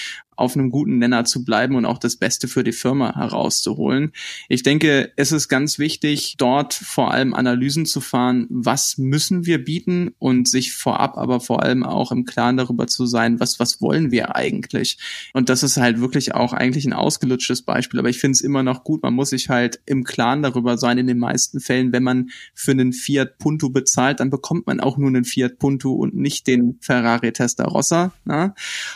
auf 0.42 0.56
einem 0.56 0.72
guten 0.72 0.98
Nenner 0.98 1.24
zu 1.24 1.46
bleiben 1.46 1.76
und 1.76 1.86
auch 1.86 2.00
das 2.00 2.16
Beste 2.16 2.48
für 2.48 2.64
die 2.64 2.72
Firma 2.72 3.16
herauszuholen. 3.16 4.12
Ich 4.50 4.64
denke, 4.64 5.12
es 5.16 5.32
ist 5.32 5.48
ganz 5.48 5.78
wichtig, 5.78 6.36
dort 6.38 6.74
vor 6.74 7.12
allem 7.12 7.34
Analysen 7.34 7.86
zu 7.86 8.02
fahren, 8.02 8.48
was 8.50 8.98
müssen 8.98 9.46
wir 9.46 9.64
bieten 9.64 10.14
und 10.20 10.48
sich 10.48 10.61
vorab 10.70 11.18
aber 11.18 11.40
vor 11.40 11.64
allem 11.64 11.84
auch 11.84 12.12
im 12.12 12.26
Klaren 12.26 12.58
darüber 12.58 12.86
zu 12.86 13.06
sein, 13.06 13.40
was, 13.40 13.60
was 13.60 13.82
wollen 13.82 14.12
wir 14.12 14.36
eigentlich? 14.36 15.00
Und 15.34 15.50
das 15.50 15.64
ist 15.64 15.78
halt 15.78 16.00
wirklich 16.00 16.36
auch 16.36 16.54
eigentlich 16.54 16.86
ein 16.86 16.94
ausgelutschtes 16.94 17.64
Beispiel, 17.64 18.00
aber 18.00 18.10
ich 18.10 18.20
finde 18.20 18.34
es 18.34 18.42
immer 18.42 18.62
noch 18.62 18.84
gut. 18.84 19.02
Man 19.02 19.16
muss 19.16 19.32
sich 19.32 19.50
halt 19.50 19.80
im 19.86 20.04
Klaren 20.04 20.44
darüber 20.44 20.78
sein, 20.78 20.98
in 21.00 21.08
den 21.08 21.18
meisten 21.18 21.60
Fällen, 21.60 21.92
wenn 21.92 22.04
man 22.04 22.30
für 22.54 22.72
einen 22.72 22.94
Fiat 22.94 23.40
Punto 23.40 23.70
bezahlt, 23.70 24.20
dann 24.20 24.30
bekommt 24.30 24.68
man 24.68 24.80
auch 24.80 24.98
nur 24.98 25.10
einen 25.10 25.26
Fiat 25.26 25.58
Punto 25.58 25.94
und 25.94 26.14
nicht 26.14 26.46
den 26.46 26.78
Ferrari 26.82 27.32
Testarossa. 27.32 28.12
Ne? 28.26 28.54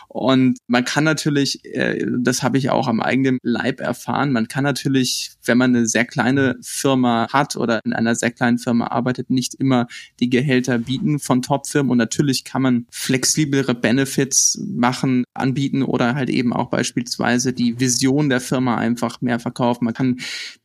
Und 0.07 0.59
man 0.67 0.85
kann 0.85 1.03
natürlich 1.03 1.63
äh, 1.65 2.05
das 2.19 2.43
habe 2.43 2.57
ich 2.57 2.69
auch 2.69 2.87
am 2.87 3.01
eigenen 3.01 3.39
Leib 3.41 3.79
erfahren, 3.79 4.31
man 4.31 4.47
kann 4.47 4.63
natürlich, 4.63 5.31
wenn 5.43 5.57
man 5.57 5.75
eine 5.75 5.87
sehr 5.87 6.05
kleine 6.05 6.57
Firma 6.61 7.27
hat 7.31 7.55
oder 7.55 7.79
in 7.85 7.93
einer 7.93 8.15
sehr 8.15 8.31
kleinen 8.31 8.57
Firma 8.57 8.87
arbeitet, 8.87 9.29
nicht 9.29 9.55
immer 9.55 9.87
die 10.19 10.29
Gehälter 10.29 10.77
bieten 10.79 11.19
von 11.19 11.41
Top-Firmen 11.55 11.91
und 11.91 11.97
natürlich 11.97 12.43
kann 12.43 12.61
man 12.61 12.85
flexiblere 12.91 13.73
Benefits 13.73 14.59
machen, 14.67 15.23
anbieten 15.33 15.83
oder 15.83 16.13
halt 16.13 16.29
eben 16.29 16.51
auch 16.51 16.69
beispielsweise 16.69 17.53
die 17.53 17.79
Vision 17.79 18.27
der 18.27 18.41
Firma 18.41 18.75
einfach 18.75 19.21
mehr 19.21 19.39
verkaufen. 19.39 19.85
Man 19.85 19.93
kann 19.93 20.17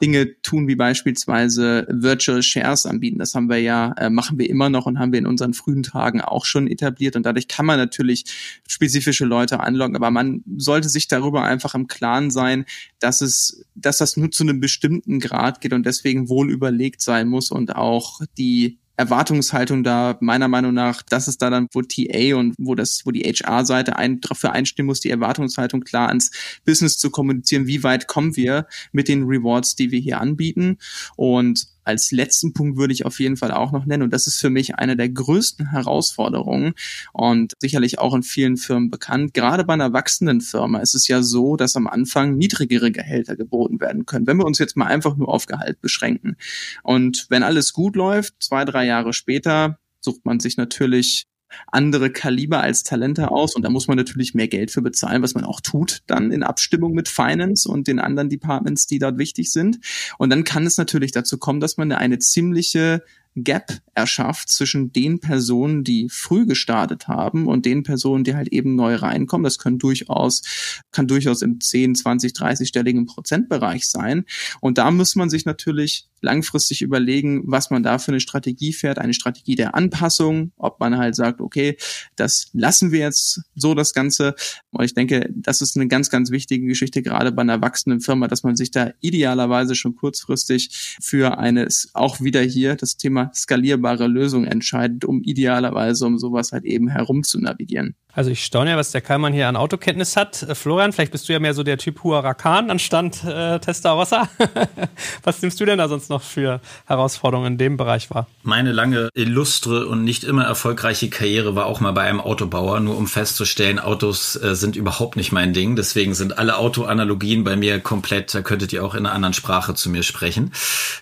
Dinge 0.02 0.40
tun 0.42 0.66
wie 0.66 0.74
beispielsweise 0.74 1.86
Virtual 1.88 2.42
Shares 2.42 2.86
anbieten. 2.86 3.20
Das 3.20 3.36
haben 3.36 3.48
wir 3.48 3.60
ja, 3.60 3.92
äh, 3.92 4.10
machen 4.10 4.38
wir 4.38 4.50
immer 4.50 4.68
noch 4.68 4.86
und 4.86 4.98
haben 4.98 5.12
wir 5.12 5.20
in 5.20 5.26
unseren 5.26 5.54
frühen 5.54 5.84
Tagen 5.84 6.20
auch 6.20 6.44
schon 6.44 6.66
etabliert 6.66 7.14
und 7.14 7.24
dadurch 7.24 7.46
kann 7.46 7.66
man 7.66 7.78
natürlich 7.78 8.24
spezifische 8.68 9.24
Leute 9.24 9.60
anlocken, 9.60 9.94
aber 9.94 10.10
man 10.10 10.42
sollte 10.56 10.88
sich 10.88 11.06
darüber 11.06 11.44
einfach 11.44 11.76
im 11.76 11.86
Klaren 11.86 12.30
sein, 12.30 12.64
dass 12.98 13.20
es, 13.20 13.64
dass 13.76 13.98
das 13.98 14.16
nur 14.16 14.32
zu 14.32 14.42
einem 14.42 14.58
bestimmten 14.58 15.20
Grad 15.20 15.60
geht 15.60 15.72
und 15.72 15.86
deswegen 15.86 16.28
wohl 16.28 16.50
überlegt 16.50 17.00
sein 17.00 17.28
muss 17.28 17.52
und 17.52 17.76
auch 17.76 18.20
die 18.36 18.80
Erwartungshaltung 18.96 19.82
da 19.82 20.18
meiner 20.20 20.48
Meinung 20.48 20.74
nach, 20.74 21.02
dass 21.02 21.26
es 21.26 21.38
da 21.38 21.48
dann, 21.48 21.68
wo 21.72 21.82
TA 21.82 22.36
und 22.36 22.54
wo 22.58 22.74
das, 22.74 23.02
wo 23.04 23.10
die 23.10 23.22
HR-Seite 23.22 23.96
ein, 23.96 24.20
dafür 24.20 24.52
einstimmen 24.52 24.86
muss, 24.86 25.00
die 25.00 25.10
Erwartungshaltung 25.10 25.80
klar 25.80 26.08
ans 26.08 26.30
Business 26.64 26.98
zu 26.98 27.10
kommunizieren, 27.10 27.66
wie 27.66 27.82
weit 27.82 28.06
kommen 28.06 28.36
wir 28.36 28.66
mit 28.92 29.08
den 29.08 29.24
Rewards, 29.24 29.74
die 29.74 29.90
wir 29.90 30.00
hier 30.00 30.20
anbieten. 30.20 30.78
Und 31.16 31.66
als 31.84 32.12
letzten 32.12 32.52
Punkt 32.52 32.78
würde 32.78 32.92
ich 32.92 33.06
auf 33.06 33.20
jeden 33.20 33.36
Fall 33.36 33.52
auch 33.52 33.72
noch 33.72 33.86
nennen, 33.86 34.02
und 34.02 34.12
das 34.12 34.26
ist 34.26 34.38
für 34.38 34.50
mich 34.50 34.76
eine 34.76 34.96
der 34.96 35.08
größten 35.08 35.70
Herausforderungen 35.70 36.74
und 37.12 37.54
sicherlich 37.58 37.98
auch 37.98 38.14
in 38.14 38.22
vielen 38.22 38.56
Firmen 38.56 38.90
bekannt. 38.90 39.34
Gerade 39.34 39.64
bei 39.64 39.74
einer 39.74 39.92
wachsenden 39.92 40.40
Firma 40.40 40.80
ist 40.80 40.94
es 40.94 41.08
ja 41.08 41.22
so, 41.22 41.56
dass 41.56 41.76
am 41.76 41.86
Anfang 41.86 42.36
niedrigere 42.36 42.90
Gehälter 42.90 43.36
geboten 43.36 43.80
werden 43.80 44.06
können. 44.06 44.26
Wenn 44.26 44.36
wir 44.36 44.46
uns 44.46 44.58
jetzt 44.58 44.76
mal 44.76 44.86
einfach 44.86 45.16
nur 45.16 45.28
auf 45.28 45.46
Gehalt 45.46 45.80
beschränken. 45.80 46.36
Und 46.82 47.26
wenn 47.28 47.42
alles 47.42 47.72
gut 47.72 47.96
läuft, 47.96 48.34
zwei, 48.40 48.64
drei 48.64 48.86
Jahre 48.86 49.12
später, 49.12 49.78
sucht 50.00 50.24
man 50.24 50.40
sich 50.40 50.56
natürlich 50.56 51.26
andere 51.66 52.10
Kaliber 52.10 52.60
als 52.60 52.82
Talente 52.82 53.30
aus 53.30 53.54
und 53.54 53.62
da 53.62 53.70
muss 53.70 53.88
man 53.88 53.96
natürlich 53.96 54.34
mehr 54.34 54.48
Geld 54.48 54.70
für 54.70 54.82
bezahlen, 54.82 55.22
was 55.22 55.34
man 55.34 55.44
auch 55.44 55.60
tut, 55.60 56.02
dann 56.06 56.32
in 56.32 56.42
Abstimmung 56.42 56.92
mit 56.92 57.08
Finance 57.08 57.68
und 57.68 57.86
den 57.86 57.98
anderen 57.98 58.28
Departments, 58.28 58.86
die 58.86 58.98
dort 58.98 59.18
wichtig 59.18 59.50
sind. 59.50 59.78
Und 60.18 60.30
dann 60.30 60.44
kann 60.44 60.66
es 60.66 60.76
natürlich 60.76 61.12
dazu 61.12 61.38
kommen, 61.38 61.60
dass 61.60 61.76
man 61.76 61.92
eine 61.92 62.18
ziemliche 62.18 63.02
Gap 63.36 63.80
erschafft 63.94 64.48
zwischen 64.50 64.92
den 64.92 65.20
Personen, 65.20 65.84
die 65.84 66.08
früh 66.10 66.46
gestartet 66.46 67.08
haben 67.08 67.46
und 67.46 67.66
den 67.66 67.82
Personen, 67.82 68.24
die 68.24 68.34
halt 68.34 68.48
eben 68.48 68.74
neu 68.74 68.94
reinkommen. 68.94 69.44
Das 69.44 69.58
können 69.58 69.78
durchaus, 69.78 70.42
kann 70.90 71.06
durchaus 71.06 71.42
im 71.42 71.60
10, 71.60 71.94
20, 71.94 72.32
30-stelligen 72.32 73.06
Prozentbereich 73.06 73.88
sein. 73.88 74.24
Und 74.60 74.78
da 74.78 74.90
muss 74.90 75.16
man 75.16 75.30
sich 75.30 75.44
natürlich 75.44 76.08
langfristig 76.22 76.82
überlegen, 76.82 77.42
was 77.46 77.70
man 77.70 77.82
da 77.82 77.98
für 77.98 78.12
eine 78.12 78.20
Strategie 78.20 78.72
fährt, 78.72 78.98
eine 78.98 79.14
Strategie 79.14 79.54
der 79.54 79.74
Anpassung, 79.74 80.52
ob 80.56 80.80
man 80.80 80.98
halt 80.98 81.14
sagt, 81.14 81.40
okay, 81.40 81.76
das 82.16 82.48
lassen 82.52 82.92
wir 82.92 83.00
jetzt 83.00 83.42
so 83.54 83.74
das 83.74 83.94
Ganze. 83.94 84.34
Und 84.70 84.84
ich 84.84 84.94
denke, 84.94 85.30
das 85.34 85.62
ist 85.62 85.76
eine 85.76 85.88
ganz, 85.88 86.10
ganz 86.10 86.30
wichtige 86.30 86.66
Geschichte, 86.66 87.02
gerade 87.02 87.32
bei 87.32 87.42
einer 87.42 87.62
wachsenden 87.62 88.00
Firma, 88.00 88.28
dass 88.28 88.42
man 88.42 88.56
sich 88.56 88.70
da 88.70 88.92
idealerweise 89.00 89.74
schon 89.74 89.96
kurzfristig 89.96 90.96
für 91.00 91.38
eine, 91.38 91.68
auch 91.94 92.20
wieder 92.20 92.42
hier 92.42 92.76
das 92.76 92.96
Thema 92.96 93.19
skalierbare 93.34 94.06
Lösung 94.06 94.44
entscheidet, 94.44 95.04
um 95.04 95.20
idealerweise 95.22 96.06
um 96.06 96.18
sowas 96.18 96.52
halt 96.52 96.64
eben 96.64 96.88
herum 96.88 97.22
zu 97.22 97.40
navigieren. 97.40 97.94
Also 98.12 98.30
ich 98.30 98.44
staune 98.44 98.70
ja, 98.70 98.76
was 98.76 98.90
der 98.90 99.00
Kallmann 99.00 99.32
hier 99.32 99.48
an 99.48 99.56
Autokenntnis 99.56 100.16
hat. 100.16 100.42
Äh, 100.42 100.54
Florian, 100.54 100.92
vielleicht 100.92 101.12
bist 101.12 101.28
du 101.28 101.32
ja 101.32 101.38
mehr 101.38 101.54
so 101.54 101.62
der 101.62 101.78
Typ 101.78 102.02
Huaracan 102.02 102.70
anstand 102.70 103.22
äh, 103.24 103.58
Testarossa. 103.58 104.28
was 105.22 105.42
nimmst 105.42 105.60
du 105.60 105.64
denn 105.64 105.78
da 105.78 105.88
sonst 105.88 106.10
noch 106.10 106.22
für 106.22 106.60
Herausforderungen 106.86 107.52
in 107.52 107.58
dem 107.58 107.76
Bereich 107.76 108.10
wahr? 108.10 108.26
Meine 108.42 108.72
lange, 108.72 109.10
illustre 109.14 109.86
und 109.86 110.04
nicht 110.04 110.24
immer 110.24 110.44
erfolgreiche 110.44 111.08
Karriere 111.08 111.54
war 111.54 111.66
auch 111.66 111.80
mal 111.80 111.92
bei 111.92 112.02
einem 112.02 112.20
Autobauer, 112.20 112.80
nur 112.80 112.96
um 112.96 113.06
festzustellen, 113.06 113.78
Autos 113.78 114.36
äh, 114.36 114.54
sind 114.54 114.76
überhaupt 114.76 115.16
nicht 115.16 115.32
mein 115.32 115.52
Ding. 115.52 115.76
Deswegen 115.76 116.14
sind 116.14 116.38
alle 116.38 116.56
Autoanalogien 116.56 117.44
bei 117.44 117.56
mir 117.56 117.80
komplett, 117.80 118.34
da 118.34 118.42
könntet 118.42 118.72
ihr 118.72 118.84
auch 118.84 118.94
in 118.94 119.06
einer 119.06 119.14
anderen 119.14 119.34
Sprache 119.34 119.74
zu 119.74 119.88
mir 119.88 120.02
sprechen. 120.02 120.52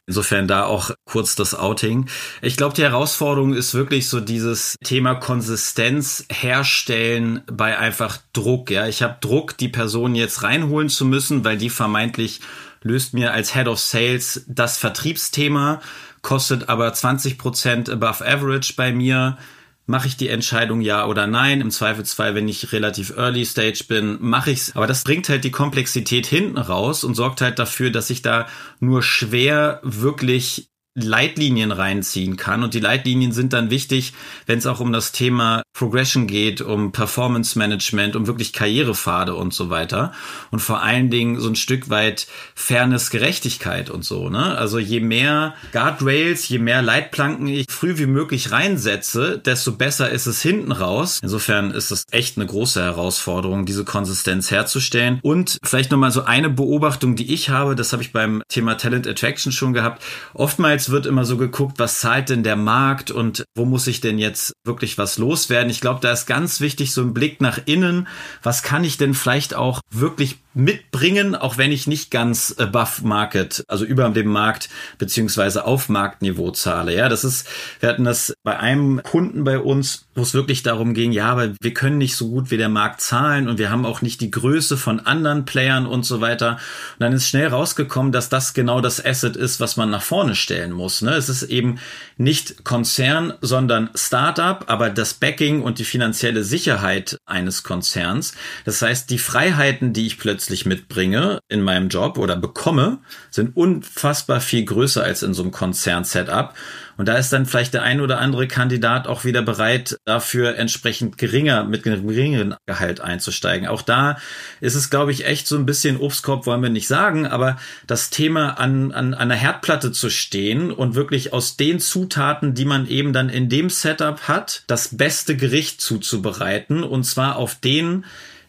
Insofern 0.07 0.47
da 0.47 0.65
auch 0.65 0.91
kurz 1.07 1.37
das 1.37 1.55
Outing. 1.55 2.07
Ich 2.43 2.57
glaube, 2.57 2.75
die 2.75 2.83
Herausforderung 2.83 3.55
ist 3.55 3.75
wirklich 3.75 4.09
so 4.09 4.21
dieses 4.21 4.77
Thema 4.85 5.15
Konsistenz 5.15 6.25
herstellen 6.31 6.98
stellen 6.99 7.43
bei 7.47 7.79
einfach 7.79 8.19
Druck. 8.33 8.71
Ja, 8.71 8.89
ich 8.89 9.03
habe 9.03 9.19
Druck, 9.21 9.57
die 9.57 9.69
Person 9.69 10.17
jetzt 10.17 10.43
reinholen 10.43 10.89
zu 10.89 11.05
müssen, 11.05 11.45
weil 11.45 11.57
die 11.57 11.71
vermeintlich 11.71 12.41
löst 12.83 13.15
mir 13.15 13.33
als 13.33 13.55
Head 13.55 13.69
of 13.69 13.79
Sales 13.79 14.45
das 14.49 14.79
Vertriebsthema, 14.79 15.81
kostet 16.23 16.69
aber 16.69 16.93
20 16.93 17.39
Prozent 17.39 17.89
above 17.89 18.27
average 18.27 18.75
bei 18.77 18.93
mir. 18.93 19.39
Mache 19.87 20.09
ich 20.09 20.17
die 20.17 20.29
Entscheidung 20.29 20.81
ja 20.81 21.07
oder 21.07 21.27
nein? 21.27 21.61
Im 21.61 21.71
Zweifelsfall, 21.71 22.35
wenn 22.35 22.49
ich 22.49 22.73
relativ 22.73 23.17
early 23.17 23.47
stage 23.47 23.85
bin, 23.89 24.19
mache 24.21 24.51
ich's. 24.51 24.75
Aber 24.75 24.87
das 24.87 25.05
bringt 25.05 25.29
halt 25.29 25.45
die 25.45 25.51
Komplexität 25.51 26.27
hinten 26.27 26.59
raus 26.59 27.05
und 27.05 27.15
sorgt 27.15 27.41
halt 27.41 27.59
dafür, 27.59 27.91
dass 27.91 28.11
ich 28.11 28.23
da 28.23 28.49
nur 28.81 29.03
schwer 29.03 29.81
wirklich 29.83 30.68
Leitlinien 31.05 31.73
reinziehen 31.73 32.37
kann. 32.37 32.63
Und 32.63 32.75
die 32.75 32.81
Leitlinien 32.81 33.33
sind 33.33 33.53
dann 33.53 33.71
wichtig, 33.71 34.13
wenn 34.47 34.59
es 34.59 34.67
auch 34.67 34.81
um 34.81 34.93
das 34.93 35.13
Thema 35.13 35.63
Progression 35.73 36.27
geht, 36.27 36.61
um 36.61 36.91
Performance 36.91 37.57
Management, 37.57 38.17
um 38.17 38.27
wirklich 38.27 38.53
Karrierepfade 38.53 39.35
und 39.35 39.55
so 39.55 39.71
weiter. 39.71 40.13
Und 40.51 40.59
vor 40.59 40.83
allen 40.83 41.09
Dingen 41.09 41.39
so 41.39 41.49
ein 41.49 41.55
Stück 41.55 41.89
weit 41.89 42.27
Fairness, 42.55 43.11
Gerechtigkeit 43.11 43.89
und 43.89 44.05
so. 44.05 44.29
Ne? 44.29 44.59
Also 44.59 44.79
je 44.79 45.01
mehr 45.01 45.55
Guardrails, 45.73 46.49
je 46.49 46.59
mehr 46.59 46.83
Leitplanken 46.83 47.47
ich 47.47 47.67
früh 47.71 47.97
wie 47.99 48.07
möglich 48.07 48.51
reinsetze, 48.51 49.39
desto 49.39 49.73
besser 49.73 50.11
ist 50.11 50.27
es 50.27 50.43
hinten 50.43 50.73
raus. 50.73 51.21
Insofern 51.23 51.71
ist 51.71 51.93
es 51.93 52.05
echt 52.11 52.37
eine 52.37 52.47
große 52.47 52.83
Herausforderung, 52.83 53.65
diese 53.65 53.85
Konsistenz 53.85 54.51
herzustellen. 54.51 55.21
Und 55.23 55.59
vielleicht 55.63 55.93
nochmal 55.93 56.11
so 56.11 56.25
eine 56.25 56.51
Beobachtung, 56.51 57.15
die 57.15 57.33
ich 57.33 57.51
habe, 57.51 57.77
das 57.77 57.93
habe 57.93 58.03
ich 58.03 58.13
beim 58.13 58.43
Thema 58.49 58.77
Talent 58.77 59.07
Attraction 59.07 59.53
schon 59.53 59.73
gehabt. 59.73 60.03
Oftmals 60.35 60.88
wird 60.91 61.07
immer 61.07 61.25
so 61.25 61.37
geguckt, 61.37 61.79
was 61.79 62.01
zahlt 62.01 62.29
denn 62.29 62.43
der 62.43 62.57
Markt 62.57 63.11
und 63.11 63.45
wo 63.55 63.65
muss 63.65 63.87
ich 63.87 64.01
denn 64.01 64.19
jetzt 64.19 64.53
wirklich 64.65 64.99
was 64.99 65.19
loswerden. 65.19 65.71
Ich 65.71 65.81
glaube, 65.81 66.01
da 66.01 66.13
ist 66.13 66.27
ganz 66.27 66.61
wichtig 66.61 66.93
so 66.93 67.03
ein 67.03 67.15
Blick 67.15 67.41
nach 67.41 67.59
innen. 67.65 68.09
Was 68.43 68.63
kann 68.63 68.85
ich 68.85 68.97
denn 68.97 69.15
vielleicht 69.15 69.55
auch 69.55 69.81
wirklich 69.91 70.39
mitbringen, 70.59 71.37
auch 71.37 71.57
wenn 71.57 71.71
ich 71.71 71.87
nicht 71.87 72.11
ganz 72.11 72.53
above 72.59 73.07
Market, 73.07 73.63
also 73.69 73.85
über 73.85 74.09
dem 74.11 74.27
Markt 74.27 74.69
beziehungsweise 74.99 75.65
auf 75.65 75.89
Marktniveau 75.89 76.51
zahle. 76.51 76.97
Ja, 76.97 77.09
das 77.09 77.23
ist, 77.23 77.47
wir 77.79 77.89
hatten 77.89 78.03
das 78.03 78.35
bei 78.43 78.59
einem 78.59 79.01
Kunden 79.05 79.45
bei 79.45 79.61
uns, 79.61 80.07
wo 80.17 80.23
es 80.23 80.35
wirklich 80.35 80.65
darum 80.65 80.95
ging, 80.95 81.13
ja, 81.13 81.31
aber 81.31 81.53
wir 81.61 81.75
können 81.75 81.99
nicht 81.99 82.17
so 82.17 82.29
gut 82.29 82.51
wie 82.51 82.57
der 82.57 82.69
Markt 82.69 83.01
zahlen 83.01 83.49
und 83.49 83.59
wir 83.59 83.71
haben 83.71 83.87
auch 83.87 84.03
nicht 84.03 84.21
die 84.21 84.33
Größe 84.33 84.77
von 84.77 84.99
anderen 84.99 85.45
Playern 85.45 85.87
und 85.87 86.05
so 86.05 86.21
weiter. 86.21 86.59
Und 86.99 87.05
dann 87.05 87.13
ist 87.13 87.29
schnell 87.29 87.47
rausgekommen, 87.47 88.11
dass 88.11 88.29
das 88.29 88.53
genau 88.53 88.81
das 88.81 89.05
Asset 89.05 89.37
ist, 89.37 89.61
was 89.61 89.77
man 89.77 89.91
nach 89.91 90.03
vorne 90.03 90.35
stellen 90.35 90.73
muss. 90.73 91.03
Ne? 91.03 91.13
Es 91.13 91.29
ist 91.29 91.45
eben 91.45 91.79
nicht 92.17 92.65
Konzern, 92.65 93.33
sondern 93.41 93.91
Startup, 93.95 94.65
aber 94.67 94.91
das 94.91 95.15
Backing 95.15 95.63
und 95.63 95.79
die 95.79 95.85
finanzielle 95.85 96.43
Sicherheit 96.43 97.17
eines 97.27 97.63
Konzerns. 97.63 98.35
Das 98.65 98.83
heißt, 98.83 99.09
die 99.11 99.19
Freiheiten, 99.19 99.93
die 99.93 100.07
ich 100.07 100.19
plötzlich 100.19 100.48
plötzlich 100.49 100.65
mitbringe 100.65 101.41
in 101.49 101.61
meinem 101.61 101.91
Job 101.91 102.17
oder 102.17 102.35
bekomme, 102.35 103.01
sind 103.31 103.55
unfassbar 103.55 104.41
viel 104.41 104.65
größer 104.65 105.03
als 105.03 105.23
in 105.23 105.35
so 105.35 105.43
einem 105.43 105.53
Konzern-Setup. 105.53 106.55
Und 106.97 107.07
da 107.07 107.17
ist 107.17 107.33
dann 107.35 107.45
vielleicht 107.45 107.75
der 107.75 107.83
ein 107.83 108.01
oder 108.01 108.19
andere 108.19 108.49
Kandidat 108.49 109.07
auch 109.07 109.25
wieder 109.25 109.43
bereit, 109.43 109.99
dafür 110.07 110.57
entsprechend 110.57 111.19
geringer, 111.19 111.65
mit 111.65 111.83
geringeren 111.83 112.57
Gehalt 112.67 113.01
einzusteigen. 113.01 113.69
Auch 113.69 113.83
da 113.83 114.17
ist 114.61 114.75
es, 114.75 114.89
glaube 114.89 115.13
ich, 115.13 115.27
echt 115.27 115.47
so 115.47 115.57
ein 115.57 115.67
bisschen 115.67 115.99
Obstkorb, 115.99 116.47
wollen 116.47 116.63
wir 116.63 116.71
nicht 116.71 116.89
sagen, 116.89 117.27
aber 117.27 117.59
das 117.87 118.09
Thema 118.09 118.59
an, 118.59 118.91
an, 118.93 119.13
an 119.13 119.15
einer 119.15 119.35
Herdplatte 119.35 119.93
zu 119.93 120.09
stehen 120.09 120.73
und 120.73 120.95
wirklich 120.95 121.35
aus 121.35 121.59
den 121.59 121.79
Zutaten, 121.79 122.55
die 122.55 122.65
man 122.65 122.89
eben 122.89 123.13
dann 123.13 123.29
in 123.29 123.51
dem 123.51 123.69
Setup 123.69 124.23
hat, 124.23 124.63
das 124.67 124.97
beste 124.97 125.37
Gericht 125.37 125.83
zuzubereiten 125.83 126.83
und 126.83 127.05
zwar 127.05 127.37
auf 127.37 127.55
den 127.55 128.07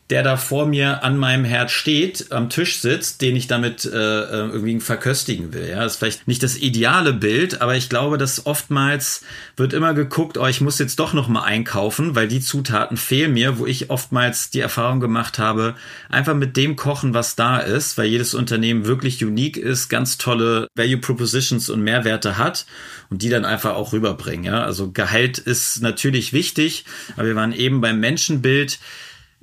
der 0.10 0.24
da 0.24 0.38
vor 0.38 0.66
mir 0.66 1.04
an 1.04 1.18
meinem 1.18 1.46
Herd 1.46 1.70
steht, 1.70 2.32
am 2.32 2.50
Tisch 2.50 2.80
sitzt, 2.80 3.22
den 3.22 3.36
ich 3.36 3.46
damit 3.46 3.86
äh, 3.86 3.90
äh, 3.90 4.50
irgendwie 4.50 4.80
verköstigen 4.80 5.54
will. 5.54 5.70
Ja, 5.70 5.84
das 5.84 5.94
ist 5.94 6.00
vielleicht 6.00 6.28
nicht 6.28 6.42
das 6.42 6.58
ideale 6.58 7.14
Bild, 7.14 7.62
aber 7.62 7.76
ich 7.76 7.90
glaube, 7.90 8.18
dass 8.18 8.48
oftmals 8.48 9.24
wird 9.56 9.74
immer 9.74 9.94
geguckt, 9.94 10.40
oh, 10.40 10.48
ich 10.48 10.62
muss 10.62 10.80
jetzt 10.80 11.00
doch 11.00 11.14
noch 11.14 11.28
mal 11.28 11.44
einkaufen, 11.44 12.16
weil 12.16 12.28
die 12.28 12.42
Zutaten 12.42 12.98
fehlen 12.98 13.34
mir, 13.34 13.60
wo 13.60 13.68
ich 13.68 13.92
oftmals 13.92 14.50
die 14.50 14.62
Erfahrung 14.62 15.00
gemacht 15.00 15.38
habe, 15.38 15.76
einfach 16.10 16.34
mit 16.34 16.58
dem 16.58 16.76
kochen, 16.76 17.14
was 17.14 17.36
da 17.36 17.60
ist, 17.60 18.00
weil 18.00 18.08
jedes 18.08 18.34
Unternehmen 18.34 18.86
wirklich 18.86 19.24
unique 19.24 19.58
ist, 19.58 19.90
ganz 19.90 20.18
tolle 20.18 20.70
Value 20.76 20.98
Propositions 20.98 21.70
und 21.70 21.84
Mehrwerte 21.84 22.38
hat 22.38 22.66
und 23.12 23.22
die 23.22 23.30
dann 23.30 23.46
einfach 23.46 23.76
auch 23.76 23.94
rüberbringen. 23.94 24.46
Ja, 24.46 24.64
also 24.64 24.92
Gehalt 24.92 25.38
ist 25.38 25.84
natürlich 25.84 26.34
wichtig, 26.34 26.86
aber 27.16 27.28
wir 27.28 27.36
waren 27.36 27.54
eben 27.54 27.80
beim 27.80 28.00
Menschenbild 28.00 28.80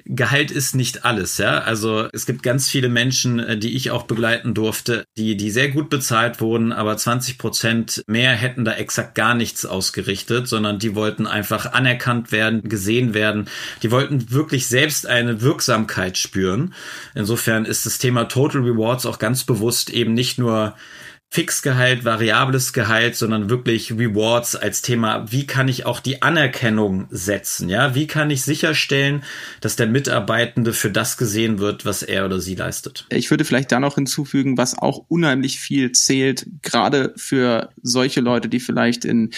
Gehalt 0.09 0.53
ist 0.53 0.77
nicht 0.77 1.05
alles, 1.05 1.37
ja. 1.39 1.59
Also 1.59 2.09
es 2.13 2.27
gibt 2.27 2.45
ganz 2.45 2.71
viele 2.71 2.89
Menschen, 2.89 3.41
äh, 3.41 3.59
die 3.59 3.75
ich 3.75 3.91
auch 3.91 4.05
begleiten 4.05 4.55
durfte, 4.55 5.05
die, 5.17 5.37
die 5.37 5.51
sehr 5.51 5.71
gut 5.71 5.91
bezahlt 5.91 6.41
wurden, 6.41 6.73
aber 6.73 6.97
20 6.97 7.39
Prozent 7.39 8.05
mehr 8.07 8.33
hätten 8.33 8.65
da 8.65 8.73
exakt 8.73 9.17
gar 9.17 9.35
nichts 9.35 9.67
ausgerichtet, 9.67 10.47
sondern 10.47 10.79
die 10.79 10.95
wollten 10.95 11.27
einfach 11.27 11.73
anerkannt 11.73 12.31
werden, 12.31 12.63
gesehen 12.69 13.15
werden. 13.15 13.49
Die 13.83 13.91
wollten 13.91 14.31
wirklich 14.31 14.69
selbst 14.69 15.07
eine 15.07 15.41
Wirksamkeit 15.41 16.17
spüren. 16.19 16.75
Insofern 17.15 17.65
ist 17.65 17.85
das 17.85 17.99
Thema 17.99 18.25
Total 18.25 18.63
Rewards 18.63 19.07
auch 19.07 19.19
ganz 19.19 19.45
bewusst 19.45 19.91
eben 19.91 20.15
nicht 20.15 20.39
nur 20.39 20.75
Fixgehalt, 21.37 22.07
variables 22.07 22.73
Gehalt, 22.73 23.15
sondern 23.15 23.51
wirklich 23.51 23.93
Rewards 23.93 24.57
als 24.57 24.81
Thema. 24.81 25.31
Wie 25.31 25.47
kann 25.47 25.69
ich 25.69 25.85
auch 25.85 26.01
die 26.01 26.23
Anerkennung 26.23 27.09
setzen? 27.11 27.69
Ja, 27.69 27.95
wie 27.95 28.07
kann 28.07 28.31
ich 28.31 28.41
sicherstellen, 28.41 29.23
dass 29.61 29.77
der 29.77 29.87
Mitarbeitende 29.87 30.73
für 30.73 30.91
das 30.91 31.19
gesehen 31.19 31.59
wird, 31.59 31.85
was 31.85 32.03
er 32.03 32.25
oder 32.25 32.41
sie 32.41 32.55
leistet? 32.55 33.05
Ich 33.11 33.31
würde 33.31 33.45
vielleicht 33.45 33.71
da 33.71 33.81
noch 33.81 33.97
hinzufügen, 33.97 34.57
was 34.57 34.79
auch 34.79 35.05
unheimlich 35.09 35.61
viel 35.61 35.93
zählt, 35.93 36.47
gerade 36.63 37.13
für 37.19 37.69
solche 37.83 38.23
Leute, 38.23 38.49
die 38.49 38.59
vielleicht 38.59 39.05
in, 39.05 39.29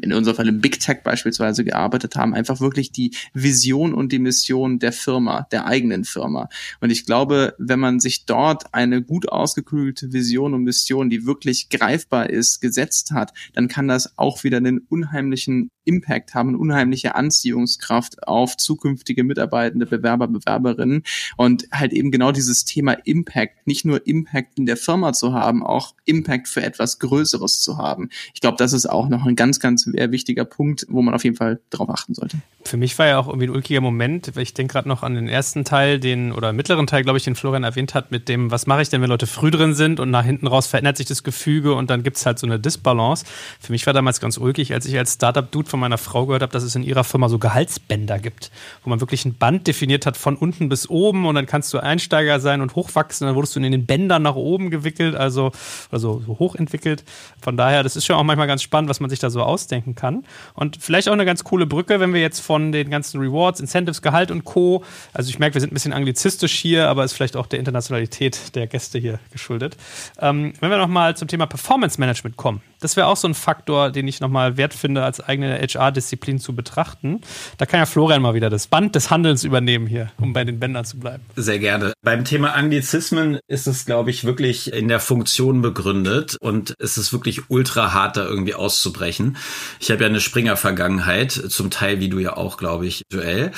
in 0.00 0.12
unserem 0.12 0.36
Fall 0.36 0.46
im 0.46 0.60
Big 0.60 0.78
Tech 0.78 0.98
beispielsweise 1.02 1.64
gearbeitet 1.64 2.14
haben, 2.14 2.34
einfach 2.34 2.60
wirklich 2.60 2.92
die 2.92 3.16
Vision 3.34 3.94
und 3.94 4.12
die 4.12 4.20
Mission 4.20 4.78
der 4.78 4.92
Firma, 4.92 5.48
der 5.50 5.66
eigenen 5.66 6.04
Firma. 6.04 6.48
Und 6.80 6.90
ich 6.90 7.04
glaube, 7.04 7.56
wenn 7.58 7.80
man 7.80 7.98
sich 7.98 8.26
dort 8.26 8.72
eine 8.72 9.02
gut 9.02 9.28
ausgeklügelte 9.28 10.12
Vision 10.12 10.54
und 10.54 10.62
Mission, 10.62 11.10
die 11.10 11.26
wirklich 11.26 11.31
greifbar 11.70 12.30
ist, 12.30 12.60
gesetzt 12.60 13.12
hat, 13.12 13.32
dann 13.54 13.68
kann 13.68 13.88
das 13.88 14.18
auch 14.18 14.44
wieder 14.44 14.58
einen 14.58 14.78
unheimlichen 14.78 15.70
Impact 15.84 16.34
haben, 16.34 16.54
unheimliche 16.54 17.14
Anziehungskraft 17.14 18.26
auf 18.26 18.56
zukünftige 18.56 19.24
Mitarbeitende, 19.24 19.86
Bewerber, 19.86 20.28
Bewerberinnen 20.28 21.02
und 21.36 21.66
halt 21.72 21.92
eben 21.92 22.10
genau 22.10 22.32
dieses 22.32 22.64
Thema 22.64 22.92
Impact, 23.04 23.66
nicht 23.66 23.84
nur 23.84 24.06
Impact 24.06 24.58
in 24.58 24.66
der 24.66 24.76
Firma 24.76 25.12
zu 25.12 25.32
haben, 25.32 25.64
auch 25.64 25.94
Impact 26.04 26.48
für 26.48 26.62
etwas 26.62 26.98
Größeres 26.98 27.60
zu 27.60 27.78
haben. 27.78 28.10
Ich 28.34 28.40
glaube, 28.40 28.56
das 28.58 28.72
ist 28.72 28.86
auch 28.86 29.08
noch 29.08 29.26
ein 29.26 29.36
ganz, 29.36 29.60
ganz 29.60 29.86
wichtiger 29.86 30.44
Punkt, 30.44 30.86
wo 30.88 31.02
man 31.02 31.14
auf 31.14 31.24
jeden 31.24 31.36
Fall 31.36 31.60
darauf 31.70 31.90
achten 31.90 32.14
sollte. 32.14 32.38
Für 32.64 32.76
mich 32.76 32.98
war 32.98 33.06
ja 33.06 33.18
auch 33.18 33.26
irgendwie 33.26 33.48
ein 33.48 33.50
ulkiger 33.50 33.80
Moment, 33.80 34.36
ich 34.36 34.54
denke 34.54 34.72
gerade 34.72 34.88
noch 34.88 35.02
an 35.02 35.14
den 35.14 35.28
ersten 35.28 35.64
Teil, 35.64 35.98
den 35.98 36.32
oder 36.32 36.52
mittleren 36.52 36.86
Teil, 36.86 37.02
glaube 37.02 37.18
ich, 37.18 37.24
den 37.24 37.34
Florian 37.34 37.64
erwähnt 37.64 37.94
hat, 37.94 38.12
mit 38.12 38.28
dem, 38.28 38.50
was 38.52 38.66
mache 38.66 38.82
ich 38.82 38.88
denn, 38.88 39.02
wenn 39.02 39.08
Leute 39.08 39.26
früh 39.26 39.50
drin 39.50 39.74
sind 39.74 39.98
und 39.98 40.10
nach 40.10 40.24
hinten 40.24 40.46
raus 40.46 40.68
verändert 40.68 40.96
sich 40.96 41.06
das 41.06 41.24
Gefüge 41.24 41.74
und 41.74 41.90
dann 41.90 42.02
gibt 42.02 42.18
es 42.18 42.26
halt 42.26 42.38
so 42.38 42.46
eine 42.46 42.60
Disbalance. 42.60 43.24
Für 43.58 43.72
mich 43.72 43.86
war 43.86 43.92
damals 43.92 44.20
ganz 44.20 44.38
ulkig, 44.38 44.72
als 44.72 44.86
ich 44.86 44.96
als 44.96 45.14
Startup-Dude 45.14 45.68
von 45.72 45.80
meiner 45.80 45.98
Frau 45.98 46.26
gehört 46.26 46.42
habe, 46.42 46.52
dass 46.52 46.62
es 46.62 46.76
in 46.76 46.84
ihrer 46.84 47.02
Firma 47.02 47.28
so 47.28 47.38
Gehaltsbänder 47.38 48.18
gibt, 48.18 48.52
wo 48.84 48.90
man 48.90 49.00
wirklich 49.00 49.24
ein 49.24 49.34
Band 49.34 49.66
definiert 49.66 50.06
hat 50.06 50.16
von 50.16 50.36
unten 50.36 50.68
bis 50.68 50.88
oben 50.88 51.26
und 51.26 51.34
dann 51.34 51.46
kannst 51.46 51.72
du 51.74 51.78
Einsteiger 51.78 52.38
sein 52.40 52.60
und 52.60 52.76
hochwachsen, 52.76 53.26
dann 53.26 53.34
wurdest 53.34 53.56
du 53.56 53.60
in 53.60 53.72
den 53.72 53.86
Bändern 53.86 54.22
nach 54.22 54.36
oben 54.36 54.70
gewickelt, 54.70 55.16
also, 55.16 55.50
also 55.90 56.22
so 56.26 56.38
hochentwickelt. 56.38 57.04
Von 57.40 57.56
daher, 57.56 57.82
das 57.82 57.96
ist 57.96 58.04
schon 58.04 58.16
auch 58.16 58.22
manchmal 58.22 58.46
ganz 58.46 58.62
spannend, 58.62 58.90
was 58.90 59.00
man 59.00 59.10
sich 59.10 59.18
da 59.18 59.30
so 59.30 59.42
ausdenken 59.42 59.94
kann. 59.94 60.24
Und 60.54 60.76
vielleicht 60.80 61.08
auch 61.08 61.12
eine 61.12 61.24
ganz 61.24 61.42
coole 61.42 61.66
Brücke, 61.66 61.98
wenn 62.00 62.12
wir 62.12 62.20
jetzt 62.20 62.40
von 62.40 62.70
den 62.70 62.90
ganzen 62.90 63.20
Rewards, 63.20 63.60
Incentives, 63.60 64.02
Gehalt 64.02 64.30
und 64.30 64.44
Co. 64.44 64.84
Also 65.12 65.30
ich 65.30 65.38
merke, 65.38 65.54
wir 65.54 65.60
sind 65.60 65.70
ein 65.70 65.74
bisschen 65.74 65.92
anglizistisch 65.92 66.52
hier, 66.52 66.88
aber 66.88 67.04
ist 67.04 67.14
vielleicht 67.14 67.36
auch 67.36 67.46
der 67.46 67.58
Internationalität 67.58 68.54
der 68.54 68.66
Gäste 68.66 68.98
hier 68.98 69.18
geschuldet. 69.32 69.76
Ähm, 70.20 70.52
wenn 70.60 70.70
wir 70.70 70.78
nochmal 70.78 71.16
zum 71.16 71.28
Thema 71.28 71.46
Performance 71.46 71.98
Management 71.98 72.36
kommen. 72.36 72.60
Das 72.82 72.96
wäre 72.96 73.06
auch 73.06 73.16
so 73.16 73.28
ein 73.28 73.34
Faktor, 73.34 73.90
den 73.90 74.08
ich 74.08 74.20
nochmal 74.20 74.56
wert 74.56 74.74
finde, 74.74 75.04
als 75.04 75.20
eigene 75.20 75.58
HR-Disziplin 75.58 76.38
zu 76.38 76.54
betrachten. 76.54 77.20
Da 77.58 77.66
kann 77.66 77.80
ja 77.80 77.86
Florian 77.86 78.20
mal 78.20 78.34
wieder 78.34 78.50
das 78.50 78.66
Band 78.66 78.94
des 78.94 79.10
Handelns 79.10 79.44
übernehmen 79.44 79.86
hier, 79.86 80.10
um 80.20 80.32
bei 80.32 80.44
den 80.44 80.58
Bändern 80.58 80.84
zu 80.84 80.98
bleiben. 80.98 81.22
Sehr 81.36 81.58
gerne. 81.58 81.92
Beim 82.02 82.24
Thema 82.24 82.54
Anglizismen 82.54 83.38
ist 83.46 83.66
es, 83.66 83.86
glaube 83.86 84.10
ich, 84.10 84.24
wirklich 84.24 84.72
in 84.72 84.88
der 84.88 85.00
Funktion 85.00 85.62
begründet 85.62 86.36
und 86.40 86.74
es 86.78 86.98
ist 86.98 87.12
wirklich 87.12 87.50
ultra 87.50 87.92
hart, 87.92 88.16
da 88.16 88.24
irgendwie 88.24 88.54
auszubrechen. 88.54 89.36
Ich 89.78 89.90
habe 89.90 90.02
ja 90.02 90.08
eine 90.08 90.20
Springer-Vergangenheit, 90.20 91.32
zum 91.32 91.70
Teil 91.70 92.00
wie 92.00 92.08
du 92.08 92.18
ja 92.18 92.36
auch, 92.36 92.56
glaube 92.56 92.86
ich, 92.86 93.02
Joel. 93.12 93.52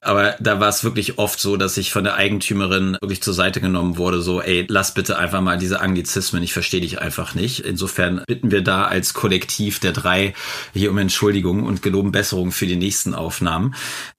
Aber 0.00 0.36
da 0.38 0.60
war 0.60 0.68
es 0.68 0.84
wirklich 0.84 1.18
oft 1.18 1.40
so, 1.40 1.56
dass 1.56 1.76
ich 1.76 1.90
von 1.90 2.04
der 2.04 2.14
Eigentümerin 2.14 2.96
wirklich 3.00 3.20
zur 3.20 3.34
Seite 3.34 3.60
genommen 3.60 3.96
wurde, 3.96 4.22
so, 4.22 4.40
ey, 4.40 4.64
lass 4.68 4.94
bitte 4.94 5.18
einfach 5.18 5.40
mal 5.40 5.58
diese 5.58 5.80
Anglizismen, 5.80 6.42
ich 6.42 6.52
verstehe 6.52 6.80
dich 6.80 7.00
einfach 7.00 7.34
nicht. 7.34 7.60
Insofern 7.60 8.22
bitten 8.26 8.52
wir 8.52 8.62
da 8.68 8.84
als 8.84 9.14
Kollektiv 9.14 9.80
der 9.80 9.92
drei 9.92 10.34
hier 10.74 10.90
um 10.90 10.98
Entschuldigung 10.98 11.64
und 11.64 11.82
geloben 11.82 12.12
Besserung 12.12 12.52
für 12.52 12.66
die 12.66 12.76
nächsten 12.76 13.14
Aufnahmen. 13.14 13.74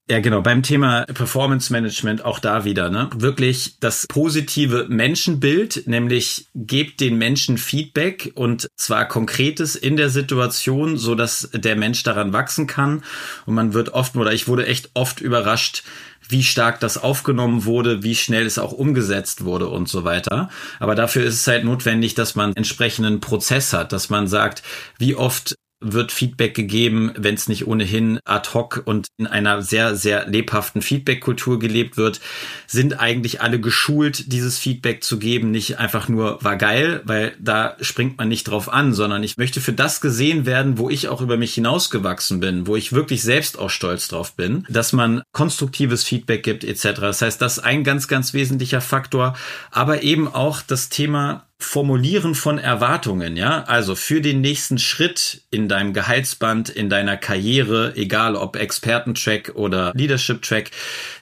Ja, 0.09 0.19
genau. 0.21 0.41
Beim 0.41 0.63
Thema 0.63 1.05
Performance 1.05 1.71
Management 1.71 2.25
auch 2.25 2.39
da 2.39 2.65
wieder, 2.65 2.89
ne? 2.89 3.11
Wirklich 3.15 3.75
das 3.79 4.07
positive 4.07 4.87
Menschenbild, 4.89 5.85
nämlich 5.85 6.47
gebt 6.55 6.99
den 6.99 7.19
Menschen 7.19 7.59
Feedback 7.59 8.31
und 8.33 8.67
zwar 8.75 9.07
konkretes 9.07 9.75
in 9.75 9.97
der 9.97 10.09
Situation, 10.09 10.97
so 10.97 11.13
dass 11.13 11.51
der 11.53 11.75
Mensch 11.75 12.01
daran 12.01 12.33
wachsen 12.33 12.65
kann. 12.65 13.03
Und 13.45 13.53
man 13.53 13.75
wird 13.75 13.89
oft, 13.89 14.15
oder 14.15 14.33
ich 14.33 14.47
wurde 14.47 14.65
echt 14.65 14.89
oft 14.95 15.21
überrascht, 15.21 15.83
wie 16.29 16.43
stark 16.43 16.79
das 16.79 16.97
aufgenommen 16.97 17.65
wurde, 17.65 18.03
wie 18.03 18.15
schnell 18.15 18.45
es 18.45 18.59
auch 18.59 18.71
umgesetzt 18.71 19.43
wurde 19.43 19.67
und 19.67 19.89
so 19.89 20.03
weiter. 20.03 20.49
Aber 20.79 20.95
dafür 20.95 21.25
ist 21.25 21.35
es 21.35 21.47
halt 21.47 21.65
notwendig, 21.65 22.13
dass 22.13 22.35
man 22.35 22.55
entsprechenden 22.55 23.19
Prozess 23.19 23.73
hat, 23.73 23.91
dass 23.91 24.09
man 24.09 24.27
sagt, 24.27 24.63
wie 24.97 25.15
oft 25.15 25.55
wird 25.81 26.11
Feedback 26.11 26.55
gegeben, 26.55 27.11
wenn 27.17 27.35
es 27.35 27.47
nicht 27.47 27.65
ohnehin 27.65 28.19
ad 28.25 28.49
hoc 28.53 28.81
und 28.85 29.07
in 29.17 29.27
einer 29.27 29.61
sehr, 29.61 29.95
sehr 29.95 30.27
lebhaften 30.27 30.81
Feedback-Kultur 30.81 31.59
gelebt 31.59 31.95
wird, 31.95 32.19
sind 32.67 32.99
eigentlich 32.99 33.41
alle 33.41 33.59
geschult, 33.59 34.31
dieses 34.31 34.57
Feedback 34.57 35.03
zu 35.03 35.19
geben, 35.19 35.51
nicht 35.51 35.79
einfach 35.79 36.09
nur 36.09 36.43
war 36.43 36.57
geil, 36.57 37.01
weil 37.05 37.33
da 37.39 37.77
springt 37.79 38.17
man 38.17 38.27
nicht 38.27 38.45
drauf 38.45 38.67
an, 38.67 38.93
sondern 38.93 39.23
ich 39.23 39.37
möchte 39.37 39.61
für 39.61 39.73
das 39.73 40.01
gesehen 40.01 40.45
werden, 40.45 40.77
wo 40.77 40.89
ich 40.89 41.07
auch 41.07 41.21
über 41.21 41.37
mich 41.37 41.53
hinausgewachsen 41.53 42.39
bin, 42.39 42.67
wo 42.67 42.75
ich 42.75 42.91
wirklich 42.91 43.23
selbst 43.23 43.57
auch 43.57 43.69
stolz 43.69 44.09
drauf 44.09 44.35
bin, 44.35 44.65
dass 44.69 44.91
man 44.91 45.21
konstruktives 45.31 46.03
Feedback 46.03 46.43
gibt 46.43 46.63
etc. 46.63 46.99
Das 46.99 47.21
heißt, 47.21 47.41
das 47.41 47.57
ist 47.57 47.63
ein 47.63 47.83
ganz, 47.83 48.07
ganz 48.07 48.33
wesentlicher 48.33 48.81
Faktor, 48.81 49.35
aber 49.71 50.03
eben 50.03 50.27
auch 50.27 50.61
das 50.61 50.89
Thema 50.89 51.48
Formulieren 51.61 52.35
von 52.35 52.57
Erwartungen, 52.57 53.35
ja, 53.35 53.63
also 53.63 53.93
für 53.95 54.21
den 54.21 54.39
nächsten 54.39 54.77
Schritt 54.77 55.41
in 55.51 55.67
deinem 55.67 55.93
Gehaltsband, 55.93 56.69
in 56.69 56.89
deiner 56.89 57.17
Karriere, 57.17 57.93
egal 57.95 58.35
ob 58.35 58.55
Expertentrack 58.55 59.51
oder 59.55 59.91
Leadership 59.93 60.41
Track, 60.41 60.71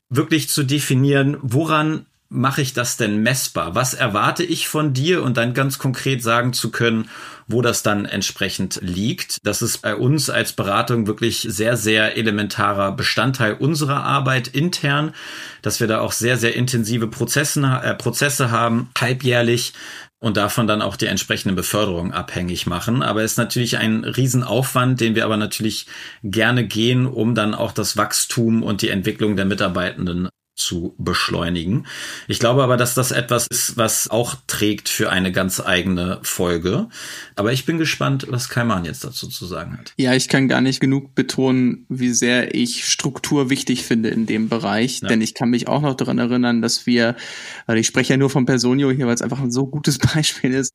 wirklich 0.09 0.47
zu 0.47 0.63
definieren, 0.63 1.37
woran 1.41 2.05
mache 2.29 2.61
ich 2.61 2.73
das 2.73 2.97
denn 2.97 3.23
messbar? 3.23 3.73
Was 3.73 3.93
erwarte 3.93 4.43
ich 4.43 4.67
von 4.67 4.93
dir 4.93 5.23
und 5.23 5.37
dann 5.37 5.53
ganz 5.53 5.79
konkret 5.79 6.21
sagen 6.21 6.53
zu 6.53 6.71
können, 6.71 7.09
wo 7.47 7.61
das 7.61 7.81
dann 7.83 8.05
entsprechend 8.05 8.79
liegt. 8.81 9.37
Das 9.43 9.61
ist 9.61 9.77
bei 9.79 9.95
uns 9.95 10.29
als 10.29 10.51
Beratung 10.51 11.07
wirklich 11.07 11.47
sehr, 11.49 11.77
sehr 11.77 12.17
elementarer 12.17 12.91
Bestandteil 12.91 13.53
unserer 13.53 14.03
Arbeit 14.03 14.49
intern, 14.49 15.13
dass 15.61 15.79
wir 15.79 15.87
da 15.87 16.01
auch 16.01 16.11
sehr, 16.11 16.37
sehr 16.37 16.55
intensive 16.55 17.07
Prozessen, 17.07 17.63
äh, 17.63 17.95
Prozesse 17.95 18.51
haben, 18.51 18.89
halbjährlich, 18.99 19.73
und 20.19 20.37
davon 20.37 20.67
dann 20.67 20.81
auch 20.81 20.95
die 20.95 21.05
entsprechende 21.05 21.55
Beförderung 21.55 22.11
abhängig 22.11 22.65
machen. 22.65 23.03
Aber 23.03 23.23
es 23.23 23.33
ist 23.33 23.37
natürlich 23.37 23.77
ein 23.77 24.03
Riesenaufwand, 24.03 24.99
den 24.99 25.15
wir 25.15 25.25
aber 25.25 25.37
natürlich 25.37 25.87
gerne 26.23 26.65
gehen, 26.65 27.05
um 27.05 27.35
dann 27.35 27.53
auch 27.53 27.71
das 27.71 27.97
Wachstum 27.97 28.63
und 28.63 28.81
die 28.81 28.89
Entwicklung 28.89 29.35
der 29.35 29.45
Mitarbeitenden 29.45 30.29
zu 30.57 30.95
beschleunigen. 30.97 31.85
Ich 32.27 32.39
glaube 32.39 32.63
aber, 32.63 32.75
dass 32.75 32.95
das 32.95 33.11
etwas 33.11 33.47
ist, 33.49 33.77
was 33.77 34.09
auch 34.09 34.35
trägt 34.47 34.89
für 34.89 35.11
eine 35.11 35.31
ganz 35.31 35.59
eigene 35.59 36.19
Folge. 36.23 36.89
Aber 37.35 37.53
ich 37.53 37.65
bin 37.65 37.77
gespannt, 37.77 38.25
was 38.29 38.49
Kaiman 38.49 38.83
jetzt 38.83 39.03
dazu 39.03 39.27
zu 39.27 39.45
sagen 39.45 39.77
hat. 39.77 39.93
Ja, 39.97 40.13
ich 40.13 40.27
kann 40.27 40.47
gar 40.47 40.61
nicht 40.61 40.79
genug 40.79 41.13
betonen, 41.13 41.85
wie 41.89 42.09
sehr 42.09 42.55
ich 42.55 42.89
Struktur 42.89 43.49
wichtig 43.51 43.83
finde 43.83 44.09
in 44.09 44.25
dem 44.25 44.49
Bereich. 44.49 45.01
Ja. 45.01 45.07
Denn 45.07 45.21
ich 45.21 45.35
kann 45.35 45.51
mich 45.51 45.67
auch 45.67 45.81
noch 45.81 45.93
daran 45.93 46.17
erinnern, 46.17 46.61
dass 46.61 46.87
wir, 46.87 47.15
also 47.67 47.79
ich 47.79 47.87
spreche 47.87 48.13
ja 48.13 48.17
nur 48.17 48.31
von 48.31 48.45
Personio 48.45 48.89
hier, 48.89 49.05
weil 49.05 49.13
es 49.13 49.21
einfach 49.21 49.39
ein 49.39 49.51
so 49.51 49.67
gutes 49.67 49.99
Beispiel 50.13 50.53
ist, 50.53 50.73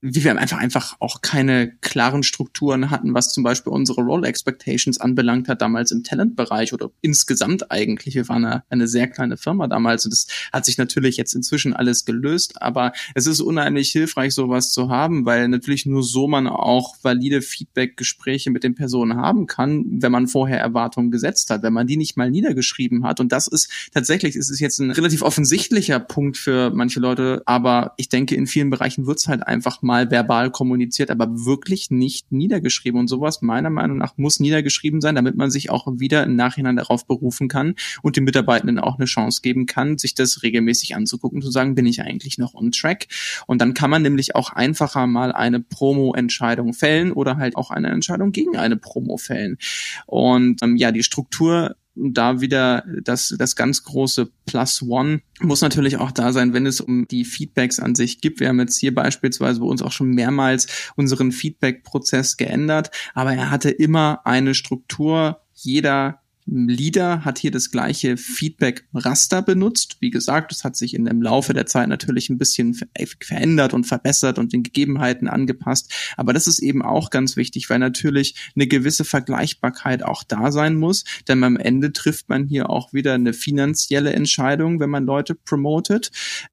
wie 0.00 0.24
wir 0.24 0.38
einfach 0.38 0.58
einfach 0.58 0.96
auch 1.00 1.20
keine 1.20 1.76
klaren 1.80 2.22
Strukturen 2.22 2.90
hatten, 2.90 3.12
was 3.12 3.32
zum 3.32 3.44
Beispiel 3.44 3.72
unsere 3.72 4.00
Role 4.00 4.26
Expectations 4.26 4.98
anbelangt 4.98 5.48
hat, 5.48 5.60
damals 5.60 5.90
im 5.90 6.02
Talentbereich 6.02 6.72
oder 6.72 6.90
insgesamt 7.02 7.70
eigentlich. 7.70 8.14
Wir 8.14 8.26
waren 8.28 8.44
eine, 8.44 8.64
eine 8.70 8.88
sehr 8.88 9.06
kleine 9.18 9.36
Firma 9.36 9.66
damals 9.66 10.04
und 10.04 10.12
das 10.12 10.28
hat 10.52 10.64
sich 10.64 10.78
natürlich 10.78 11.16
jetzt 11.16 11.34
inzwischen 11.34 11.74
alles 11.74 12.04
gelöst, 12.04 12.62
aber 12.62 12.92
es 13.14 13.26
ist 13.26 13.40
unheimlich 13.40 13.90
hilfreich, 13.90 14.32
sowas 14.32 14.70
zu 14.72 14.90
haben, 14.90 15.26
weil 15.26 15.48
natürlich 15.48 15.86
nur 15.86 16.04
so 16.04 16.28
man 16.28 16.46
auch 16.46 16.96
valide 17.02 17.42
Feedback-Gespräche 17.42 18.50
mit 18.50 18.62
den 18.62 18.76
Personen 18.76 19.16
haben 19.16 19.46
kann, 19.46 19.84
wenn 19.88 20.12
man 20.12 20.28
vorher 20.28 20.60
Erwartungen 20.60 21.10
gesetzt 21.10 21.50
hat, 21.50 21.64
wenn 21.64 21.72
man 21.72 21.88
die 21.88 21.96
nicht 21.96 22.16
mal 22.16 22.30
niedergeschrieben 22.30 23.04
hat. 23.04 23.18
Und 23.18 23.32
das 23.32 23.48
ist 23.48 23.90
tatsächlich, 23.92 24.36
ist 24.36 24.50
es 24.50 24.60
jetzt 24.60 24.78
ein 24.78 24.92
relativ 24.92 25.22
offensichtlicher 25.22 25.98
Punkt 25.98 26.36
für 26.36 26.70
manche 26.70 27.00
Leute, 27.00 27.42
aber 27.44 27.94
ich 27.96 28.08
denke, 28.08 28.36
in 28.36 28.46
vielen 28.46 28.70
Bereichen 28.70 29.06
wird 29.06 29.18
es 29.18 29.26
halt 29.26 29.44
einfach 29.44 29.82
mal 29.82 30.10
verbal 30.12 30.50
kommuniziert, 30.52 31.10
aber 31.10 31.44
wirklich 31.44 31.90
nicht 31.90 32.30
niedergeschrieben. 32.30 33.00
Und 33.00 33.08
sowas 33.08 33.42
meiner 33.42 33.70
Meinung 33.70 33.98
nach 33.98 34.16
muss 34.16 34.38
niedergeschrieben 34.38 35.00
sein, 35.00 35.16
damit 35.16 35.36
man 35.36 35.50
sich 35.50 35.70
auch 35.70 35.88
wieder 35.98 36.22
im 36.22 36.36
Nachhinein 36.36 36.76
darauf 36.76 37.06
berufen 37.06 37.48
kann 37.48 37.74
und 38.02 38.16
den 38.16 38.24
Mitarbeitenden 38.24 38.78
auch 38.78 38.98
eine 38.98 39.07
Chance 39.08 39.40
geben 39.42 39.66
kann, 39.66 39.98
sich 39.98 40.14
das 40.14 40.42
regelmäßig 40.42 40.94
anzugucken, 40.94 41.42
zu 41.42 41.50
sagen, 41.50 41.74
bin 41.74 41.86
ich 41.86 42.02
eigentlich 42.02 42.38
noch 42.38 42.54
on 42.54 42.70
track? 42.70 43.08
Und 43.46 43.60
dann 43.60 43.74
kann 43.74 43.90
man 43.90 44.02
nämlich 44.02 44.34
auch 44.34 44.52
einfacher 44.52 45.06
mal 45.06 45.32
eine 45.32 45.60
Promo-Entscheidung 45.60 46.72
fällen 46.72 47.12
oder 47.12 47.36
halt 47.36 47.56
auch 47.56 47.70
eine 47.70 47.88
Entscheidung 47.88 48.32
gegen 48.32 48.56
eine 48.56 48.76
Promo 48.76 49.16
fällen. 49.16 49.58
Und 50.06 50.62
ähm, 50.62 50.76
ja, 50.76 50.92
die 50.92 51.02
Struktur 51.02 51.74
da 51.98 52.40
wieder 52.40 52.84
das, 53.02 53.34
das 53.36 53.56
ganz 53.56 53.82
große 53.82 54.30
Plus 54.46 54.82
One 54.82 55.20
muss 55.40 55.60
natürlich 55.60 55.96
auch 55.96 56.12
da 56.12 56.32
sein, 56.32 56.52
wenn 56.52 56.66
es 56.66 56.80
um 56.80 57.06
die 57.08 57.24
Feedbacks 57.24 57.80
an 57.80 57.94
sich 57.94 58.20
gibt. 58.20 58.40
Wir 58.40 58.48
haben 58.48 58.60
jetzt 58.60 58.78
hier 58.78 58.94
beispielsweise 58.94 59.60
bei 59.60 59.66
uns 59.66 59.82
auch 59.82 59.92
schon 59.92 60.10
mehrmals 60.10 60.68
unseren 60.96 61.32
Feedback-Prozess 61.32 62.36
geändert, 62.36 62.90
aber 63.14 63.34
er 63.34 63.50
hatte 63.50 63.70
immer 63.70 64.20
eine 64.24 64.54
Struktur. 64.54 65.40
Jeder 65.54 66.22
Leader 66.50 67.24
hat 67.24 67.38
hier 67.38 67.50
das 67.50 67.70
gleiche 67.70 68.16
Feedback-Raster 68.16 69.42
benutzt. 69.42 69.98
Wie 70.00 70.10
gesagt, 70.10 70.50
es 70.50 70.64
hat 70.64 70.76
sich 70.76 70.94
in 70.94 71.04
dem 71.04 71.20
Laufe 71.20 71.52
der 71.52 71.66
Zeit 71.66 71.88
natürlich 71.88 72.30
ein 72.30 72.38
bisschen 72.38 72.74
verändert 73.20 73.74
und 73.74 73.84
verbessert 73.84 74.38
und 74.38 74.52
den 74.52 74.62
Gegebenheiten 74.62 75.28
angepasst. 75.28 75.92
Aber 76.16 76.32
das 76.32 76.46
ist 76.46 76.60
eben 76.60 76.82
auch 76.82 77.10
ganz 77.10 77.36
wichtig, 77.36 77.68
weil 77.68 77.78
natürlich 77.78 78.52
eine 78.56 78.66
gewisse 78.66 79.04
Vergleichbarkeit 79.04 80.02
auch 80.02 80.24
da 80.24 80.50
sein 80.50 80.76
muss. 80.76 81.04
Denn 81.28 81.44
am 81.44 81.56
Ende 81.56 81.92
trifft 81.92 82.30
man 82.30 82.46
hier 82.46 82.70
auch 82.70 82.94
wieder 82.94 83.14
eine 83.14 83.34
finanzielle 83.34 84.14
Entscheidung, 84.14 84.80
wenn 84.80 84.90
man 84.90 85.04
Leute 85.04 85.34
promotet, 85.34 86.10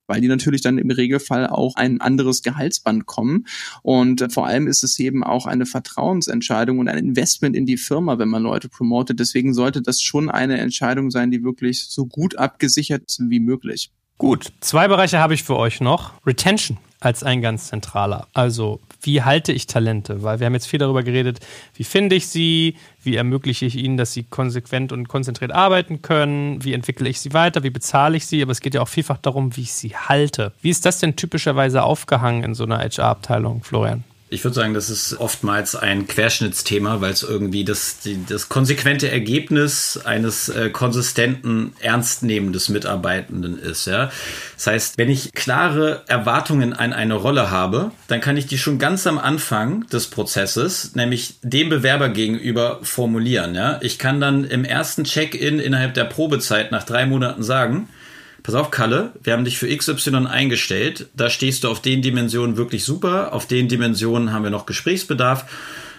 weil 0.08 0.20
die 0.20 0.28
natürlich 0.28 0.62
dann 0.62 0.78
im 0.78 0.92
Regelfall 0.92 1.48
auch 1.48 1.76
ein 1.76 2.02
anderes 2.02 2.44
Gehaltsband 2.44 3.06
kommen. 3.06 3.46
Und 3.82 4.32
vor 4.34 4.46
allem 4.46 4.68
ist 4.68 4.84
es 4.84 5.00
eben 5.00 5.24
auch 5.24 5.46
eine 5.46 5.66
Vertrauensentscheidung 5.66 6.80
und 6.80 6.90
ein 6.90 6.98
Investment 6.98 7.56
in 7.56 7.66
die 7.66 7.78
Firma, 7.78 8.20
wenn 8.20 8.30
man 8.30 8.44
Leute 8.44 8.68
promotet. 8.68 9.22
Deswegen 9.22 9.54
sollte 9.54 9.85
das 9.88 10.02
schon 10.02 10.30
eine 10.30 10.58
Entscheidung 10.58 11.12
sein, 11.12 11.32
die 11.32 11.44
wirklich 11.44 11.86
so 11.86 12.06
gut 12.06 12.38
abgesichert 12.38 13.04
ist 13.06 13.22
wie 13.30 13.40
möglich. 13.40 13.92
Gut, 14.18 14.54
zwei 14.62 14.88
Bereiche 14.88 15.20
habe 15.20 15.34
ich 15.34 15.44
für 15.44 15.58
euch 15.58 15.82
noch. 15.82 16.14
Retention 16.26 16.78
als 17.02 17.22
ein 17.24 17.42
ganz 17.42 17.68
zentraler. 17.68 18.28
Also, 18.34 18.80
wie 19.02 19.22
halte 19.22 19.52
ich 19.52 19.68
Talente? 19.68 20.24
Weil 20.24 20.40
wir 20.40 20.48
haben 20.48 20.54
jetzt 20.54 20.68
viel 20.68 20.80
darüber 20.80 21.04
geredet, 21.04 21.40
wie 21.76 21.84
finde 21.84 22.16
ich 22.16 22.28
sie, 22.28 22.78
wie 23.04 23.16
ermögliche 23.16 23.66
ich 23.66 23.76
ihnen, 23.76 23.98
dass 23.98 24.14
sie 24.14 24.24
konsequent 24.24 24.92
und 24.92 25.08
konzentriert 25.08 25.52
arbeiten 25.52 26.02
können, 26.02 26.64
wie 26.64 26.74
entwickle 26.74 27.08
ich 27.08 27.20
sie 27.20 27.34
weiter, 27.34 27.62
wie 27.64 27.70
bezahle 27.70 28.18
ich 28.18 28.26
sie, 28.26 28.42
aber 28.42 28.52
es 28.52 28.62
geht 28.62 28.74
ja 28.74 28.82
auch 28.82 28.88
vielfach 28.88 29.18
darum, 29.18 29.56
wie 29.56 29.62
ich 29.62 29.74
sie 29.74 29.96
halte. 29.96 30.54
Wie 30.62 30.70
ist 30.72 30.86
das 30.86 31.00
denn 31.00 31.16
typischerweise 31.16 31.84
aufgehangen 31.84 32.44
in 32.44 32.56
so 32.56 32.64
einer 32.64 32.80
HR-Abteilung, 32.80 33.64
Florian? 33.64 34.04
Ich 34.36 34.44
würde 34.44 34.56
sagen, 34.56 34.74
das 34.74 34.90
ist 34.90 35.18
oftmals 35.18 35.78
ein 35.78 36.08
Querschnittsthema, 36.08 37.00
weil 37.00 37.14
es 37.14 37.24
irgendwie 37.24 37.64
das, 37.64 38.00
die, 38.00 38.20
das 38.28 38.50
konsequente 38.50 39.10
Ergebnis 39.10 39.98
eines 40.04 40.50
äh, 40.50 40.70
konsistenten, 40.72 41.72
ernstnehmen 41.80 42.52
des 42.52 42.68
Mitarbeitenden 42.68 43.58
ist. 43.58 43.88
Ja? 43.88 44.12
Das 44.56 44.68
heißt, 44.68 44.98
wenn 44.98 45.10
ich 45.10 45.32
klare 45.32 46.04
Erwartungen 46.08 46.74
an 46.74 46.92
eine 46.92 47.14
Rolle 47.14 47.50
habe, 47.50 47.92
dann 48.10 48.20
kann 48.20 48.36
ich 48.36 48.46
die 48.46 48.58
schon 48.58 48.78
ganz 48.78 49.08
am 49.08 49.18
Anfang 49.18 49.88
des 49.88 50.08
Prozesses, 50.08 50.96
nämlich 50.96 51.36
dem 51.42 51.70
Bewerber 51.70 52.10
gegenüber, 52.10 52.80
formulieren. 52.84 53.56
Ja? 53.56 53.80
Ich 53.82 53.98
kann 54.00 54.20
dann 54.20 54.44
im 54.44 54.66
ersten 54.66 55.06
Check-in 55.06 55.60
innerhalb 55.60 55.94
der 55.94 56.04
Probezeit 56.04 56.74
nach 56.74 56.84
drei 56.84 57.06
Monaten 57.06 57.42
sagen, 57.42 57.88
pass 58.44 58.56
auf, 58.56 58.72
Kalle, 58.72 59.14
wir 59.24 59.34
haben 59.34 59.46
dich 59.46 59.58
für 59.58 59.76
XY 59.76 60.28
eingestellt. 60.28 61.08
Da 61.16 61.30
stehst 61.30 61.64
du 61.64 61.70
auf 61.70 61.82
den 61.82 62.02
Dimensionen 62.02 62.58
wirklich 62.58 62.84
super. 62.84 63.34
Auf 63.34 63.48
den 63.48 63.68
Dimensionen 63.68 64.32
haben 64.32 64.44
wir 64.44 64.52
noch 64.52 64.66
Gesprächsbedarf. 64.66 65.46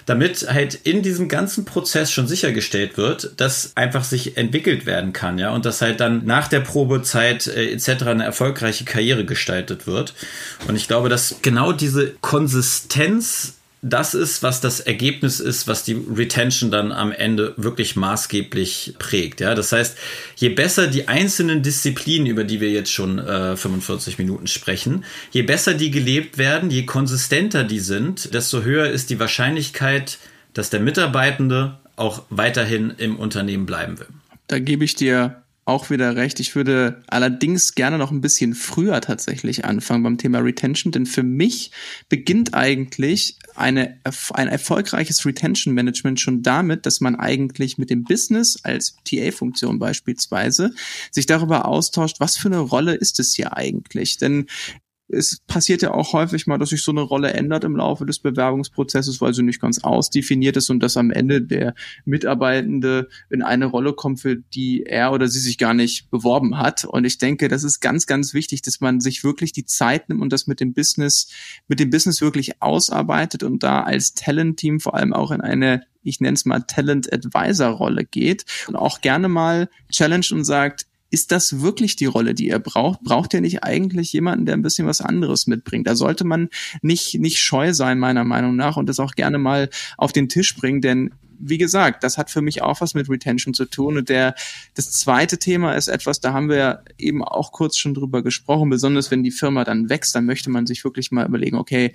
Damit 0.07 0.47
halt 0.49 0.75
in 0.75 1.03
diesem 1.03 1.29
ganzen 1.29 1.65
Prozess 1.65 2.13
schon 2.13 2.29
sichergestellt 2.29 2.97
wird, 2.97 3.33
dass 3.39 3.77
einfach 3.77 4.05
sich 4.05 4.37
entwickelt 4.37 4.87
werden 4.87 5.13
kann, 5.13 5.37
ja, 5.37 5.51
und 5.51 5.65
dass 5.65 5.83
halt 5.83 5.99
dann 5.99 6.25
nach 6.25 6.47
der 6.47 6.61
Probezeit 6.61 7.49
äh, 7.49 7.73
etc. 7.73 8.05
eine 8.05 8.25
erfolgreiche 8.25 8.85
Karriere 8.85 9.25
gestaltet 9.25 9.89
wird. 9.89 10.15
Und 10.69 10.77
ich 10.77 10.87
glaube, 10.87 11.09
dass 11.09 11.39
genau 11.43 11.73
diese 11.73 12.13
Konsistenz 12.21 13.57
das 13.89 14.15
ist, 14.15 14.43
was 14.43 14.61
das 14.61 14.81
Ergebnis 14.81 15.39
ist, 15.39 15.69
was 15.69 15.85
die 15.85 15.95
Retention 15.95 16.71
dann 16.71 16.91
am 16.91 17.13
Ende 17.13 17.55
wirklich 17.57 17.95
maßgeblich 17.95 18.95
prägt. 18.99 19.41
Ja, 19.41 19.55
das 19.55 19.71
heißt, 19.71 19.97
je 20.37 20.49
besser 20.49 20.89
die 20.89 21.07
einzelnen 21.09 21.63
Disziplinen, 21.63 22.27
über 22.27 22.43
die 22.43 22.61
wir 22.61 22.71
jetzt 22.71 22.91
schon 22.91 23.19
äh, 23.19 23.57
45 23.57 24.19
Minuten 24.19 24.49
sprechen, 24.49 25.05
je 25.31 25.43
besser 25.43 25.75
die 25.75 25.93
gelebt 25.93 26.37
werden, 26.37 26.71
je 26.71 26.85
konsistenter 26.85 27.63
die 27.63 27.79
sind, 27.79 28.35
desto 28.35 28.63
höher 28.63 28.91
ist 28.91 29.11
die 29.11 29.21
Wahrscheinlichkeit, 29.21 30.19
dass 30.53 30.71
der 30.71 30.81
Mitarbeitende 30.81 31.79
auch 31.95 32.25
weiterhin 32.29 32.93
im 32.99 33.17
Unternehmen 33.17 33.67
bleiben 33.67 34.01
will. 34.01 34.09
Da 34.49 34.59
gebe 34.59 34.85
ich 34.85 34.97
dir 34.97 35.43
auch 35.65 35.91
wieder 35.91 36.15
recht. 36.17 36.39
Ich 36.41 36.55
würde 36.55 37.03
allerdings 37.09 37.75
gerne 37.75 37.99
noch 37.99 38.13
ein 38.13 38.21
bisschen 38.21 38.55
früher 38.55 39.01
tatsächlich 39.01 39.65
anfangen 39.65 40.03
beim 40.05 40.19
Thema 40.19 40.39
Retention, 40.39 40.93
denn 40.93 41.07
für 41.07 41.25
mich 41.25 41.73
beginnt 42.09 42.55
eigentlich 42.55 43.37
eine, 43.59 44.01
ein 44.35 44.49
erfolgreiches 44.49 45.25
Retention 45.25 45.75
Management 45.75 46.21
schon 46.21 46.43
damit, 46.43 46.87
dass 46.87 47.01
man 47.01 47.17
eigentlich 47.17 47.79
mit 47.79 47.91
dem 47.91 48.05
Business 48.05 48.59
als 48.63 48.97
TA-Funktion 49.05 49.79
beispielsweise 49.79 50.73
sich 51.11 51.27
darüber 51.27 51.67
austauscht, 51.67 52.21
was 52.21 52.37
für 52.37 52.49
eine 52.49 52.59
Rolle 52.59 52.95
ist 52.95 53.21
es 53.21 53.35
hier 53.35 53.57
eigentlich? 53.57 54.19
Denn 54.19 54.47
es 55.09 55.41
passiert 55.47 55.83
ja 55.83 55.93
auch 55.93 56.13
häufig 56.13 56.47
mal, 56.47 56.59
dass 56.59 56.71
sich 56.71 56.83
so 56.83 56.91
eine 56.91 57.03
Rolle 57.03 57.33
ändert 57.33 57.65
im 57.65 57.77
Laufe 57.77 58.07
des 58.07 58.19
Bewerbungsprozesses, 58.19 59.21
weil 59.21 59.35
sie 59.35 59.43
nicht 59.43 59.61
ganz 59.61 59.85
ausdefiniert 59.85 60.57
ist 60.57 60.69
und 60.71 60.81
dass 60.81 60.97
am 60.97 61.11
Ende 61.11 61.43
der 61.43 61.75
Mitarbeitende 62.05 63.09
in 63.31 63.43
eine 63.43 63.67
Rolle 63.67 63.93
kommt, 63.93 64.21
für 64.21 64.37
die 64.37 64.83
er 64.85 65.13
oder 65.13 65.29
sie 65.29 65.39
sich 65.39 65.59
gar 65.59 65.75
nicht 65.75 66.11
beworben 66.11 66.59
hat. 66.59 66.85
Und 66.85 67.05
ich 67.05 67.19
denke, 67.19 67.49
das 67.49 67.63
ist 67.63 67.81
ganz, 67.81 68.07
ganz 68.07 68.35
wichtig, 68.35 68.63
dass 68.63 68.81
man 68.81 69.01
sich 69.01 69.23
wirklich 69.23 69.53
die 69.53 69.65
Zeit 69.65 70.09
nimmt 70.09 70.23
und 70.23 70.33
das 70.33 70.47
mit 70.47 70.61
dem 70.61 70.75
Business, 70.75 71.29
mit 71.69 71.79
dem 71.79 71.91
Business 71.91 72.21
wirklich 72.21 72.61
ausarbeitet 72.61 73.45
und 73.45 73.63
da 73.63 73.83
als 73.83 74.15
Talent-Team 74.15 74.81
vor 74.81 74.95
allem 74.95 75.13
auch 75.13 75.31
in 75.31 75.41
eine 75.41 75.83
ich 76.03 76.21
nenne 76.21 76.35
es 76.35 76.45
mal 76.45 76.61
Talent 76.61 77.13
Advisor 77.13 77.71
Rolle 77.71 78.05
geht 78.05 78.45
und 78.69 78.77
auch 78.77 79.01
gerne 79.01 79.27
mal 79.27 79.69
challenge 79.91 80.29
und 80.31 80.45
sagt, 80.45 80.87
ist 81.17 81.33
das 81.33 81.63
wirklich 81.63 81.97
die 81.97 82.05
Rolle, 82.05 82.35
die 82.35 82.49
ihr 82.49 82.59
braucht? 82.59 83.01
Braucht 83.01 83.33
ihr 83.33 83.41
nicht 83.41 83.65
eigentlich 83.65 84.13
jemanden, 84.13 84.45
der 84.45 84.55
ein 84.55 84.61
bisschen 84.61 84.87
was 84.87 85.01
anderes 85.01 85.47
mitbringt? 85.47 85.87
Da 85.87 85.97
sollte 85.97 86.25
man 86.25 86.51
nicht, 86.83 87.19
nicht 87.19 87.39
scheu 87.39 87.73
sein, 87.73 87.99
meiner 87.99 88.23
Meinung 88.23 88.55
nach, 88.55 88.77
und 88.77 88.87
das 88.87 89.01
auch 89.01 89.13
gerne 89.13 89.39
mal 89.39 89.71
auf 89.97 90.13
den 90.13 90.29
Tisch 90.29 90.55
bringen, 90.57 90.83
denn 90.83 91.15
wie 91.39 91.59
gesagt, 91.59 92.05
das 92.05 92.19
hat 92.19 92.31
für 92.31 92.43
mich 92.43 92.63
auch 92.63 92.81
was 92.81 92.95
mit 92.95 93.09
Retention 93.09 93.55
zu 93.55 93.65
tun. 93.65 93.99
Und 93.99 94.09
der, 94.09 94.35
das 94.75 94.93
zweite 94.93 95.39
Thema 95.39 95.75
ist 95.75 95.89
etwas, 95.89 96.21
da 96.21 96.33
haben 96.33 96.49
wir 96.49 96.83
eben 96.99 97.23
auch 97.25 97.53
kurz 97.53 97.77
schon 97.77 97.95
drüber 97.95 98.23
gesprochen, 98.23 98.71
besonders 98.71 99.11
wenn 99.11 99.23
die 99.23 99.31
Firma 99.31 99.65
dann 99.65 99.89
wächst, 99.89 100.15
dann 100.15 100.27
möchte 100.27 100.51
man 100.51 100.67
sich 100.67 100.85
wirklich 100.85 101.11
mal 101.11 101.27
überlegen, 101.27 101.57
okay, 101.57 101.93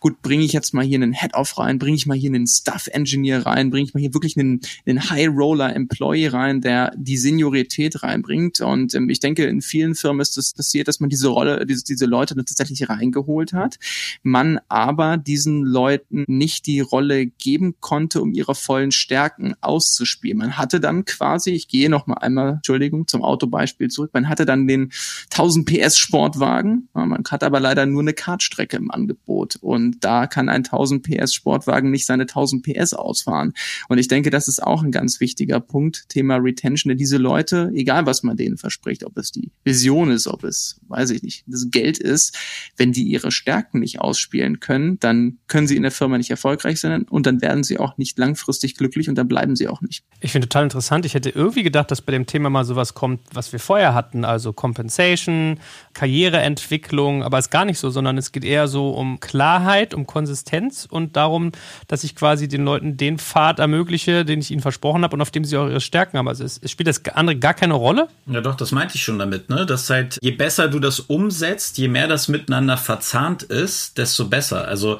gut, 0.00 0.22
bringe 0.22 0.44
ich 0.44 0.52
jetzt 0.52 0.74
mal 0.74 0.84
hier 0.84 0.96
einen 0.96 1.12
Head-Off 1.12 1.58
rein, 1.58 1.78
bringe 1.78 1.96
ich 1.96 2.06
mal 2.06 2.16
hier 2.16 2.30
einen 2.30 2.46
Staff-Engineer 2.46 3.46
rein, 3.46 3.70
bringe 3.70 3.86
ich 3.86 3.94
mal 3.94 4.00
hier 4.00 4.14
wirklich 4.14 4.36
einen, 4.36 4.60
einen 4.86 5.10
High-Roller-Employee 5.10 6.28
rein, 6.28 6.60
der 6.60 6.92
die 6.96 7.16
Seniorität 7.16 8.02
reinbringt. 8.02 8.60
Und 8.60 8.94
ähm, 8.94 9.08
ich 9.08 9.20
denke, 9.20 9.44
in 9.44 9.62
vielen 9.62 9.94
Firmen 9.94 10.20
ist 10.20 10.36
das 10.36 10.52
passiert, 10.52 10.88
dass 10.88 11.00
man 11.00 11.10
diese 11.10 11.28
Rolle, 11.28 11.66
diese, 11.66 11.84
diese 11.84 12.06
Leute 12.06 12.34
tatsächlich 12.36 12.88
reingeholt 12.88 13.52
hat, 13.52 13.78
man 14.22 14.60
aber 14.68 15.16
diesen 15.16 15.64
Leuten 15.64 16.24
nicht 16.26 16.66
die 16.66 16.80
Rolle 16.80 17.26
geben 17.26 17.74
konnte, 17.80 18.20
um 18.20 18.32
ihre 18.32 18.54
voll 18.54 18.79
vollen 18.80 18.92
Stärken 18.92 19.54
auszuspielen. 19.60 20.38
Man 20.38 20.56
hatte 20.56 20.80
dann 20.80 21.04
quasi, 21.04 21.50
ich 21.50 21.68
gehe 21.68 21.90
noch 21.90 22.06
mal 22.06 22.14
einmal, 22.14 22.54
Entschuldigung, 22.54 23.06
zum 23.06 23.22
Autobeispiel 23.22 23.88
zurück, 23.88 24.10
man 24.14 24.28
hatte 24.28 24.46
dann 24.46 24.66
den 24.66 24.90
1000 25.30 25.66
PS 25.66 25.98
Sportwagen, 25.98 26.88
man 26.94 27.22
hat 27.30 27.42
aber 27.42 27.60
leider 27.60 27.84
nur 27.84 28.00
eine 28.00 28.14
Kartstrecke 28.14 28.78
im 28.78 28.90
Angebot 28.90 29.56
und 29.56 30.02
da 30.02 30.26
kann 30.26 30.48
ein 30.48 30.64
1000 30.64 31.02
PS 31.02 31.34
Sportwagen 31.34 31.90
nicht 31.90 32.06
seine 32.06 32.22
1000 32.22 32.62
PS 32.62 32.94
ausfahren. 32.94 33.52
Und 33.88 33.98
ich 33.98 34.08
denke, 34.08 34.30
das 34.30 34.48
ist 34.48 34.62
auch 34.62 34.82
ein 34.82 34.92
ganz 34.92 35.20
wichtiger 35.20 35.60
Punkt, 35.60 36.08
Thema 36.08 36.36
Retention, 36.36 36.88
denn 36.88 36.98
diese 36.98 37.18
Leute, 37.18 37.70
egal 37.74 38.06
was 38.06 38.22
man 38.22 38.38
denen 38.38 38.56
verspricht, 38.56 39.04
ob 39.04 39.18
es 39.18 39.30
die 39.30 39.50
Vision 39.62 40.10
ist, 40.10 40.26
ob 40.26 40.44
es, 40.44 40.80
weiß 40.88 41.10
ich 41.10 41.22
nicht, 41.22 41.44
das 41.46 41.66
Geld 41.70 41.98
ist, 41.98 42.34
wenn 42.78 42.92
die 42.92 43.04
ihre 43.04 43.30
Stärken 43.30 43.80
nicht 43.80 44.00
ausspielen 44.00 44.58
können, 44.60 44.98
dann 45.00 45.38
können 45.48 45.66
sie 45.66 45.76
in 45.76 45.82
der 45.82 45.92
Firma 45.92 46.16
nicht 46.16 46.30
erfolgreich 46.30 46.80
sein 46.80 47.02
und 47.02 47.26
dann 47.26 47.42
werden 47.42 47.62
sie 47.62 47.78
auch 47.78 47.98
nicht 47.98 48.18
langfristig 48.18 48.69
nicht 48.70 48.78
glücklich 48.78 49.08
und 49.08 49.16
dann 49.16 49.28
bleiben 49.28 49.56
sie 49.56 49.68
auch 49.68 49.80
nicht. 49.80 50.04
Ich 50.20 50.32
finde 50.32 50.48
total 50.48 50.64
interessant. 50.64 51.04
Ich 51.04 51.14
hätte 51.14 51.30
irgendwie 51.30 51.62
gedacht, 51.62 51.90
dass 51.90 52.02
bei 52.02 52.12
dem 52.12 52.26
Thema 52.26 52.50
mal 52.50 52.64
sowas 52.64 52.94
kommt, 52.94 53.20
was 53.32 53.52
wir 53.52 53.58
vorher 53.58 53.94
hatten, 53.94 54.24
also 54.24 54.52
Compensation, 54.52 55.58
Karriereentwicklung, 55.94 57.22
aber 57.22 57.38
es 57.38 57.46
ist 57.46 57.50
gar 57.50 57.64
nicht 57.64 57.78
so, 57.78 57.90
sondern 57.90 58.18
es 58.18 58.32
geht 58.32 58.44
eher 58.44 58.68
so 58.68 58.90
um 58.90 59.20
Klarheit, 59.20 59.94
um 59.94 60.06
Konsistenz 60.06 60.86
und 60.88 61.16
darum, 61.16 61.52
dass 61.88 62.04
ich 62.04 62.14
quasi 62.14 62.48
den 62.48 62.64
Leuten 62.64 62.96
den 62.96 63.18
Pfad 63.18 63.58
ermögliche, 63.58 64.24
den 64.24 64.40
ich 64.40 64.50
ihnen 64.50 64.62
versprochen 64.62 65.02
habe 65.02 65.16
und 65.16 65.22
auf 65.22 65.30
dem 65.30 65.44
sie 65.44 65.56
auch 65.56 65.68
ihre 65.68 65.80
Stärken 65.80 66.18
haben. 66.18 66.28
Also 66.28 66.44
es, 66.44 66.60
es 66.62 66.70
spielt 66.70 66.88
das 66.88 67.04
andere 67.14 67.36
gar 67.36 67.54
keine 67.54 67.74
Rolle. 67.74 68.08
Ja 68.26 68.40
doch, 68.40 68.54
das 68.54 68.72
meinte 68.72 68.94
ich 68.96 69.02
schon 69.02 69.18
damit, 69.18 69.48
ne? 69.48 69.66
Dass 69.66 69.90
halt, 69.90 70.18
je 70.22 70.30
besser 70.30 70.68
du 70.68 70.78
das 70.78 71.00
umsetzt, 71.00 71.78
je 71.78 71.88
mehr 71.88 72.08
das 72.08 72.28
miteinander 72.28 72.76
verzahnt 72.76 73.42
ist, 73.42 73.98
desto 73.98 74.28
besser. 74.28 74.68
Also 74.68 74.98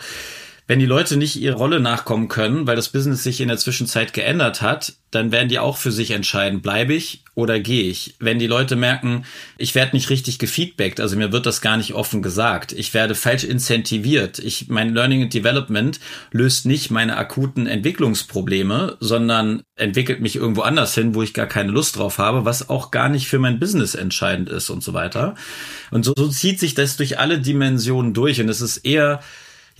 wenn 0.71 0.79
die 0.79 0.87
Leute 0.87 1.17
nicht 1.17 1.35
ihre 1.35 1.57
Rolle 1.57 1.81
nachkommen 1.81 2.29
können, 2.29 2.69
weil 2.69 2.77
das 2.77 2.91
Business 2.91 3.25
sich 3.25 3.41
in 3.41 3.49
der 3.49 3.57
Zwischenzeit 3.57 4.13
geändert 4.13 4.63
hat, 4.63 4.93
dann 5.11 5.33
werden 5.33 5.49
die 5.49 5.59
auch 5.59 5.77
für 5.77 5.91
sich 5.91 6.13
entscheiden, 6.13 6.61
bleibe 6.61 6.95
ich 6.95 7.25
oder 7.35 7.59
gehe 7.59 7.91
ich. 7.91 8.15
Wenn 8.21 8.39
die 8.39 8.47
Leute 8.47 8.77
merken, 8.77 9.25
ich 9.59 9.75
werde 9.75 9.97
nicht 9.97 10.11
richtig 10.11 10.39
gefeedbackt, 10.39 11.01
also 11.01 11.17
mir 11.17 11.33
wird 11.33 11.45
das 11.45 11.61
gar 11.61 11.77
nicht 11.77 11.95
offen 11.95 12.23
gesagt, 12.23 12.71
ich 12.71 12.95
werde 12.95 13.17
falsch 13.17 13.43
incentiviert, 13.43 14.39
ich, 14.39 14.69
mein 14.69 14.95
Learning 14.95 15.25
and 15.25 15.35
Development 15.35 15.99
löst 16.31 16.67
nicht 16.67 16.93
meine 16.93 17.17
akuten 17.17 17.67
Entwicklungsprobleme, 17.67 18.97
sondern 19.01 19.65
entwickelt 19.75 20.21
mich 20.21 20.37
irgendwo 20.37 20.61
anders 20.61 20.95
hin, 20.95 21.17
wo 21.17 21.25
ich 21.25 21.35
gar 21.35 21.49
keine 21.49 21.73
Lust 21.73 21.97
drauf 21.97 22.19
habe, 22.19 22.45
was 22.45 22.69
auch 22.69 22.93
gar 22.93 23.09
nicht 23.09 23.27
für 23.27 23.41
mein 23.41 23.59
Business 23.59 23.97
entscheidend 23.97 24.49
ist 24.49 24.71
und 24.71 24.85
so 24.85 24.95
weiter. 24.95 25.35
Und 25.91 26.05
so, 26.05 26.13
so 26.17 26.29
zieht 26.29 26.61
sich 26.61 26.75
das 26.75 26.97
durch 26.97 27.19
alle 27.19 27.41
Dimensionen 27.41 28.15
durch 28.15 28.41
und 28.41 28.49
es 28.49 28.61
ist 28.61 28.77
eher 28.77 29.21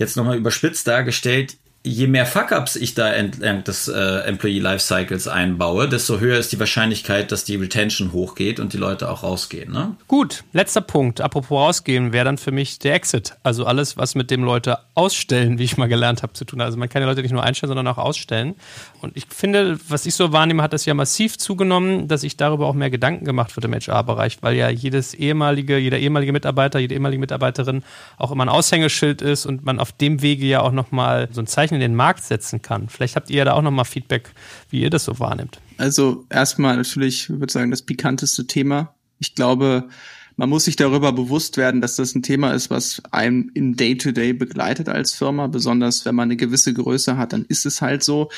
jetzt 0.01 0.17
nochmal 0.17 0.37
überspitzt 0.37 0.87
dargestellt, 0.87 1.57
je 1.83 2.07
mehr 2.07 2.25
Fuck-ups 2.25 2.75
ich 2.75 2.93
da 2.93 3.11
entlang 3.11 3.63
des 3.63 3.87
äh, 3.87 4.19
Employee 4.27 4.59
Lifecycles 4.59 5.27
einbaue, 5.27 5.89
desto 5.89 6.19
höher 6.19 6.37
ist 6.37 6.51
die 6.51 6.59
Wahrscheinlichkeit, 6.59 7.31
dass 7.31 7.43
die 7.43 7.55
Retention 7.55 8.11
hochgeht 8.11 8.59
und 8.59 8.73
die 8.73 8.77
Leute 8.77 9.09
auch 9.09 9.23
rausgehen. 9.23 9.71
Ne? 9.71 9.95
Gut, 10.07 10.43
letzter 10.53 10.81
Punkt. 10.81 11.21
Apropos 11.21 11.57
rausgehen, 11.57 12.13
wäre 12.13 12.25
dann 12.25 12.37
für 12.37 12.51
mich 12.51 12.77
der 12.77 12.93
Exit. 12.93 13.35
Also 13.41 13.65
alles, 13.65 13.97
was 13.97 14.13
mit 14.13 14.29
dem 14.29 14.43
Leute 14.43 14.77
ausstellen, 14.93 15.57
wie 15.57 15.63
ich 15.63 15.77
mal 15.77 15.87
gelernt 15.87 16.21
habe 16.21 16.33
zu 16.33 16.45
tun. 16.45 16.61
Also 16.61 16.77
man 16.77 16.87
kann 16.87 17.01
die 17.01 17.07
Leute 17.07 17.23
nicht 17.23 17.31
nur 17.31 17.43
einstellen, 17.43 17.69
sondern 17.69 17.87
auch 17.87 17.97
ausstellen. 17.97 18.55
Und 19.01 19.17
ich 19.17 19.25
finde, 19.29 19.79
was 19.87 20.05
ich 20.05 20.13
so 20.13 20.31
wahrnehme, 20.31 20.61
hat 20.61 20.73
das 20.73 20.85
ja 20.85 20.93
massiv 20.93 21.37
zugenommen, 21.39 22.07
dass 22.07 22.21
sich 22.21 22.37
darüber 22.37 22.67
auch 22.67 22.75
mehr 22.75 22.91
Gedanken 22.91 23.25
gemacht 23.25 23.55
wird 23.55 23.65
im 23.65 23.73
HR-Bereich, 23.73 24.37
weil 24.41 24.55
ja 24.55 24.69
jedes 24.69 25.15
ehemalige, 25.15 25.77
jeder 25.79 25.97
ehemalige 25.97 26.31
Mitarbeiter, 26.31 26.77
jede 26.77 26.93
ehemalige 26.93 27.19
Mitarbeiterin 27.19 27.83
auch 28.17 28.31
immer 28.31 28.45
ein 28.45 28.49
Aushängeschild 28.49 29.23
ist 29.23 29.47
und 29.47 29.65
man 29.65 29.79
auf 29.79 29.91
dem 29.91 30.21
Wege 30.21 30.45
ja 30.45 30.61
auch 30.61 30.71
nochmal 30.71 31.27
so 31.31 31.41
ein 31.41 31.47
Zeichen 31.47 31.70
in 31.75 31.81
den 31.81 31.95
Markt 31.95 32.23
setzen 32.23 32.61
kann. 32.61 32.89
Vielleicht 32.89 33.15
habt 33.15 33.29
ihr 33.29 33.45
da 33.45 33.53
auch 33.53 33.61
nochmal 33.61 33.85
Feedback, 33.85 34.31
wie 34.69 34.81
ihr 34.81 34.89
das 34.89 35.05
so 35.05 35.19
wahrnimmt. 35.19 35.59
Also 35.77 36.25
erstmal 36.29 36.77
natürlich, 36.77 37.23
ich 37.23 37.29
würde 37.29 37.51
sagen, 37.51 37.71
das 37.71 37.81
pikanteste 37.81 38.47
Thema. 38.47 38.95
Ich 39.19 39.35
glaube, 39.35 39.89
man 40.35 40.49
muss 40.49 40.65
sich 40.65 40.75
darüber 40.75 41.11
bewusst 41.11 41.57
werden, 41.57 41.81
dass 41.81 41.97
das 41.97 42.15
ein 42.15 42.23
Thema 42.23 42.53
ist, 42.53 42.69
was 42.69 43.01
einem 43.11 43.51
im 43.53 43.75
Day-to-Day 43.75 44.31
-Day 44.31 44.37
begleitet 44.37 44.89
als 44.89 45.13
Firma. 45.13 45.47
Besonders 45.47 46.05
wenn 46.05 46.15
man 46.15 46.27
eine 46.27 46.37
gewisse 46.37 46.73
Größe 46.73 47.17
hat, 47.17 47.33
dann 47.33 47.45
ist 47.45 47.65
es 47.65 47.81
halt 47.81 48.03
so 48.03 48.29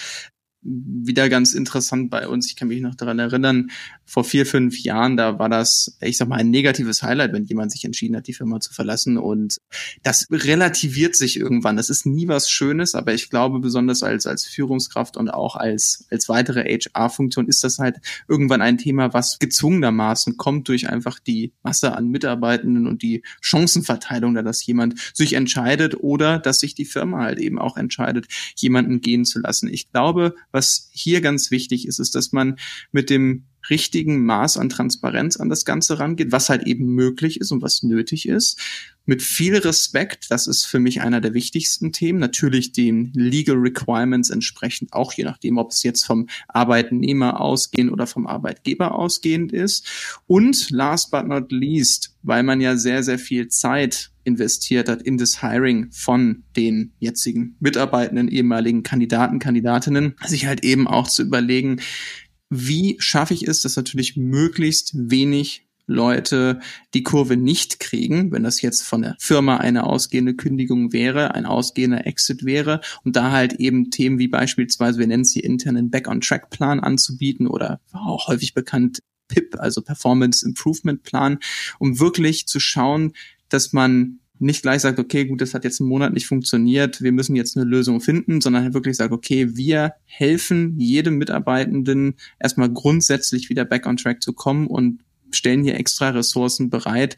wieder 0.64 1.30
ganz 1.30 1.54
interessant 1.54 2.10
bei 2.10 2.28
uns. 2.28 2.48
Ich 2.48 2.56
kann 2.56 2.70
mich 2.70 2.82
noch 2.82 2.96
daran 2.96 3.20
erinnern, 3.20 3.72
vor 4.06 4.24
vier, 4.24 4.45
fünf 4.45 4.80
Jahren, 4.84 5.18
da 5.18 5.39
war 5.39 5.49
das, 5.49 5.97
ich 6.01 6.18
sag 6.18 6.28
mal, 6.28 6.38
ein 6.38 6.49
negatives 6.49 7.04
Highlight, 7.04 7.34
wenn 7.34 7.45
jemand 7.45 7.72
sich 7.72 7.86
entschieden 7.86 8.16
hat, 8.16 8.28
die 8.28 8.34
Firma 8.34 8.60
zu 8.60 8.74
verlassen. 8.74 9.18
Und 9.18 9.58
das 10.04 10.28
relativiert 10.30 11.16
sich 11.16 11.38
irgendwann. 11.39 11.78
Das 11.78 11.89
ist 11.89 12.06
nie 12.06 12.28
was 12.28 12.49
Schönes, 12.49 12.95
aber 12.95 13.14
ich 13.14 13.30
glaube, 13.30 13.60
besonders 13.60 14.04
als, 14.04 14.28
als 14.28 14.45
Führungskraft 14.45 15.18
und 15.18 15.30
auch 15.30 15.56
als, 15.56 16.06
als 16.12 16.30
weitere 16.30 16.64
HR-Funktion 16.64 17.47
ist 17.47 17.64
das 17.64 17.80
halt 17.80 17.97
irgendwann 18.28 18.62
ein 18.62 18.78
Thema, 18.78 19.14
was 19.14 19.39
gezwungenermaßen 19.39 20.38
kommt 20.38 20.68
durch 20.68 20.89
einfach 20.89 21.20
die 21.20 21.54
Masse 21.64 21.95
an 21.95 22.08
Mitarbeitenden 22.08 22.88
und 22.88 23.01
die 23.01 23.24
Chancenverteilung, 23.41 24.34
da 24.36 24.41
dass 24.41 24.66
jemand 24.66 24.99
sich 25.14 25.34
entscheidet 25.34 25.95
oder 25.99 26.39
dass 26.39 26.60
sich 26.60 26.76
die 26.76 26.86
Firma 26.86 27.24
halt 27.24 27.39
eben 27.39 27.60
auch 27.60 27.78
entscheidet, 27.78 28.28
jemanden 28.56 29.01
gehen 29.01 29.26
zu 29.26 29.39
lassen. 29.39 29.68
Ich 29.68 29.91
glaube, 29.91 30.36
was 30.51 30.89
hier 30.91 31.22
ganz 31.22 31.51
wichtig 31.51 31.88
ist, 31.88 31.99
ist, 31.99 32.16
dass 32.16 32.32
man 32.32 32.58
mit 32.91 33.10
dem 33.10 33.45
richtigen 33.70 34.26
Maß 34.26 34.57
an 34.57 34.70
Transparenz 34.70 35.38
an 35.38 35.49
das 35.49 35.66
Ganze 35.66 35.99
rangeht, 35.99 36.32
was 36.32 36.49
halt 36.49 36.68
eben 36.68 36.86
möglich 36.88 37.39
ist 37.39 37.51
und 37.51 37.61
was 37.61 37.84
nötig 37.84 38.28
ist. 38.28 38.59
Mit 39.05 39.22
viel 39.22 39.57
Respekt, 39.57 40.32
das 40.32 40.47
ist 40.47 40.66
für 40.66 40.80
mich 40.80 41.01
einer 41.01 41.20
der 41.20 41.34
wichtigsten 41.34 41.91
Themen, 41.91 42.20
natürlich 42.20 42.72
den 42.72 43.11
Legal 43.14 43.57
Requirements 43.57 44.30
entsprechend, 44.30 44.93
auch 44.93 45.11
je 45.11 45.26
nachdem, 45.26 45.57
ob 45.57 45.72
es 45.72 45.84
jetzt 45.84 46.05
vom 46.05 46.28
Arbeitnehmer 46.47 47.41
ausgehend 47.41 47.91
oder 47.91 48.07
vom 48.07 48.28
Arbeitgeber 48.28 48.95
ausgehend 48.95 49.51
ist. 49.51 50.22
Und 50.26 50.70
last 50.70 51.11
but 51.11 51.28
not 51.28 51.51
least, 51.51 52.16
weil 52.24 52.43
man 52.43 52.61
ja 52.61 52.78
sehr, 52.78 53.03
sehr 53.03 53.20
viel 53.20 53.49
Zeit 53.49 54.11
investiert 54.24 54.88
hat 54.88 55.01
in 55.01 55.18
das 55.18 55.41
Hiring 55.41 55.91
von 55.91 56.43
den 56.55 56.93
jetzigen 56.99 57.57
Mitarbeitenden, 57.59 58.30
ehemaligen 58.30 58.84
Kandidaten, 58.84 59.39
Kandidatinnen, 59.39 60.16
sich 60.26 60.45
halt 60.45 60.64
eben 60.64 60.88
auch 60.88 61.09
zu 61.09 61.24
überlegen, 61.24 61.82
wie 62.54 62.95
schaffe 62.99 63.34
ich 63.34 63.47
es, 63.47 63.62
dass 63.62 63.76
natürlich 63.76 64.16
möglichst 64.16 64.91
wenig 64.95 65.66
Leute 65.86 66.62
die 66.93 67.04
Kurve 67.04 67.36
nicht 67.36 67.80
kriegen, 67.80 68.32
wenn 68.32 68.43
das 68.43 68.62
jetzt 68.62 68.84
von 68.84 69.01
der 69.01 69.16
Firma 69.20 69.58
eine 69.58 69.84
ausgehende 69.84 70.34
Kündigung 70.34 70.93
wäre, 70.93 71.36
ein 71.36 71.45
ausgehender 71.45 72.08
Exit 72.08 72.45
wäre 72.45 72.80
und 73.04 73.16
da 73.16 73.32
halt 73.32 73.54
eben 73.54 73.91
Themen 73.91 74.18
wie 74.18 74.30
beispielsweise, 74.30 74.99
wir 74.99 75.08
nennen 75.08 75.26
sie 75.26 75.41
internen 75.41 75.89
Back-on-Track-Plan 75.89 76.80
anzubieten 76.80 77.47
oder 77.47 77.82
auch 77.91 78.28
häufig 78.28 78.54
bekannt 78.54 78.99
PIP, 79.28 79.56
also 79.60 79.82
Performance 79.82 80.45
Improvement 80.45 81.04
Plan, 81.04 81.39
um 81.80 81.99
wirklich 81.99 82.47
zu 82.47 82.60
schauen, 82.60 83.14
dass 83.49 83.74
man 83.74 84.20
nicht 84.44 84.62
gleich 84.62 84.82
sagt, 84.82 85.00
okay, 85.00 85.26
gut, 85.26 85.41
das 85.41 85.54
hat 85.54 85.64
jetzt 85.64 85.80
einen 85.82 85.89
Monat 85.89 86.14
nicht 86.14 86.28
funktioniert, 86.28 87.02
wir 87.02 87.12
müssen 87.12 87.36
jetzt 87.36 87.58
eine 87.58 87.66
Lösung 87.66 88.02
finden, 88.02 88.41
sondern 88.41 88.64
halt 88.64 88.74
wirklich 88.74 88.98
sagt, 88.98 89.12
okay, 89.12 89.56
wir 89.56 89.94
helfen 90.06 90.80
jedem 90.80 91.18
Mitarbeitenden 91.18 92.16
erstmal 92.39 92.70
grundsätzlich 92.70 93.50
wieder 93.50 93.66
back 93.66 93.86
on 93.86 93.98
track 93.98 94.22
zu 94.22 94.34
kommen 94.34 94.68
und 94.68 95.00
stellen 95.32 95.64
hier 95.64 95.76
extra 95.76 96.10
Ressourcen 96.10 96.70
bereit, 96.70 97.18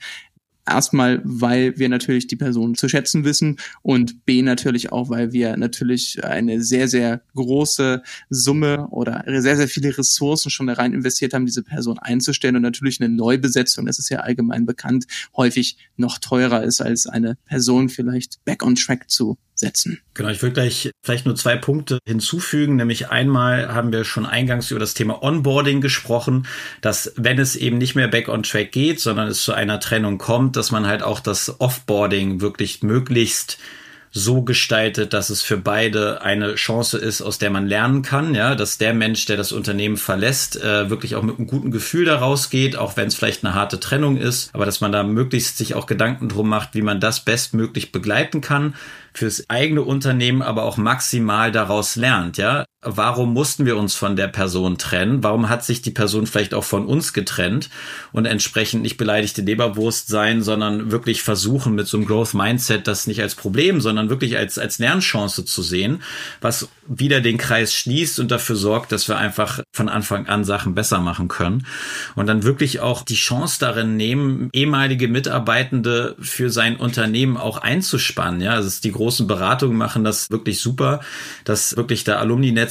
Erstmal, 0.68 1.22
weil 1.24 1.78
wir 1.78 1.90
natürlich 1.90 2.26
die 2.26 2.36
Person 2.36 2.74
zu 2.74 2.90
schätzen 2.90 3.24
wissen 3.24 3.58
und 3.84 4.26
B 4.26 4.42
natürlich 4.42 4.92
auch, 4.92 5.10
weil 5.10 5.32
wir 5.32 5.58
natürlich 5.58 6.24
eine 6.24 6.62
sehr, 6.64 6.88
sehr 6.88 7.22
große 7.36 8.02
Summe 8.30 8.88
oder 8.90 9.24
sehr, 9.28 9.58
sehr 9.58 9.68
viele 9.68 9.96
Ressourcen 9.96 10.50
schon 10.50 10.66
da 10.66 10.74
rein 10.74 10.94
investiert 10.94 11.36
haben, 11.36 11.46
diese 11.46 11.62
Person 11.62 12.00
einzustellen 12.00 12.56
und 12.56 12.64
natürlich 12.64 13.00
eine 13.00 13.14
Neubesetzung, 13.14 13.86
das 13.86 14.00
ist 14.00 14.10
ja 14.10 14.22
allgemein 14.22 14.66
bekannt, 14.66 15.06
häufig 15.38 15.78
noch 15.98 16.18
teurer 16.18 16.64
ist, 16.64 16.82
als 16.82 17.06
eine 17.06 17.38
Person 17.46 17.90
vielleicht 17.90 18.44
back 18.44 18.64
on 18.64 18.76
track 18.76 19.10
zu 19.10 19.38
setzen. 19.56 20.02
Genau, 20.14 20.30
ich 20.30 20.42
würde 20.42 20.54
gleich 20.54 20.92
vielleicht 21.04 21.26
nur 21.26 21.36
zwei 21.36 21.56
Punkte 21.56 22.00
hinzufügen, 22.06 22.76
nämlich 22.76 23.10
einmal 23.10 23.74
haben 23.74 23.92
wir 23.92 24.04
schon 24.04 24.26
eingangs 24.26 24.70
über 24.72 24.80
das 24.80 24.94
Thema 24.94 25.24
Onboarding 25.24 25.82
gesprochen, 25.82 26.48
dass 26.82 27.14
wenn 27.16 27.40
es 27.40 27.56
eben 27.56 27.78
nicht 27.78 27.96
mehr 27.96 28.08
back 28.08 28.28
on 28.28 28.44
track 28.44 28.72
geht, 28.72 29.00
sondern 29.00 29.28
es 29.28 29.44
zu 29.44 29.54
einer 29.54 29.80
Trennung 29.80 30.18
kommt, 30.18 30.56
dass 30.56 30.72
man 30.72 30.86
halt 30.86 31.02
auch 31.02 31.20
das 31.20 31.60
Offboarding 31.60 32.42
wirklich 32.42 32.84
möglichst 32.84 33.58
so 34.18 34.44
gestaltet, 34.44 35.12
dass 35.12 35.30
es 35.30 35.42
für 35.42 35.58
beide 35.58 36.22
eine 36.22 36.56
Chance 36.56 36.98
ist, 36.98 37.22
aus 37.22 37.38
der 37.38 37.50
man 37.50 37.68
lernen 37.68 38.02
kann, 38.02 38.34
ja, 38.34 38.56
dass 38.56 38.78
der 38.78 38.94
Mensch, 38.94 39.26
der 39.26 39.36
das 39.36 39.52
Unternehmen 39.52 39.98
verlässt, 39.98 40.56
äh, 40.56 40.90
wirklich 40.90 41.16
auch 41.16 41.22
mit 41.22 41.38
einem 41.38 41.48
guten 41.48 41.70
Gefühl 41.70 42.06
daraus 42.06 42.50
geht, 42.50 42.78
auch 42.78 42.96
wenn 42.96 43.10
es 43.10 43.16
vielleicht 43.16 43.44
eine 43.44 43.54
harte 43.54 43.78
Trennung 43.78 44.16
ist, 44.16 44.52
aber 44.54 44.66
dass 44.66 44.80
man 44.80 44.94
da 44.94 45.04
möglichst 45.04 45.58
sich 45.58 45.76
auch 45.76 45.86
Gedanken 45.86 46.30
drum 46.30 46.48
macht, 46.48 46.76
wie 46.76 46.82
man 46.82 47.02
das 47.02 47.26
bestmöglich 47.26 47.92
begleiten 47.92 48.40
kann 48.40 48.76
fürs 49.18 49.50
eigene 49.50 49.82
Unternehmen 49.82 50.42
aber 50.42 50.64
auch 50.64 50.78
maximal 50.78 51.52
daraus 51.52 51.96
lernt, 51.96 52.38
ja. 52.38 52.66
Warum 52.88 53.34
mussten 53.34 53.66
wir 53.66 53.78
uns 53.78 53.96
von 53.96 54.16
der 54.16 54.28
Person 54.28 54.78
trennen? 54.78 55.24
Warum 55.24 55.50
hat 55.50 55.66
sich 55.66 55.82
die 55.82 55.90
Person 55.90 56.28
vielleicht 56.28 56.54
auch 56.54 56.64
von 56.64 56.86
uns 56.86 57.14
getrennt 57.14 57.72
und 58.12 58.26
entsprechend 58.26 58.84
nicht 58.84 58.98
beleidigte 58.98 59.42
Leberwurst 59.42 60.08
sein, 60.08 60.44
sondern 60.44 60.92
wirklich 60.92 61.24
versuchen 61.24 61.74
mit 61.74 61.88
so 61.88 61.98
einem 61.98 62.06
Growth 62.06 62.36
Mindset 62.36 62.88
das 62.88 63.08
nicht 63.08 63.24
als 63.24 63.34
Problem, 63.34 63.82
sondern 63.82 64.10
wirklich 64.12 64.38
als, 64.38 64.60
als 64.60 64.78
Lernchance 64.78 65.46
zu 65.46 65.64
sehen, 65.64 66.04
was 66.42 66.70
wieder 66.88 67.22
den 67.22 67.40
Kreis 67.40 67.74
schließt 67.74 68.20
und 68.20 68.30
dafür 68.30 68.56
sorgt, 68.56 68.92
dass 68.92 69.08
wir 69.08 69.18
einfach 69.18 69.62
von 69.74 69.90
Anfang 69.90 70.28
an 70.28 70.44
Sachen 70.44 70.76
besser 70.76 71.00
machen 71.00 71.28
können 71.28 71.66
und 72.16 72.28
dann 72.28 72.44
wirklich 72.44 72.82
auch 72.82 73.02
die 73.02 73.16
Chance 73.16 73.58
darin 73.60 73.98
nehmen, 73.98 74.50
ehemalige 74.54 75.08
Mitarbeitende 75.08 76.16
für 76.20 76.52
sein 76.52 76.76
Unternehmen 76.76 77.38
auch 77.38 77.58
einzuspannen, 77.58 78.42
ja. 78.42 78.52
Also 78.52 78.80
die 78.84 78.92
großen 78.92 79.26
Beratungen 79.26 79.78
machen 79.78 80.04
das 80.04 80.30
wirklich 80.30 80.60
super, 80.60 81.00
dass 81.46 81.76
wirklich 81.76 82.04
da 82.04 82.20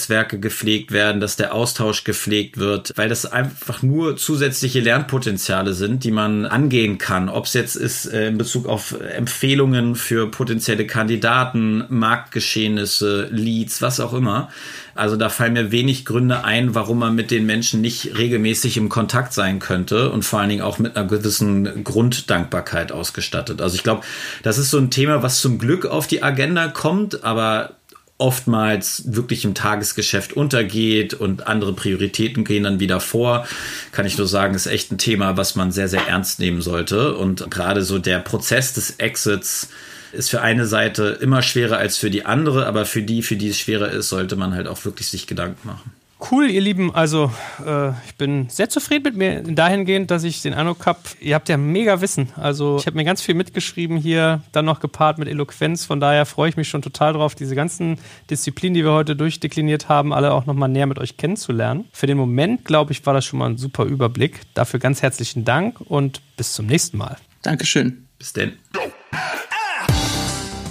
Alumni-Netzwerke 0.04 0.38
gepflegt 0.38 0.92
werden, 0.92 1.20
dass 1.20 1.36
der 1.36 1.54
Austausch 1.54 2.04
gepflegt 2.04 2.58
wird, 2.58 2.92
weil 2.96 3.08
das 3.08 3.26
einfach 3.26 3.82
nur 3.82 4.16
zusätzliche 4.16 4.80
Lernpotenziale 4.80 5.74
sind, 5.74 6.04
die 6.04 6.10
man 6.10 6.46
angehen 6.46 6.98
kann. 6.98 7.28
Ob 7.28 7.46
es 7.46 7.54
jetzt 7.54 7.76
ist 7.76 8.06
äh, 8.06 8.28
in 8.28 8.38
Bezug 8.38 8.66
auf 8.66 8.94
Empfehlungen 9.00 9.94
für 9.94 10.30
potenzielle 10.30 10.86
Kandidaten, 10.86 11.84
Marktgeschehnisse, 11.88 13.28
Leads, 13.30 13.82
was 13.82 14.00
auch 14.00 14.12
immer. 14.12 14.48
Also 14.94 15.16
da 15.16 15.28
fallen 15.28 15.54
mir 15.54 15.72
wenig 15.72 16.04
Gründe 16.04 16.44
ein, 16.44 16.74
warum 16.74 17.00
man 17.00 17.16
mit 17.16 17.32
den 17.32 17.46
Menschen 17.46 17.80
nicht 17.80 18.16
regelmäßig 18.16 18.76
im 18.76 18.88
Kontakt 18.88 19.32
sein 19.32 19.58
könnte 19.58 20.10
und 20.10 20.24
vor 20.24 20.38
allen 20.38 20.50
Dingen 20.50 20.62
auch 20.62 20.78
mit 20.78 20.96
einer 20.96 21.08
gewissen 21.08 21.82
Grunddankbarkeit 21.82 22.92
ausgestattet. 22.92 23.60
Also 23.60 23.74
ich 23.74 23.82
glaube, 23.82 24.02
das 24.44 24.58
ist 24.58 24.70
so 24.70 24.78
ein 24.78 24.92
Thema, 24.92 25.22
was 25.22 25.40
zum 25.40 25.58
Glück 25.58 25.84
auf 25.84 26.06
die 26.06 26.22
Agenda 26.22 26.68
kommt, 26.68 27.24
aber 27.24 27.76
oftmals 28.18 29.02
wirklich 29.06 29.44
im 29.44 29.54
Tagesgeschäft 29.54 30.34
untergeht 30.34 31.14
und 31.14 31.46
andere 31.48 31.72
Prioritäten 31.72 32.44
gehen 32.44 32.62
dann 32.62 32.80
wieder 32.80 33.00
vor, 33.00 33.46
kann 33.90 34.06
ich 34.06 34.16
nur 34.16 34.28
sagen, 34.28 34.54
ist 34.54 34.66
echt 34.66 34.92
ein 34.92 34.98
Thema, 34.98 35.36
was 35.36 35.56
man 35.56 35.72
sehr, 35.72 35.88
sehr 35.88 36.06
ernst 36.06 36.38
nehmen 36.38 36.62
sollte. 36.62 37.16
Und 37.16 37.50
gerade 37.50 37.82
so 37.82 37.98
der 37.98 38.20
Prozess 38.20 38.72
des 38.72 38.92
Exits 38.98 39.68
ist 40.12 40.30
für 40.30 40.42
eine 40.42 40.66
Seite 40.66 41.18
immer 41.20 41.42
schwerer 41.42 41.78
als 41.78 41.96
für 41.96 42.10
die 42.10 42.24
andere, 42.24 42.66
aber 42.66 42.86
für 42.86 43.02
die, 43.02 43.22
für 43.22 43.36
die 43.36 43.48
es 43.48 43.58
schwerer 43.58 43.90
ist, 43.90 44.10
sollte 44.10 44.36
man 44.36 44.54
halt 44.54 44.68
auch 44.68 44.84
wirklich 44.84 45.08
sich 45.08 45.26
Gedanken 45.26 45.66
machen. 45.66 45.92
Cool, 46.30 46.50
ihr 46.50 46.60
Lieben. 46.60 46.94
Also, 46.94 47.30
äh, 47.66 47.90
ich 48.06 48.14
bin 48.16 48.48
sehr 48.48 48.68
zufrieden 48.68 49.02
mit 49.04 49.16
mir 49.16 49.42
dahingehend, 49.42 50.10
dass 50.10 50.24
ich 50.24 50.42
den 50.42 50.54
Eindruck 50.54 50.86
habe, 50.86 51.00
ihr 51.20 51.34
habt 51.34 51.48
ja 51.48 51.56
mega 51.56 52.00
Wissen. 52.00 52.30
Also, 52.36 52.78
ich 52.78 52.86
habe 52.86 52.96
mir 52.96 53.04
ganz 53.04 53.20
viel 53.20 53.34
mitgeschrieben 53.34 53.96
hier, 53.96 54.42
dann 54.52 54.64
noch 54.64 54.80
gepaart 54.80 55.18
mit 55.18 55.28
Eloquenz. 55.28 55.84
Von 55.84 56.00
daher 56.00 56.24
freue 56.24 56.48
ich 56.48 56.56
mich 56.56 56.68
schon 56.68 56.82
total 56.82 57.12
drauf, 57.12 57.34
diese 57.34 57.54
ganzen 57.54 57.98
Disziplinen, 58.30 58.74
die 58.74 58.84
wir 58.84 58.92
heute 58.92 59.16
durchdekliniert 59.16 59.88
haben, 59.88 60.12
alle 60.12 60.32
auch 60.32 60.46
nochmal 60.46 60.68
näher 60.68 60.86
mit 60.86 60.98
euch 60.98 61.16
kennenzulernen. 61.16 61.86
Für 61.92 62.06
den 62.06 62.16
Moment, 62.16 62.64
glaube 62.64 62.92
ich, 62.92 63.04
war 63.04 63.12
das 63.12 63.24
schon 63.24 63.38
mal 63.38 63.50
ein 63.50 63.58
super 63.58 63.84
Überblick. 63.84 64.40
Dafür 64.54 64.80
ganz 64.80 65.02
herzlichen 65.02 65.44
Dank 65.44 65.80
und 65.80 66.20
bis 66.36 66.54
zum 66.54 66.66
nächsten 66.66 66.96
Mal. 66.96 67.16
Dankeschön. 67.42 68.06
Bis 68.18 68.32
denn. 68.32 68.52